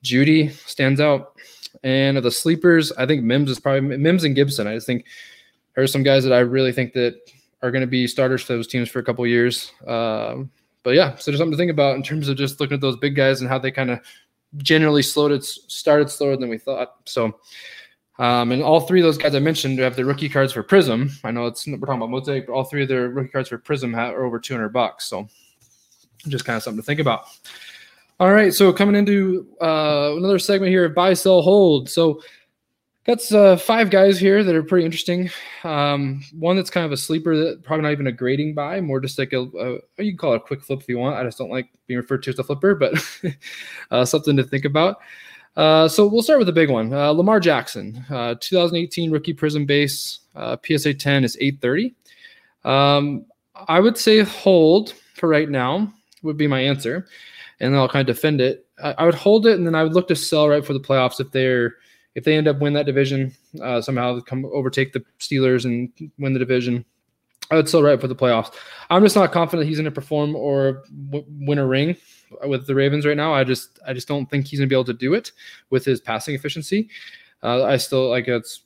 Jeudy 0.04 0.52
stands 0.68 1.00
out. 1.00 1.34
And 1.84 2.18
of 2.18 2.24
the 2.24 2.32
sleepers, 2.32 2.92
I 2.94 3.06
think 3.06 3.24
Mims 3.24 3.50
is 3.50 3.60
probably 3.60 3.98
Mims 3.98 4.24
and 4.24 4.36
Gibson. 4.36 4.68
I 4.68 4.76
just 4.76 4.88
think 4.88 5.06
there 5.76 5.84
are 5.84 5.88
some 5.88 6.04
guys 6.04 6.24
that 6.24 6.34
I 6.34 6.40
really 6.40 6.72
think 6.72 6.94
that 6.94 7.16
are 7.62 7.72
going 7.72 7.82
to 7.82 7.88
be 7.88 8.08
starters 8.08 8.42
for 8.42 8.54
those 8.54 8.68
teams 8.68 8.90
for 8.90 9.00
a 9.00 9.04
couple 9.04 9.26
years. 9.28 9.72
Uh, 9.86 10.44
but 10.84 10.92
yeah, 10.92 11.16
so 11.16 11.32
there's 11.32 11.40
something 11.40 11.52
to 11.52 11.58
think 11.58 11.72
about 11.72 11.96
in 11.96 12.04
terms 12.04 12.30
of 12.30 12.38
just 12.38 12.60
looking 12.60 12.76
at 12.76 12.82
those 12.82 12.98
big 12.98 13.16
guys 13.16 13.42
and 13.42 13.50
how 13.50 13.60
they 13.60 13.72
kind 13.72 13.90
of 13.92 14.00
generally 14.58 15.02
slowed 15.02 15.32
it, 15.32 15.44
started 15.44 16.10
slower 16.10 16.38
than 16.38 16.50
we 16.50 16.58
thought. 16.58 16.96
So, 17.06 17.40
um, 18.18 18.52
and 18.52 18.62
all 18.62 18.82
three 18.82 19.00
of 19.00 19.06
those 19.06 19.18
guys 19.18 19.36
I 19.36 19.40
mentioned 19.40 19.80
have 19.80 19.96
the 19.96 20.06
rookie 20.06 20.30
cards 20.30 20.54
for 20.54 20.64
Prism. 20.64 21.10
I 21.24 21.32
know 21.32 21.46
it's 21.46 21.68
we're 21.68 21.78
talking 21.78 21.96
about 21.96 22.10
Mosaic, 22.10 22.48
but 22.48 22.54
all 22.54 22.64
three 22.64 22.84
of 22.84 22.90
their 22.90 23.10
rookie 23.10 23.30
cards 23.30 23.50
for 23.50 23.58
Prism 23.58 23.96
are 23.96 24.26
over 24.26 24.40
200 24.40 24.70
bucks. 24.70 25.06
So, 25.06 25.28
just 26.28 26.46
kind 26.46 26.58
of 26.58 26.64
something 26.64 26.82
to 26.82 26.86
think 26.86 27.00
about. 27.00 27.26
All 28.20 28.34
right, 28.34 28.54
so 28.54 28.74
coming 28.74 28.96
into 28.96 29.48
uh, 29.62 30.14
another 30.18 30.40
segment 30.40 30.72
here 30.72 30.84
of 30.84 30.94
buy, 30.94 31.14
sell, 31.14 31.42
hold. 31.42 31.90
So 31.90 32.22
that's 33.06 33.32
uh, 33.32 33.58
five 33.58 33.90
guys 33.90 34.20
here 34.20 34.44
that 34.44 34.56
are 34.56 34.64
pretty 34.64 34.86
interesting. 34.86 35.30
Um, 35.64 36.22
one 36.38 36.56
that's 36.56 36.70
kind 36.70 36.86
of 36.86 36.92
a 36.92 36.98
sleeper 36.98 37.36
that 37.36 37.64
probably 37.64 37.84
not 37.84 37.92
even 37.92 38.08
a 38.08 38.12
grading 38.12 38.54
buy, 38.54 38.82
more 38.82 39.00
just 39.00 39.18
like 39.18 39.34
a, 39.34 39.42
a 39.42 40.04
you 40.04 40.12
can 40.12 40.18
call 40.18 40.34
it 40.34 40.38
a 40.38 40.40
quick 40.42 40.62
flip 40.62 40.82
if 40.82 40.90
you 40.90 40.98
want. 40.98 41.16
I 41.16 41.24
just 41.24 41.38
don't 41.38 41.50
like 41.50 41.70
being 41.88 42.00
referred 42.00 42.24
to 42.24 42.32
as 42.32 42.40
a 42.40 42.44
flipper, 42.44 42.76
but 42.76 42.94
uh, 43.92 44.06
something 44.06 44.38
to 44.38 44.44
think 44.44 44.66
about. 44.66 44.98
Uh, 45.56 45.88
so 45.88 46.08
we'll 46.08 46.22
start 46.22 46.40
with 46.40 46.46
the 46.46 46.54
big 46.54 46.70
one. 46.70 46.94
Uh, 46.94 47.10
Lamar 47.12 47.40
Jackson, 47.40 48.06
uh, 48.10 48.36
2018 48.40 49.12
rookie 49.12 49.34
Prism 49.34 49.66
base, 49.66 50.20
uh, 50.36 50.56
PSA 50.64 50.94
10 50.94 51.24
is 51.24 51.36
830. 51.42 51.96
Um, 52.64 53.26
I 53.68 53.80
would 53.80 53.98
say 53.98 54.22
hold 54.22 54.94
for 55.16 55.28
right 55.28 55.50
now 55.50 55.92
would 56.22 56.38
be 56.38 56.48
my 56.48 56.60
answer 56.60 57.08
and 57.60 57.74
then 57.74 57.80
I'll 57.80 57.90
kind 57.90 58.08
of 58.08 58.16
defend 58.16 58.42
it. 58.42 58.66
I, 58.82 58.96
I, 59.00 59.06
would 59.06 59.16
hold 59.16 59.46
it, 59.46 59.58
and 59.58 59.66
then 59.66 59.76
I 59.76 59.84
would 59.84 59.94
look 59.94 60.08
to 60.10 60.16
sell 60.16 60.48
right 60.48 60.66
for 60.66 60.74
the 60.74 60.80
playoffs 60.80 61.20
if 61.20 61.32
they're 61.32 61.76
if 62.20 62.26
they 62.26 62.36
end 62.36 62.50
up 62.50 62.60
win 62.60 62.74
that 62.74 62.86
division 62.86 63.34
uh, 63.64 63.80
somehow, 63.80 64.20
come 64.20 64.46
overtake 64.54 64.92
the 64.92 65.02
Steelers 65.20 65.64
and 65.64 65.90
win 66.18 66.34
the 66.34 66.40
division. 66.40 66.84
I 67.50 67.56
would 67.56 67.70
sell 67.70 67.82
right 67.82 68.00
for 68.00 68.10
the 68.10 68.16
playoffs. 68.16 68.54
I'm 68.90 69.04
just 69.04 69.16
not 69.16 69.32
confident 69.32 69.70
he's 69.70 69.78
going 69.78 69.86
to 69.86 69.92
perform 69.92 70.36
or 70.36 70.84
w- 71.10 71.26
win 71.30 71.60
a 71.60 71.66
ring 71.66 71.96
with 72.46 72.68
the 72.68 72.76
Ravens 72.76 73.06
right 73.06 73.16
now. 73.16 73.34
I 73.34 73.46
just 73.46 73.80
I 73.88 73.94
just 73.94 74.10
don't 74.10 74.30
think 74.30 74.48
he's 74.48 74.60
going 74.60 74.68
to 74.68 74.70
be 74.70 74.76
able 74.76 74.84
to 74.84 74.94
do 74.94 75.14
it 75.14 75.32
with 75.70 75.86
his 75.86 76.02
passing 76.02 76.36
efficiency. 76.36 76.90
Uh, 77.42 77.64
I 77.64 77.78
still 77.78 78.10
like 78.10 78.28
it's 78.28 78.64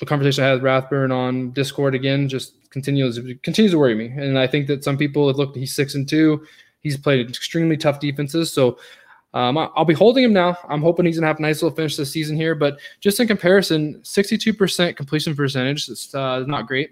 a 0.00 0.06
conversation 0.06 0.42
I 0.42 0.46
had 0.48 0.54
with 0.54 0.62
Rathburn 0.62 1.12
on 1.12 1.50
Discord 1.50 1.94
again. 1.94 2.26
Just 2.26 2.70
continues 2.70 3.20
continues 3.42 3.72
to 3.72 3.78
worry 3.78 3.94
me, 3.94 4.06
and 4.06 4.38
I 4.38 4.46
think 4.46 4.66
that 4.68 4.82
some 4.82 4.96
people 4.96 5.30
looked. 5.30 5.58
He's 5.58 5.74
six 5.74 5.94
and 5.94 6.08
two. 6.08 6.42
He's 6.80 6.96
played 6.96 7.28
extremely 7.28 7.76
tough 7.76 8.00
defenses. 8.00 8.50
So 8.50 8.78
um, 9.34 9.58
I'll 9.58 9.84
be 9.84 9.94
holding 9.94 10.24
him 10.24 10.32
now. 10.32 10.56
I'm 10.68 10.80
hoping 10.80 11.06
he's 11.06 11.18
to 11.18 11.26
have 11.26 11.40
a 11.40 11.42
nice 11.42 11.60
little 11.60 11.74
finish 11.74 11.96
this 11.96 12.10
season 12.10 12.36
here. 12.36 12.54
But 12.54 12.78
just 13.00 13.18
in 13.18 13.26
comparison, 13.26 14.00
62% 14.02 14.96
completion 14.96 15.34
percentage. 15.34 15.88
It's 15.88 16.14
uh, 16.14 16.44
not 16.46 16.68
great. 16.68 16.90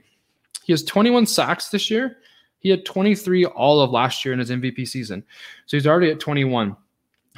He 0.64 0.72
has 0.72 0.82
21 0.82 1.26
sacks 1.26 1.68
this 1.68 1.88
year. 1.88 2.18
He 2.58 2.68
had 2.68 2.84
23 2.84 3.44
all 3.46 3.80
of 3.80 3.90
last 3.90 4.24
year 4.24 4.34
in 4.34 4.40
his 4.40 4.50
MVP 4.50 4.86
season. 4.88 5.24
So 5.66 5.76
he's 5.76 5.86
already 5.86 6.10
at 6.10 6.18
21. 6.18 6.76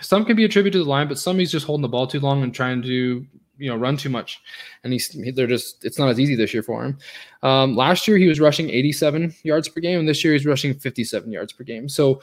Some 0.00 0.24
can 0.24 0.36
be 0.36 0.44
attributed 0.44 0.80
to 0.80 0.84
the 0.84 0.90
line, 0.90 1.06
but 1.06 1.18
some 1.18 1.38
he's 1.38 1.52
just 1.52 1.66
holding 1.66 1.82
the 1.82 1.88
ball 1.88 2.06
too 2.06 2.20
long 2.20 2.42
and 2.42 2.54
trying 2.54 2.82
to 2.82 3.26
you 3.56 3.70
know 3.70 3.76
run 3.76 3.96
too 3.96 4.08
much 4.08 4.42
and 4.82 4.92
he's 4.92 5.16
they're 5.36 5.46
just 5.46 5.84
it's 5.84 5.96
not 5.96 6.08
as 6.08 6.18
easy 6.18 6.34
this 6.34 6.52
year 6.52 6.62
for 6.62 6.84
him 6.84 6.98
um, 7.44 7.76
last 7.76 8.08
year 8.08 8.16
he 8.16 8.26
was 8.26 8.40
rushing 8.40 8.68
87 8.68 9.32
yards 9.44 9.68
per 9.68 9.80
game 9.80 10.00
and 10.00 10.08
this 10.08 10.24
year 10.24 10.32
he's 10.32 10.44
rushing 10.44 10.74
57 10.74 11.30
yards 11.30 11.52
per 11.52 11.62
game 11.62 11.88
so 11.88 12.20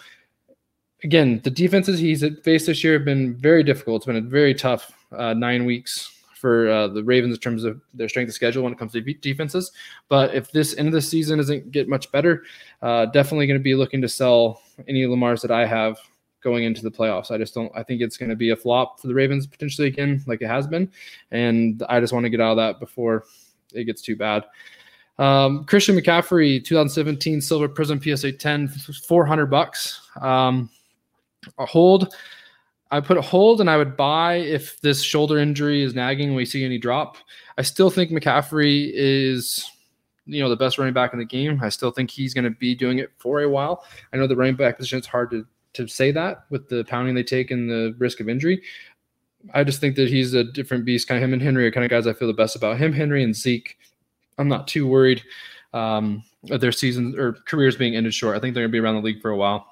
again, 1.04 1.42
the 1.44 1.50
defenses 1.50 2.00
he's 2.00 2.24
faced 2.44 2.68
this 2.68 2.84
year 2.84 2.94
have 2.94 3.06
been 3.06 3.36
very 3.36 3.64
difficult. 3.64 3.98
It's 3.98 4.06
been 4.06 4.18
a 4.18 4.22
very 4.22 4.54
tough 4.54 4.92
uh, 5.12 5.34
nine 5.34 5.66
weeks 5.66 6.18
for 6.36 6.70
uh, 6.70 6.88
the 6.88 7.04
Ravens 7.04 7.36
in 7.36 7.40
terms 7.40 7.64
of 7.64 7.80
their 7.94 8.10
strength 8.10 8.30
of 8.30 8.36
schedule 8.36 8.64
when 8.64 8.74
it 8.74 8.80
comes 8.80 8.94
to 8.94 9.02
defenses. 9.02 9.72
But 10.10 10.34
if 10.34 10.52
this 10.52 10.76
end 10.76 10.88
of 10.88 10.94
the 10.94 11.02
season 11.02 11.38
doesn't 11.38 11.72
get 11.72 11.88
much 11.88 12.12
better, 12.12 12.44
uh, 12.82 13.06
definitely 13.08 13.46
going 13.46 13.60
to 13.60 13.64
be 13.64 13.76
looking 13.76 14.02
to 14.02 14.10
sell 14.10 14.62
any 14.88 15.04
Lamars 15.04 15.42
that 15.42 15.52
I 15.52 15.66
have 15.68 16.00
going 16.42 16.64
into 16.64 16.82
the 16.82 16.90
playoffs. 16.90 17.30
I 17.30 17.38
just 17.38 17.54
don't. 17.54 17.72
I 17.76 17.84
think 17.84 18.02
it's 18.02 18.18
going 18.18 18.30
to 18.32 18.36
be 18.36 18.50
a 18.50 18.56
flop 18.56 19.00
for 19.00 19.08
the 19.08 19.14
Ravens 19.14 19.46
potentially 19.46 19.88
again, 19.88 20.24
like 20.26 20.42
it 20.42 20.48
has 20.48 20.66
been, 20.66 20.92
and 21.30 21.84
I 21.88 22.00
just 22.00 22.12
want 22.14 22.24
to 22.24 22.30
get 22.32 22.42
out 22.42 22.52
of 22.52 22.58
that 22.58 22.80
before 22.80 23.26
it 23.74 23.84
gets 23.84 24.02
too 24.02 24.16
bad. 24.16 24.44
Um, 25.20 25.66
Christian 25.66 25.96
McCaffrey, 25.96 26.64
2017 26.64 27.42
Silver 27.42 27.70
Prism 27.70 28.02
PSA 28.02 28.32
10, 28.32 28.68
400 29.08 29.46
bucks. 29.46 30.02
Um, 30.20 30.68
a 31.58 31.66
hold. 31.66 32.14
I 32.92 33.00
put 33.00 33.18
a 33.18 33.22
hold 33.22 33.62
and 33.62 33.70
I 33.70 33.78
would 33.78 33.96
buy 33.96 34.36
if 34.36 34.80
this 34.82 35.02
shoulder 35.02 35.38
injury 35.38 35.82
is 35.82 35.96
nagging 35.96 36.36
we 36.36 36.46
see 36.46 36.66
any 36.66 36.78
drop. 36.78 37.18
I 37.58 37.62
still 37.62 37.90
think 37.90 38.12
McCaffrey 38.12 38.92
is, 38.94 39.66
you 40.26 40.42
know, 40.42 40.50
the 40.50 40.58
best 40.58 40.78
running 40.78 40.94
back 40.94 41.14
in 41.14 41.20
the 41.20 41.26
game. 41.26 41.60
I 41.64 41.70
still 41.70 41.92
think 41.92 42.12
he's 42.12 42.34
going 42.34 42.44
to 42.44 42.52
be 42.52 42.76
doing 42.76 43.00
it 43.00 43.12
for 43.18 43.42
a 43.42 43.50
while. 43.50 43.86
I 44.12 44.18
know 44.18 44.28
the 44.28 44.36
running 44.36 44.56
back 44.56 44.78
position 44.78 45.00
is 45.00 45.06
hard 45.06 45.32
to, 45.32 45.46
to 45.74 45.88
say 45.88 46.12
that 46.12 46.46
with 46.50 46.68
the 46.68 46.84
pounding 46.84 47.16
they 47.16 47.24
take 47.24 47.50
and 47.50 47.70
the 47.70 47.96
risk 47.98 48.20
of 48.20 48.28
injury. 48.28 48.62
I 49.54 49.64
just 49.64 49.80
think 49.80 49.96
that 49.96 50.10
he's 50.10 50.34
a 50.34 50.44
different 50.44 50.84
beast. 50.84 51.08
Kind 51.08 51.18
of 51.18 51.24
him 51.24 51.34
and 51.34 51.42
Henry 51.42 51.66
are 51.66 51.72
kind 51.72 51.86
of 51.86 51.90
guys 51.90 52.08
I 52.08 52.14
feel 52.14 52.28
the 52.28 52.34
best 52.34 52.58
about. 52.58 52.78
Him, 52.78 52.92
Henry, 52.92 53.24
and 53.24 53.36
Zeke. 53.36 53.78
I'm 54.38 54.50
not 54.50 54.68
too 54.68 54.86
worried 54.86 55.24
um, 55.74 56.24
of 56.50 56.60
their 56.60 56.74
seasons 56.74 57.16
or 57.16 57.34
careers 57.48 57.78
being 57.78 57.96
ended 57.96 58.14
short. 58.14 58.36
I 58.36 58.40
think 58.40 58.54
they're 58.54 58.64
going 58.64 58.72
to 58.72 58.76
be 58.76 58.80
around 58.80 58.96
the 58.96 59.02
league 59.02 59.22
for 59.22 59.32
a 59.32 59.38
while 59.38 59.71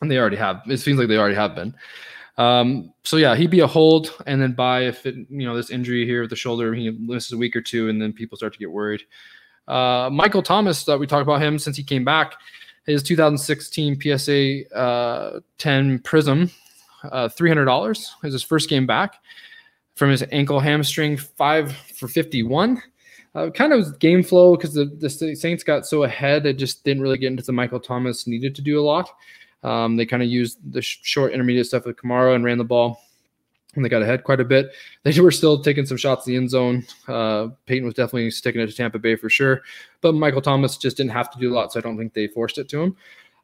and 0.00 0.10
they 0.10 0.18
already 0.18 0.36
have. 0.36 0.62
It 0.66 0.78
seems 0.78 0.98
like 0.98 1.08
they 1.08 1.18
already 1.18 1.34
have 1.34 1.54
been. 1.54 1.74
Um, 2.38 2.92
so 3.02 3.16
yeah, 3.16 3.34
he'd 3.34 3.50
be 3.50 3.60
a 3.60 3.66
hold 3.66 4.14
and 4.26 4.40
then 4.40 4.52
buy 4.52 4.82
if 4.82 5.06
it, 5.06 5.14
you 5.14 5.46
know, 5.46 5.56
this 5.56 5.70
injury 5.70 6.04
here 6.04 6.20
with 6.22 6.30
the 6.30 6.36
shoulder, 6.36 6.74
he 6.74 6.90
misses 6.90 7.32
a 7.32 7.36
week 7.36 7.56
or 7.56 7.62
two, 7.62 7.88
and 7.88 8.00
then 8.00 8.12
people 8.12 8.36
start 8.36 8.52
to 8.52 8.58
get 8.58 8.70
worried. 8.70 9.02
Uh, 9.66 10.10
Michael 10.12 10.42
Thomas, 10.42 10.84
that 10.84 10.98
we 10.98 11.06
talked 11.06 11.22
about 11.22 11.42
him 11.42 11.58
since 11.58 11.76
he 11.76 11.82
came 11.82 12.04
back, 12.04 12.34
his 12.86 13.02
2016 13.02 14.00
PSA 14.00 14.76
uh, 14.76 15.40
10 15.58 16.00
Prism, 16.00 16.50
uh, 17.04 17.28
$300 17.28 18.08
is 18.24 18.32
his 18.32 18.42
first 18.42 18.68
game 18.68 18.86
back 18.86 19.16
from 19.94 20.10
his 20.10 20.22
ankle 20.30 20.60
hamstring, 20.60 21.16
five 21.16 21.72
for 21.72 22.06
51. 22.06 22.80
Uh, 23.34 23.50
kind 23.50 23.72
of 23.72 23.98
game 23.98 24.22
flow 24.22 24.56
because 24.56 24.72
the, 24.72 24.86
the 24.98 25.10
Saints 25.10 25.62
got 25.62 25.86
so 25.86 26.04
ahead, 26.04 26.46
it 26.46 26.54
just 26.54 26.84
didn't 26.84 27.02
really 27.02 27.18
get 27.18 27.26
into 27.26 27.42
the 27.42 27.52
Michael 27.52 27.80
Thomas 27.80 28.26
needed 28.26 28.54
to 28.54 28.62
do 28.62 28.80
a 28.80 28.82
lot. 28.82 29.10
Um, 29.66 29.96
they 29.96 30.06
kind 30.06 30.22
of 30.22 30.28
used 30.28 30.58
the 30.72 30.80
sh- 30.80 31.00
short 31.02 31.32
intermediate 31.32 31.66
stuff 31.66 31.84
with 31.84 31.96
Kamara 31.96 32.36
and 32.36 32.44
ran 32.44 32.56
the 32.56 32.64
ball. 32.64 33.02
And 33.74 33.84
they 33.84 33.90
got 33.90 34.00
ahead 34.00 34.24
quite 34.24 34.40
a 34.40 34.44
bit. 34.44 34.70
They 35.02 35.20
were 35.20 35.30
still 35.30 35.62
taking 35.62 35.86
some 35.86 35.98
shots 35.98 36.26
in 36.26 36.32
the 36.32 36.36
end 36.38 36.50
zone. 36.50 36.86
Uh, 37.06 37.48
Payton 37.66 37.84
was 37.84 37.94
definitely 37.94 38.30
sticking 38.30 38.60
it 38.60 38.66
to 38.66 38.74
Tampa 38.74 38.98
Bay 38.98 39.16
for 39.16 39.28
sure. 39.28 39.62
But 40.00 40.14
Michael 40.14 40.40
Thomas 40.40 40.76
just 40.76 40.96
didn't 40.96 41.12
have 41.12 41.30
to 41.30 41.38
do 41.38 41.52
a 41.52 41.54
lot, 41.54 41.72
so 41.72 41.78
I 41.78 41.82
don't 41.82 41.98
think 41.98 42.14
they 42.14 42.26
forced 42.26 42.58
it 42.58 42.68
to 42.70 42.82
him. 42.82 42.96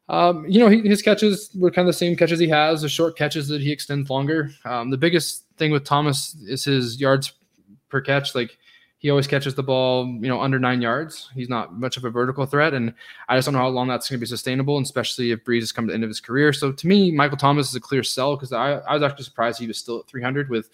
Um, 0.09 0.45
you 0.47 0.59
know, 0.59 0.67
he, 0.67 0.81
his 0.81 1.01
catches 1.01 1.49
were 1.55 1.71
kind 1.71 1.87
of 1.87 1.93
the 1.93 1.97
same 1.97 2.15
catches 2.15 2.39
he 2.39 2.49
has, 2.49 2.81
the 2.81 2.89
short 2.89 3.17
catches 3.17 3.47
that 3.47 3.61
he 3.61 3.71
extends 3.71 4.09
longer. 4.09 4.51
Um, 4.65 4.89
the 4.89 4.97
biggest 4.97 5.45
thing 5.57 5.71
with 5.71 5.85
Thomas 5.85 6.35
is 6.45 6.65
his 6.65 6.99
yards 6.99 7.33
per 7.89 8.01
catch. 8.01 8.35
Like 8.35 8.57
he 9.03 9.09
always 9.09 9.27
catches 9.27 9.53
the 9.53 9.61
ball, 9.61 10.07
you 10.07 10.29
know, 10.29 10.41
under 10.41 10.57
nine 10.57 10.81
yards. 10.81 11.29
He's 11.35 11.49
not 11.49 11.77
much 11.77 11.97
of 11.97 12.05
a 12.05 12.09
vertical 12.09 12.45
threat, 12.45 12.73
and 12.73 12.93
I 13.27 13.35
just 13.35 13.45
don't 13.45 13.53
know 13.53 13.59
how 13.59 13.67
long 13.67 13.89
that's 13.89 14.09
going 14.09 14.17
to 14.17 14.21
be 14.21 14.25
sustainable, 14.25 14.79
especially 14.79 15.31
if 15.31 15.43
Brees 15.43 15.59
has 15.59 15.73
come 15.73 15.85
to 15.85 15.91
the 15.91 15.95
end 15.95 16.05
of 16.05 16.09
his 16.09 16.21
career. 16.21 16.53
So 16.53 16.71
to 16.71 16.87
me, 16.87 17.11
Michael 17.11 17.35
Thomas 17.35 17.67
is 17.67 17.75
a 17.75 17.81
clear 17.81 18.01
sell 18.01 18.37
because 18.37 18.53
I, 18.53 18.75
I, 18.75 18.93
was 18.93 19.03
actually 19.03 19.25
surprised 19.25 19.59
he 19.59 19.67
was 19.67 19.77
still 19.77 19.99
at 19.99 20.07
300 20.07 20.49
with 20.49 20.69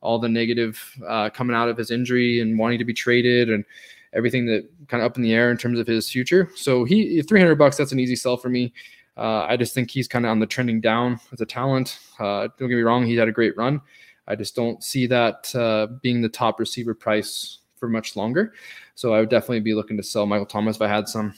all 0.00 0.18
the 0.18 0.28
negative 0.28 0.82
uh, 1.06 1.28
coming 1.28 1.54
out 1.54 1.68
of 1.68 1.76
his 1.76 1.90
injury 1.90 2.40
and 2.40 2.58
wanting 2.58 2.78
to 2.78 2.84
be 2.86 2.94
traded 2.94 3.50
and 3.50 3.62
everything 4.14 4.46
that 4.46 4.66
kind 4.88 5.02
of 5.02 5.10
up 5.10 5.18
in 5.18 5.22
the 5.22 5.34
air 5.34 5.50
in 5.50 5.58
terms 5.58 5.78
of 5.78 5.86
his 5.86 6.10
future. 6.10 6.50
So 6.54 6.84
he 6.84 7.20
300 7.20 7.56
bucks, 7.56 7.76
that's 7.76 7.92
an 7.92 8.00
easy 8.00 8.16
sell 8.16 8.38
for 8.38 8.48
me. 8.48 8.72
Uh, 9.18 9.44
I 9.44 9.58
just 9.58 9.74
think 9.74 9.90
he's 9.90 10.08
kind 10.08 10.24
of 10.24 10.30
on 10.30 10.40
the 10.40 10.46
trending 10.46 10.80
down 10.80 11.20
as 11.30 11.42
a 11.42 11.46
talent. 11.46 11.98
Uh, 12.18 12.48
don't 12.58 12.70
get 12.70 12.76
me 12.76 12.82
wrong, 12.82 13.04
he 13.04 13.16
had 13.16 13.28
a 13.28 13.32
great 13.32 13.54
run. 13.54 13.82
I 14.26 14.34
just 14.34 14.56
don't 14.56 14.82
see 14.82 15.06
that 15.08 15.54
uh, 15.54 15.88
being 16.00 16.22
the 16.22 16.28
top 16.30 16.58
receiver 16.58 16.94
price 16.94 17.58
for 17.86 17.92
much 17.92 18.16
longer. 18.16 18.52
So 18.94 19.14
I 19.14 19.20
would 19.20 19.28
definitely 19.28 19.60
be 19.60 19.74
looking 19.74 19.96
to 19.96 20.02
sell 20.02 20.26
Michael 20.26 20.46
Thomas 20.46 20.76
if 20.76 20.82
I 20.82 20.88
had 20.88 21.08
some. 21.08 21.34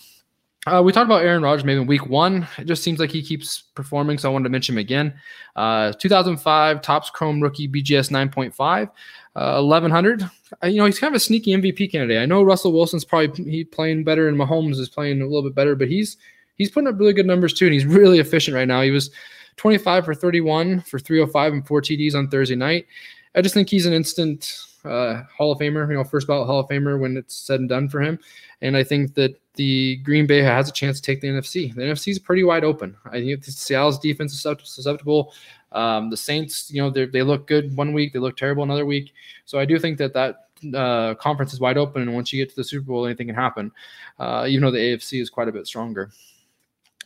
Uh, 0.66 0.82
we 0.82 0.92
talked 0.92 1.06
about 1.06 1.22
Aaron 1.22 1.42
Rodgers 1.42 1.64
maybe 1.64 1.80
in 1.80 1.86
week 1.86 2.06
one. 2.06 2.46
It 2.58 2.66
just 2.66 2.82
seems 2.82 2.98
like 2.98 3.10
he 3.10 3.22
keeps 3.22 3.62
performing, 3.74 4.18
so 4.18 4.28
I 4.28 4.32
wanted 4.32 4.44
to 4.44 4.50
mention 4.50 4.74
him 4.74 4.78
again. 4.78 5.14
Uh, 5.56 5.92
2005 5.92 6.82
Topps 6.82 7.10
Chrome 7.10 7.40
rookie 7.40 7.68
BGS 7.68 8.10
9.5, 8.10 8.88
uh, 9.36 9.62
1100. 9.62 10.22
Uh, 10.22 10.66
you 10.66 10.78
know, 10.78 10.84
he's 10.84 10.98
kind 10.98 11.12
of 11.12 11.16
a 11.16 11.20
sneaky 11.20 11.52
MVP 11.52 11.92
candidate. 11.92 12.20
I 12.20 12.26
know 12.26 12.42
Russell 12.42 12.72
Wilson's 12.72 13.04
probably 13.04 13.44
he 13.44 13.64
playing 13.64 14.04
better, 14.04 14.28
and 14.28 14.36
Mahomes 14.36 14.78
is 14.78 14.88
playing 14.88 15.22
a 15.22 15.26
little 15.26 15.42
bit 15.42 15.54
better, 15.54 15.74
but 15.74 15.88
he's 15.88 16.16
he's 16.56 16.70
putting 16.70 16.88
up 16.88 16.98
really 16.98 17.12
good 17.14 17.26
numbers 17.26 17.54
too, 17.54 17.66
and 17.66 17.74
he's 17.74 17.86
really 18.00 18.18
efficient 18.18 18.54
right 18.54 18.68
now. 18.68 18.82
He 18.82 18.90
was 18.90 19.10
25 19.56 20.04
for 20.04 20.14
31 20.14 20.82
for 20.82 20.98
305 20.98 21.52
and 21.52 21.66
four 21.66 21.80
TDs 21.80 22.14
on 22.14 22.28
Thursday 22.28 22.56
night. 22.56 22.86
I 23.34 23.40
just 23.40 23.54
think 23.54 23.70
he's 23.70 23.86
an 23.86 23.92
instant 23.92 24.67
uh, 24.84 25.22
Hall 25.36 25.52
of 25.52 25.58
Famer, 25.58 25.88
you 25.88 25.94
know, 25.94 26.04
first 26.04 26.26
ballot 26.26 26.46
Hall 26.46 26.60
of 26.60 26.68
Famer 26.68 26.98
when 26.98 27.16
it's 27.16 27.34
said 27.34 27.60
and 27.60 27.68
done 27.68 27.88
for 27.88 28.00
him. 28.00 28.18
And 28.62 28.76
I 28.76 28.82
think 28.82 29.14
that 29.14 29.38
the 29.54 29.96
Green 29.96 30.26
Bay 30.26 30.42
has 30.42 30.68
a 30.68 30.72
chance 30.72 31.00
to 31.00 31.02
take 31.02 31.20
the 31.20 31.28
NFC. 31.28 31.74
The 31.74 31.82
NFC 31.82 32.08
is 32.08 32.18
pretty 32.18 32.44
wide 32.44 32.64
open. 32.64 32.96
I 33.06 33.20
think 33.20 33.44
Seattle's 33.44 33.98
defense 33.98 34.32
is 34.32 34.40
susceptible. 34.40 35.32
Um, 35.72 36.10
the 36.10 36.16
Saints, 36.16 36.70
you 36.70 36.80
know, 36.80 36.90
they 36.90 37.22
look 37.22 37.46
good 37.46 37.76
one 37.76 37.92
week, 37.92 38.12
they 38.12 38.18
look 38.18 38.36
terrible 38.36 38.62
another 38.62 38.86
week. 38.86 39.12
So 39.44 39.58
I 39.58 39.64
do 39.64 39.78
think 39.78 39.98
that 39.98 40.14
that 40.14 40.48
uh, 40.74 41.14
conference 41.14 41.52
is 41.52 41.60
wide 41.60 41.78
open, 41.78 42.02
and 42.02 42.14
once 42.14 42.32
you 42.32 42.42
get 42.42 42.50
to 42.50 42.56
the 42.56 42.64
Super 42.64 42.86
Bowl, 42.86 43.06
anything 43.06 43.26
can 43.26 43.36
happen. 43.36 43.70
Uh, 44.18 44.46
even 44.48 44.62
though 44.62 44.70
the 44.70 44.78
AFC 44.78 45.20
is 45.20 45.30
quite 45.30 45.48
a 45.48 45.52
bit 45.52 45.66
stronger. 45.66 46.10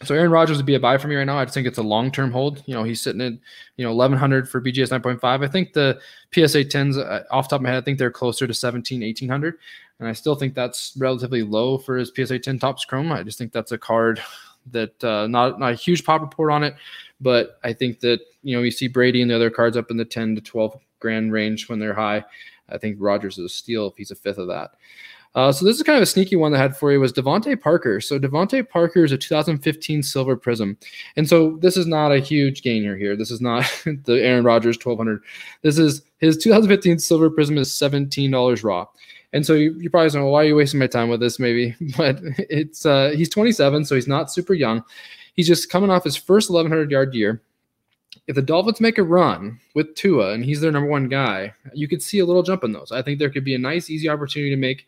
So 0.03 0.15
Aaron 0.17 0.33
Rodgers 0.33 0.57
would 0.57 0.67
be 0.67 0.75
a 0.75 0.81
buy 0.81 0.99
for 0.99 1.07
me 1.07 1.15
right 1.15 1.25
now. 1.25 1.39
I 1.39 1.45
just 1.45 1.55
think 1.55 1.67
it's 1.67 1.79
a 1.79 1.83
long 1.83 2.11
term 2.11 2.33
hold. 2.33 2.63
You 2.67 2.75
know, 2.75 2.83
he's 2.83 3.01
sitting 3.01 3.21
at 3.21 3.33
you 3.77 3.85
know 3.85 3.95
1100 3.95 4.49
for 4.49 4.61
BGS 4.61 4.89
9.5. 5.01 5.45
I 5.45 5.49
think 5.49 5.73
the 5.73 6.01
PSA 6.33 6.65
10s 6.65 6.99
uh, 6.99 7.23
off 7.31 7.49
top 7.49 7.61
of 7.61 7.63
my 7.63 7.71
head, 7.71 7.79
I 7.79 7.85
think 7.85 7.99
they're 7.99 8.11
closer 8.11 8.47
to 8.47 8.55
17, 8.55 9.01
1800, 9.01 9.59
and 10.01 10.09
I 10.09 10.13
still 10.13 10.35
think 10.35 10.55
that's 10.55 10.95
relatively 10.99 11.43
low 11.43 11.79
for 11.79 11.97
his 11.97 12.11
PSA 12.15 12.41
10 12.41 12.59
Topps 12.59 12.85
Chrome. 12.85 13.13
I 13.13 13.23
just 13.23 13.39
think 13.39 13.53
that's 13.53 13.73
a 13.73 13.79
card 13.79 14.21
that 14.71 15.03
uh, 15.05 15.27
not 15.29 15.59
not 15.61 15.73
a 15.73 15.77
huge 15.77 16.05
pop 16.05 16.21
report 16.21 16.51
on 16.51 16.65
it, 16.65 16.75
but 17.21 17.59
I 17.63 17.73
think 17.73 18.01
that 18.01 18.21
you 18.43 18.57
know 18.57 18.63
you 18.63 18.71
see 18.71 18.89
Brady 18.89 19.23
and 19.23 19.31
the 19.31 19.37
other 19.37 19.51
cards 19.51 19.77
up 19.77 19.91
in 19.91 19.97
the 19.97 20.05
10 20.05 20.35
to 20.37 20.41
12 20.41 20.81
grand 21.01 21.33
range 21.33 21.69
when 21.69 21.79
they're 21.79 21.95
high. 21.95 22.25
I 22.69 22.79
think 22.79 22.97
Rodgers 22.99 23.39
is 23.39 23.45
a 23.45 23.49
steal 23.49 23.89
if 23.89 23.97
he's 23.97 24.11
a 24.11 24.17
fifth 24.17 24.39
of 24.39 24.49
that. 24.49 24.73
Uh, 25.35 25.51
so 25.51 25.65
this 25.65 25.77
is 25.77 25.83
kind 25.83 25.97
of 25.97 26.03
a 26.03 26.07
sneaky 26.07 26.37
one 26.37 26.53
that 26.53 26.59
I 26.59 26.63
had 26.63 26.77
for 26.77 26.93
you 26.93 27.01
was 27.01 27.13
DeVante 27.13 27.59
Parker. 27.61 28.01
So 28.01 28.19
DeVante 28.19 28.69
Parker 28.69 29.05
is 29.05 29.13
a 29.13 29.19
2015 29.19 30.03
Silver 30.03 30.37
Prizm, 30.37 30.77
and 31.17 31.29
so 31.29 31.57
this 31.63 31.77
is 31.77 31.87
not 31.87 32.13
a 32.13 32.19
huge 32.19 32.63
gainer 32.63 32.97
here. 32.97 33.17
This 33.17 33.31
is 33.31 33.41
not 33.41 33.65
the 34.05 34.23
Aaron 34.23 34.45
Rodgers 34.45 34.77
1200. 34.77 35.23
This 35.63 35.79
is 35.79 36.03
his 36.19 36.37
2015 36.37 36.99
Silver 36.99 37.31
Prizm 37.31 37.59
is 37.59 37.71
$17 37.71 38.65
raw. 38.65 38.87
And 39.33 39.47
so 39.47 39.55
you, 39.55 39.73
you 39.79 39.89
probably 39.89 40.19
know 40.19 40.27
why 40.27 40.43
are 40.43 40.49
you 40.49 40.57
wasting 40.57 40.79
my 40.79 40.87
time 40.87 41.09
with 41.09 41.21
this, 41.21 41.39
maybe. 41.39 41.75
But 41.97 42.19
it's 42.39 42.85
uh, 42.85 43.13
he's 43.17 43.31
27, 43.31 43.85
so 43.85 43.95
he's 43.95 44.09
not 44.09 44.31
super 44.31 44.55
young. 44.55 44.85
He's 45.35 45.49
just 45.49 45.71
coming 45.71 45.91
off 45.91 46.05
his 46.05 46.17
first 46.17 46.51
1100 46.51 46.91
yard 46.91 47.15
year. 47.15 47.43
If 48.27 48.37
the 48.37 48.43
Dolphins 48.43 48.81
make 48.81 48.99
a 48.99 49.03
run 49.03 49.59
with 49.75 49.95
Tua 49.95 50.33
and 50.33 50.45
he's 50.45 50.61
their 50.61 50.71
number 50.71 50.89
one 50.89 51.09
guy, 51.09 51.55
you 51.73 51.89
could 51.89 52.03
see 52.03 52.19
a 52.19 52.27
little 52.27 52.43
jump 52.43 52.63
in 52.63 52.73
those. 52.73 52.93
I 52.93 53.01
think 53.01 53.19
there 53.19 53.31
could 53.31 53.45
be 53.45 53.55
a 53.55 53.59
nice, 53.59 53.89
easy 53.89 54.09
opportunity 54.09 54.51
to 54.51 54.57
make 54.57 54.87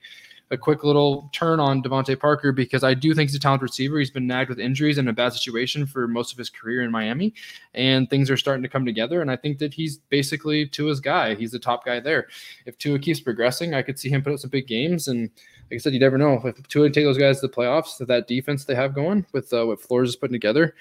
a 0.51 0.59
quick 0.59 0.85
little 0.85 1.31
turn 1.33 1.59
on 1.59 1.83
DeVante 1.83 2.19
Parker 2.19 2.53
because 2.53 2.85
I 2.85 2.95
do 2.95 3.15
think 3.15 3.31
he's 3.31 3.37
a 3.37 3.41
talented 3.41 3.63
receiver. 3.63 3.99
He's 3.99 4.11
been 4.11 4.27
nagged 4.27 4.51
with 4.51 4.59
injuries 4.59 4.99
in 4.99 5.09
a 5.09 5.13
bad 5.13 5.33
situation 5.33 5.87
for 5.87 6.07
most 6.07 6.33
of 6.33 6.39
his 6.39 6.51
career 6.51 6.83
in 6.83 6.91
Miami, 6.91 7.35
and 7.73 8.09
things 8.11 8.31
are 8.31 8.37
starting 8.37 8.63
to 8.63 8.69
come 8.69 8.85
together. 8.85 9.23
And 9.23 9.31
I 9.31 9.37
think 9.37 9.59
that 9.59 9.73
he's 9.73 9.99
basically 9.99 10.67
Tua's 10.67 11.01
guy. 11.01 11.35
He's 11.35 11.53
the 11.53 11.59
top 11.59 11.85
guy 11.85 11.99
there. 11.99 12.29
If 12.67 12.77
Tua 12.79 12.99
keeps 12.99 13.21
progressing, 13.21 13.75
I 13.75 13.83
could 13.83 13.99
see 13.99 14.11
him 14.11 14.23
put 14.23 14.35
up 14.35 14.39
some 14.39 14.51
big 14.51 14.67
games. 14.67 15.09
And 15.09 15.31
like 15.71 15.77
I 15.77 15.79
said, 15.79 15.95
you 15.95 16.01
never 16.01 16.19
know 16.19 16.41
if 16.45 16.69
Tua 16.69 16.87
can 16.87 16.93
take 16.93 17.05
those 17.05 17.19
guys 17.19 17.41
to 17.41 17.49
the 17.49 17.53
playoffs. 17.53 17.99
That 17.99 18.09
that 18.09 18.29
defense 18.29 18.65
they 18.65 18.75
have 18.75 18.95
going 18.95 19.27
with 19.33 19.53
uh, 19.53 19.67
what 19.67 19.81
Flores 19.81 20.11
is 20.11 20.17
putting 20.17 20.35
together. 20.35 20.75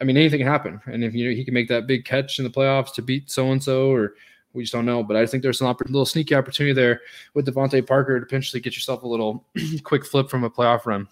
I 0.00 0.04
mean, 0.04 0.16
anything 0.16 0.40
can 0.40 0.46
happen. 0.46 0.80
And 0.86 1.02
if 1.02 1.14
you 1.14 1.28
know 1.28 1.34
he 1.34 1.44
can 1.44 1.54
make 1.54 1.68
that 1.68 1.86
big 1.86 2.04
catch 2.04 2.38
in 2.38 2.44
the 2.44 2.50
playoffs 2.50 2.94
to 2.94 3.02
beat 3.02 3.30
so 3.30 3.50
and 3.50 3.62
so 3.62 3.90
or 3.90 4.14
we 4.52 4.62
just 4.62 4.72
don't 4.72 4.86
know. 4.86 5.02
But 5.02 5.16
I 5.16 5.26
think 5.26 5.42
there's 5.42 5.58
some 5.58 5.74
little 5.86 6.06
sneaky 6.06 6.34
opportunity 6.34 6.72
there 6.72 7.00
with 7.34 7.46
DeVante 7.46 7.86
Parker 7.86 8.18
to 8.18 8.26
potentially 8.26 8.60
get 8.60 8.74
yourself 8.74 9.02
a 9.02 9.08
little 9.08 9.44
quick 9.84 10.04
flip 10.04 10.28
from 10.28 10.44
a 10.44 10.50
playoff 10.50 10.86
run. 10.86 11.08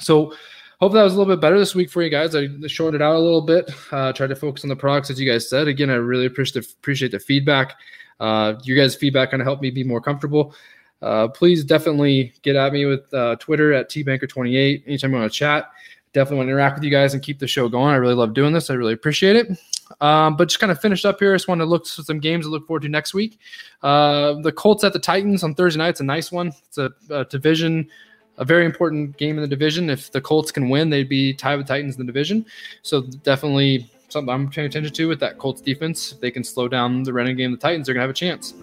So 0.00 0.34
hope 0.80 0.92
that 0.92 1.02
was 1.02 1.14
a 1.14 1.18
little 1.18 1.34
bit 1.34 1.40
better 1.40 1.58
this 1.58 1.74
week 1.74 1.90
for 1.90 2.02
you 2.02 2.10
guys. 2.10 2.34
I 2.34 2.48
shortened 2.66 3.02
it 3.02 3.04
out 3.04 3.16
a 3.16 3.18
little 3.18 3.42
bit. 3.42 3.70
Uh, 3.90 4.12
tried 4.12 4.28
to 4.28 4.36
focus 4.36 4.64
on 4.64 4.68
the 4.68 4.76
products 4.76 5.10
as 5.10 5.20
you 5.20 5.30
guys 5.30 5.48
said. 5.48 5.68
Again, 5.68 5.90
I 5.90 5.94
really 5.94 6.26
appreciate 6.26 6.64
the, 6.64 6.72
appreciate 6.80 7.12
the 7.12 7.18
feedback. 7.18 7.74
Uh, 8.20 8.54
your 8.64 8.76
guys' 8.76 8.94
feedback 8.94 9.30
kind 9.30 9.40
of 9.40 9.46
helped 9.46 9.62
me 9.62 9.70
be 9.70 9.84
more 9.84 10.00
comfortable. 10.00 10.54
Uh, 11.00 11.28
please 11.28 11.64
definitely 11.64 12.32
get 12.42 12.56
at 12.56 12.72
me 12.72 12.84
with 12.84 13.12
uh, 13.14 13.36
Twitter 13.36 13.72
at 13.72 13.88
tbanker28 13.88 14.82
anytime 14.86 15.12
you 15.12 15.18
want 15.18 15.32
to 15.32 15.38
chat. 15.38 15.70
Definitely 16.12 16.38
want 16.38 16.48
to 16.48 16.52
interact 16.52 16.76
with 16.76 16.84
you 16.84 16.90
guys 16.90 17.14
and 17.14 17.22
keep 17.22 17.38
the 17.38 17.46
show 17.46 17.68
going. 17.68 17.92
I 17.92 17.96
really 17.96 18.14
love 18.14 18.34
doing 18.34 18.52
this. 18.52 18.70
I 18.70 18.74
really 18.74 18.94
appreciate 18.94 19.36
it. 19.36 19.56
Um, 20.00 20.36
but 20.36 20.48
just 20.48 20.60
kind 20.60 20.70
of 20.70 20.80
finished 20.80 21.04
up 21.04 21.18
here. 21.18 21.32
I 21.32 21.36
just 21.36 21.48
want 21.48 21.60
to 21.60 21.64
look 21.64 21.82
at 21.82 21.88
some 21.88 22.20
games 22.20 22.44
to 22.44 22.50
look 22.50 22.66
forward 22.66 22.82
to 22.82 22.88
next 22.88 23.14
week. 23.14 23.38
Uh, 23.82 24.34
the 24.34 24.52
Colts 24.52 24.84
at 24.84 24.92
the 24.92 24.98
Titans 24.98 25.42
on 25.42 25.54
Thursday 25.54 25.78
night. 25.78 25.90
It's 25.90 26.00
a 26.00 26.04
nice 26.04 26.30
one. 26.30 26.52
It's 26.66 26.78
a, 26.78 26.90
a, 27.10 27.24
division, 27.24 27.88
a 28.36 28.44
very 28.44 28.64
important 28.64 29.16
game 29.16 29.36
in 29.36 29.42
the 29.42 29.48
division. 29.48 29.90
If 29.90 30.12
the 30.12 30.20
Colts 30.20 30.50
can 30.50 30.68
win, 30.68 30.90
they'd 30.90 31.08
be 31.08 31.32
tied 31.34 31.56
with 31.56 31.66
Titans 31.66 31.96
in 31.96 32.00
the 32.00 32.12
division. 32.12 32.46
So 32.82 33.02
definitely 33.02 33.90
something 34.08 34.32
I'm 34.32 34.48
paying 34.50 34.66
attention 34.66 34.92
to 34.92 35.08
with 35.08 35.20
that 35.20 35.38
Colts 35.38 35.60
defense. 35.60 36.12
If 36.12 36.20
they 36.20 36.30
can 36.30 36.44
slow 36.44 36.68
down 36.68 37.02
the 37.02 37.12
running 37.12 37.36
game, 37.36 37.50
the 37.50 37.58
Titans 37.58 37.88
are 37.88 37.92
going 37.92 38.00
to 38.00 38.08
have 38.08 38.10
a 38.10 38.14
chance. 38.14 38.54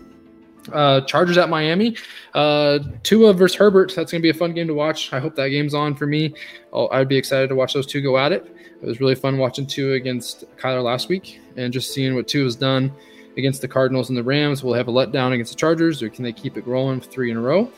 Uh, 0.71 1.01
Chargers 1.01 1.38
at 1.38 1.49
Miami. 1.49 1.95
Uh, 2.34 2.80
Tua 3.04 3.34
versus 3.34 3.58
Herbert. 3.58 3.93
That's 3.95 4.12
going 4.12 4.21
to 4.21 4.23
be 4.23 4.30
a 4.30 4.34
fun 4.34 4.54
game 4.54 4.67
to 4.67 4.73
watch. 4.73 5.13
I 5.13 5.19
hope 5.19 5.36
that 5.36 5.49
game's 5.49 5.73
on 5.73 5.95
for 5.95 6.08
me. 6.08 6.34
Oh, 6.73 6.88
I'd 6.89 7.08
be 7.08 7.17
excited 7.17 7.49
to 7.49 7.56
watch 7.56 7.73
those 7.73 7.88
two 7.88 8.01
go 8.01 8.17
at 8.17 8.32
it. 8.32 8.56
It 8.82 8.86
was 8.86 8.99
really 8.99 9.15
fun 9.15 9.38
watching 9.38 9.65
Tua 9.65 9.93
against 9.93 10.43
Kyler 10.58 10.84
last 10.84 11.10
week 11.10 11.39
and 11.56 11.71
just 11.71 11.93
seeing 11.93 12.15
what 12.15 12.28
Tua 12.28 12.43
has 12.43 12.56
done 12.56 12.91
against 13.38 13.62
the 13.62 13.67
Cardinals 13.67 14.10
and 14.10 14.17
the 14.17 14.23
Rams. 14.23 14.63
Will 14.63 14.73
have 14.73 14.88
a 14.88 14.91
letdown 14.91 15.34
against 15.34 15.51
the 15.51 15.58
Chargers, 15.58 16.01
or 16.01 16.10
can 16.10 16.23
they 16.23 16.34
keep 16.34 16.58
it 16.58 16.67
rolling 16.67 17.01
three 17.01 17.32
in 17.32 17.38
a 17.38 17.41
row? 17.41 17.71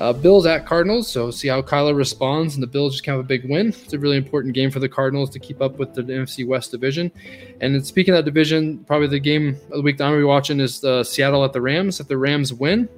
Uh, 0.00 0.14
Bills 0.14 0.46
at 0.46 0.64
Cardinals, 0.64 1.06
so 1.06 1.30
see 1.30 1.46
how 1.46 1.60
Kyler 1.60 1.94
responds, 1.94 2.54
and 2.54 2.62
the 2.62 2.66
Bills 2.66 2.94
just 2.94 3.04
kind 3.04 3.18
of 3.18 3.24
a 3.24 3.28
big 3.28 3.48
win. 3.50 3.68
It's 3.68 3.92
a 3.92 3.98
really 3.98 4.16
important 4.16 4.54
game 4.54 4.70
for 4.70 4.80
the 4.80 4.88
Cardinals 4.88 5.28
to 5.30 5.38
keep 5.38 5.60
up 5.60 5.76
with 5.76 5.92
the 5.92 6.02
NFC 6.02 6.46
West 6.46 6.70
division. 6.70 7.12
And 7.60 7.86
speaking 7.86 8.14
of 8.14 8.18
that 8.18 8.24
division, 8.24 8.78
probably 8.84 9.08
the 9.08 9.20
game 9.20 9.58
of 9.70 9.76
the 9.76 9.82
week 9.82 9.98
that 9.98 10.04
I'm 10.04 10.12
going 10.12 10.20
to 10.20 10.24
be 10.24 10.28
watching 10.28 10.58
is 10.58 10.80
the 10.80 11.04
Seattle 11.04 11.44
at 11.44 11.52
the 11.52 11.60
Rams. 11.60 12.00
If 12.00 12.08
the 12.08 12.16
Rams 12.16 12.54
win, 12.54 12.88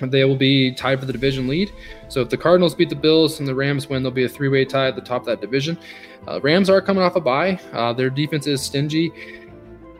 they 0.00 0.24
will 0.24 0.36
be 0.36 0.72
tied 0.72 0.98
for 0.98 1.04
the 1.04 1.12
division 1.12 1.46
lead. 1.46 1.70
So 2.08 2.22
if 2.22 2.30
the 2.30 2.38
Cardinals 2.38 2.74
beat 2.74 2.88
the 2.88 2.96
Bills 2.96 3.38
and 3.38 3.46
the 3.46 3.54
Rams 3.54 3.90
win, 3.90 4.02
there'll 4.02 4.14
be 4.14 4.24
a 4.24 4.28
three-way 4.30 4.64
tie 4.64 4.88
at 4.88 4.94
the 4.94 5.02
top 5.02 5.22
of 5.22 5.26
that 5.26 5.42
division. 5.42 5.76
Uh, 6.26 6.40
Rams 6.40 6.70
are 6.70 6.80
coming 6.80 7.02
off 7.02 7.16
a 7.16 7.20
bye. 7.20 7.60
Uh, 7.74 7.92
their 7.92 8.08
defense 8.08 8.46
is 8.46 8.62
stingy 8.62 9.12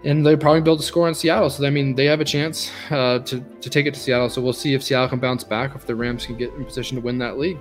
and 0.04 0.24
they 0.24 0.36
probably 0.36 0.60
build 0.60 0.80
a 0.80 0.82
score 0.82 1.06
on 1.08 1.14
Seattle. 1.14 1.50
So 1.50 1.66
I 1.66 1.70
mean, 1.70 1.94
they 1.94 2.06
have 2.06 2.20
a 2.20 2.24
chance 2.24 2.70
uh, 2.90 3.20
to 3.20 3.40
to 3.40 3.70
take 3.70 3.86
it 3.86 3.94
to 3.94 4.00
Seattle. 4.00 4.28
So 4.28 4.40
we'll 4.40 4.52
see 4.52 4.74
if 4.74 4.82
Seattle 4.82 5.08
can 5.08 5.18
bounce 5.18 5.44
back, 5.44 5.74
if 5.74 5.86
the 5.86 5.94
Rams 5.94 6.26
can 6.26 6.36
get 6.36 6.52
in 6.54 6.64
position 6.64 6.96
to 6.96 7.00
win 7.00 7.18
that 7.18 7.38
league 7.38 7.58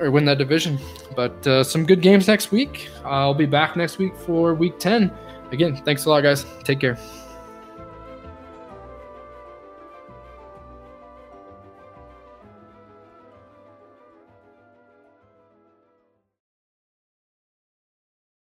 or 0.00 0.10
win 0.10 0.24
that 0.26 0.38
division. 0.38 0.78
But 1.14 1.46
uh, 1.46 1.64
some 1.64 1.86
good 1.86 2.00
games 2.00 2.26
next 2.28 2.50
week. 2.50 2.88
I'll 3.04 3.34
be 3.34 3.46
back 3.46 3.76
next 3.76 3.98
week 3.98 4.16
for 4.16 4.54
Week 4.54 4.78
10. 4.78 5.10
Again, 5.52 5.76
thanks 5.84 6.06
a 6.06 6.10
lot, 6.10 6.22
guys. 6.22 6.46
Take 6.64 6.80
care. 6.80 6.98